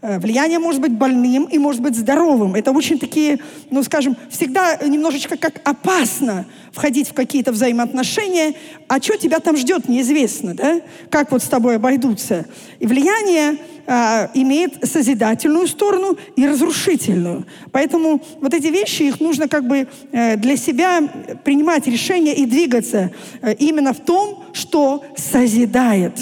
Э, 0.06 0.18
влияние 0.18 0.58
может 0.58 0.82
быть 0.82 0.92
больным 0.92 1.44
и 1.44 1.56
может 1.56 1.80
быть 1.80 1.96
здоровым. 1.96 2.56
Это 2.56 2.72
очень 2.72 2.98
такие, 2.98 3.38
ну, 3.70 3.82
скажем, 3.82 4.18
всегда 4.28 4.76
немножечко 4.76 5.38
как 5.38 5.66
опасно 5.66 6.44
входить 6.72 7.08
в 7.08 7.14
какие-то 7.14 7.52
взаимоотношения, 7.52 8.52
а 8.86 9.00
что 9.00 9.16
тебя 9.16 9.40
там 9.40 9.56
ждет, 9.56 9.88
неизвестно, 9.88 10.52
да? 10.52 10.82
Как 11.08 11.32
вот 11.32 11.42
с 11.42 11.46
тобой 11.46 11.76
обойдутся. 11.76 12.44
И 12.80 12.86
влияние 12.86 13.56
а, 13.86 14.30
имеет 14.34 14.86
созидательную 14.86 15.66
сторону 15.66 16.18
и 16.36 16.46
разрушительную. 16.46 17.46
Поэтому 17.72 18.20
вот 18.42 18.52
эти 18.52 18.66
вещи, 18.66 19.04
их 19.04 19.20
нужно 19.20 19.48
как 19.48 19.66
бы 19.66 19.88
э, 20.12 20.36
для 20.36 20.58
себя 20.58 21.00
принимать 21.44 21.86
решения 21.86 22.34
и 22.34 22.44
двигаться 22.44 23.10
э, 23.40 23.54
именно 23.54 23.94
в 23.94 24.00
том, 24.00 24.44
что 24.52 25.02
созидает. 25.16 26.12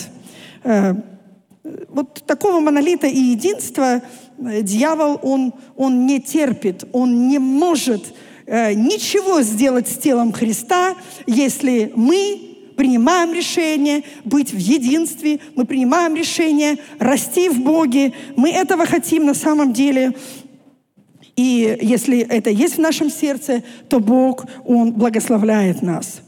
Вот 1.88 2.24
такого 2.26 2.58
монолита 2.58 3.06
и 3.06 3.18
единства 3.18 4.02
э, 4.38 4.62
дьявол, 4.62 5.20
он, 5.22 5.54
он 5.76 6.06
не 6.06 6.20
терпит, 6.20 6.84
он 6.92 7.28
не 7.28 7.38
может 7.38 8.14
э, 8.46 8.74
ничего 8.74 9.42
сделать 9.42 9.86
с 9.86 9.96
телом 9.96 10.32
Христа, 10.32 10.96
если 11.26 11.92
мы 11.94 12.52
принимаем 12.76 13.32
решение 13.32 14.02
быть 14.24 14.52
в 14.52 14.58
единстве, 14.58 15.38
мы 15.54 15.64
принимаем 15.64 16.16
решение 16.16 16.78
расти 16.98 17.48
в 17.48 17.60
Боге, 17.60 18.12
мы 18.34 18.50
этого 18.50 18.84
хотим 18.84 19.26
на 19.26 19.34
самом 19.34 19.72
деле. 19.72 20.16
И 21.36 21.78
если 21.80 22.18
это 22.18 22.50
есть 22.50 22.74
в 22.74 22.80
нашем 22.80 23.08
сердце, 23.08 23.62
то 23.88 24.00
Бог, 24.00 24.46
Он 24.64 24.92
благословляет 24.92 25.80
нас. 25.80 26.22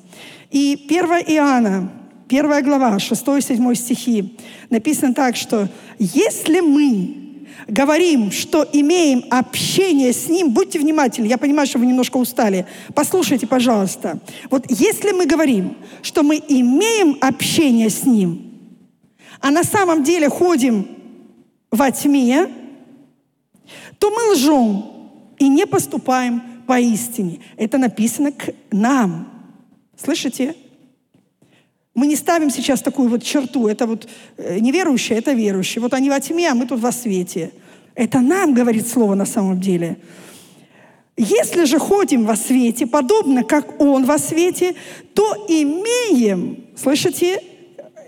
И 0.51 0.79
1 0.89 1.05
Иоанна, 1.35 1.91
Первая 2.29 2.63
глава, 2.63 2.97
6-7 2.97 3.75
стихи, 3.75 4.37
написано 4.71 5.15
так, 5.15 5.37
что 5.37 5.69
«Если 5.99 6.61
мы 6.61 7.25
говорим, 7.69 8.31
что 8.31 8.67
имеем 8.73 9.25
общение 9.31 10.13
с 10.13 10.29
Ним, 10.29 10.51
будьте 10.51 10.79
внимательны, 10.79 11.27
я 11.27 11.39
понимаю, 11.39 11.67
что 11.67 11.79
вы 11.79 11.87
немножко 11.87 12.17
устали, 12.17 12.67
послушайте, 12.95 13.47
пожалуйста. 13.47 14.21
Вот 14.51 14.65
если 14.69 15.13
мы 15.13 15.27
говорим, 15.27 15.77
что 16.03 16.23
мы 16.23 16.43
имеем 16.49 17.19
общение 17.21 17.91
с 17.91 18.05
Ним, 18.05 18.53
а 19.41 19.51
на 19.51 19.63
самом 19.63 20.03
деле 20.03 20.29
ходим 20.29 20.89
во 21.71 21.91
тьме, 21.91 22.49
то 23.99 24.11
мы 24.11 24.33
лжем 24.33 24.85
и 25.39 25.49
не 25.49 25.67
поступаем 25.67 26.43
поистине. 26.67 27.41
Это 27.57 27.77
написано 27.77 28.33
к 28.33 28.55
нам. 28.71 29.29
Слышите? 29.97 30.55
Мы 31.95 32.09
не 32.09 32.17
ставим 32.17 32.51
сейчас 32.51 32.83
такую 32.83 33.09
вот 33.09 33.23
черту. 33.23 33.69
Это 33.69 33.87
вот 33.87 34.09
э, 34.37 34.59
неверующие, 34.59 35.19
это 35.19 35.33
верующие. 35.33 35.81
Вот 35.81 35.95
они 35.95 36.11
во 36.11 36.21
тьме, 36.21 36.49
а 36.51 36.55
мы 36.55 36.67
тут 36.67 36.81
во 36.81 36.91
свете. 36.91 37.53
Это 37.95 38.21
нам 38.21 38.53
говорит 38.53 38.89
Слово 38.89 39.15
на 39.15 39.27
самом 39.27 39.61
деле. 39.61 39.97
Если 41.17 41.65
же 41.65 41.79
ходим 41.79 42.25
во 42.25 42.35
свете, 42.35 42.89
подобно 42.89 43.45
как 43.45 43.81
Он 43.81 44.05
во 44.05 44.19
свете, 44.19 44.75
то 45.15 45.47
имеем, 45.49 46.65
слышите, 46.77 47.41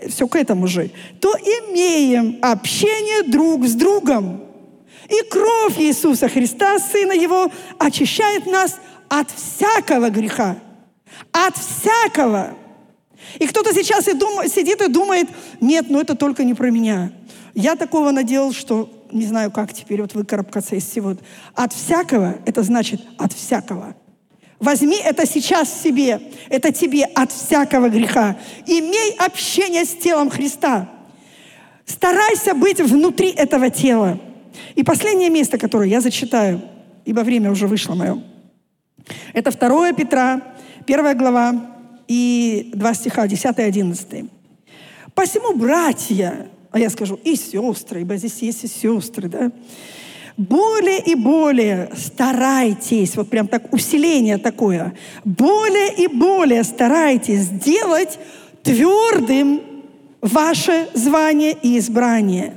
все 0.09 0.27
к 0.27 0.35
этому 0.35 0.67
же, 0.67 0.91
то 1.21 1.33
имеем 1.37 2.37
общение 2.41 3.23
друг 3.23 3.65
с 3.65 3.73
другом. 3.73 4.43
И 5.07 5.29
кровь 5.29 5.79
Иисуса 5.79 6.27
Христа, 6.27 6.77
Сына 6.79 7.13
Его, 7.13 7.49
очищает 7.79 8.45
нас 8.45 8.77
от 9.07 9.29
всякого 9.31 10.09
греха. 10.09 10.57
От 11.31 11.55
всякого. 11.55 12.57
И 13.39 13.47
кто-то 13.47 13.73
сейчас 13.73 14.07
и 14.07 14.13
дум, 14.13 14.47
сидит 14.47 14.81
и 14.81 14.87
думает, 14.87 15.27
нет, 15.61 15.87
ну 15.89 15.99
это 15.99 16.15
только 16.15 16.43
не 16.43 16.53
про 16.53 16.69
меня. 16.71 17.11
Я 17.53 17.75
такого 17.75 18.11
наделал, 18.11 18.53
что 18.53 18.89
не 19.11 19.25
знаю, 19.25 19.51
как 19.51 19.73
теперь 19.73 20.01
вот 20.01 20.13
выкарабкаться 20.13 20.75
из 20.75 20.85
всего. 20.85 21.15
От 21.55 21.73
всякого, 21.73 22.37
это 22.45 22.63
значит 22.63 23.01
от 23.17 23.33
всякого. 23.33 23.95
Возьми 24.59 24.97
это 25.03 25.27
сейчас 25.27 25.81
себе, 25.81 26.19
это 26.49 26.71
тебе 26.71 27.05
от 27.05 27.31
всякого 27.31 27.89
греха. 27.89 28.37
Имей 28.65 29.15
общение 29.17 29.85
с 29.85 29.95
телом 29.95 30.29
Христа. 30.29 30.89
Старайся 31.85 32.53
быть 32.53 32.81
внутри 32.81 33.29
этого 33.29 33.69
тела. 33.69 34.19
И 34.75 34.83
последнее 34.83 35.29
место, 35.29 35.57
которое 35.57 35.89
я 35.89 36.01
зачитаю, 36.01 36.61
ибо 37.05 37.21
время 37.21 37.51
уже 37.51 37.67
вышло 37.67 37.93
мое. 37.93 38.21
Это 39.33 39.51
2 39.51 39.93
Петра, 39.93 40.41
1 40.85 41.17
глава, 41.17 41.76
и 42.07 42.71
два 42.73 42.93
стиха, 42.93 43.27
10 43.27 43.57
и 43.57 43.61
11. 43.61 44.25
«Посему, 45.13 45.55
братья, 45.55 46.47
а 46.71 46.79
я 46.79 46.89
скажу, 46.89 47.19
и 47.23 47.35
сестры, 47.35 48.01
ибо 48.01 48.17
здесь 48.17 48.37
есть 48.41 48.63
и 48.63 48.67
сестры, 48.67 49.29
да, 49.29 49.51
более 50.37 50.99
и 50.99 51.15
более 51.15 51.89
старайтесь, 51.95 53.15
вот 53.15 53.29
прям 53.29 53.47
так 53.47 53.73
усиление 53.73 54.37
такое, 54.37 54.93
более 55.25 55.93
и 55.95 56.07
более 56.07 56.63
старайтесь 56.63 57.41
сделать 57.41 58.19
твердым 58.61 59.61
ваше 60.21 60.89
звание 60.93 61.57
и 61.59 61.79
избрание. 61.79 62.53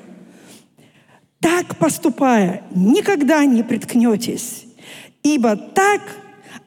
Так 1.40 1.76
поступая, 1.76 2.62
никогда 2.74 3.46
не 3.46 3.62
приткнетесь, 3.62 4.66
ибо 5.22 5.56
так 5.56 6.02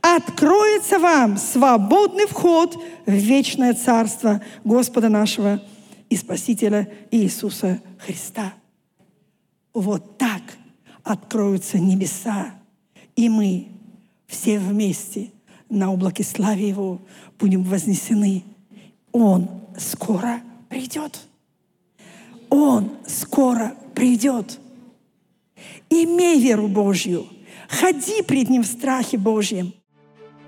откроется 0.03 0.99
вам 0.99 1.37
свободный 1.37 2.27
вход 2.27 2.77
в 3.05 3.11
вечное 3.11 3.73
царство 3.73 4.41
Господа 4.65 5.07
нашего 5.07 5.61
и 6.09 6.17
Спасителя 6.17 6.91
Иисуса 7.09 7.81
Христа. 7.97 8.53
Вот 9.73 10.17
так 10.17 10.41
откроются 11.03 11.79
небеса, 11.79 12.53
и 13.15 13.29
мы 13.29 13.69
все 14.27 14.59
вместе 14.59 15.31
на 15.69 15.91
облаке 15.91 16.23
славы 16.25 16.59
Его 16.59 17.01
будем 17.39 17.63
вознесены. 17.63 18.43
Он 19.13 19.49
скоро 19.77 20.41
придет. 20.67 21.17
Он 22.49 22.91
скоро 23.07 23.73
придет. 23.95 24.59
Имей 25.89 26.41
веру 26.41 26.67
Божью. 26.67 27.25
Ходи 27.69 28.21
пред 28.21 28.49
Ним 28.49 28.63
в 28.63 28.67
страхе 28.67 29.17
Божьем. 29.17 29.73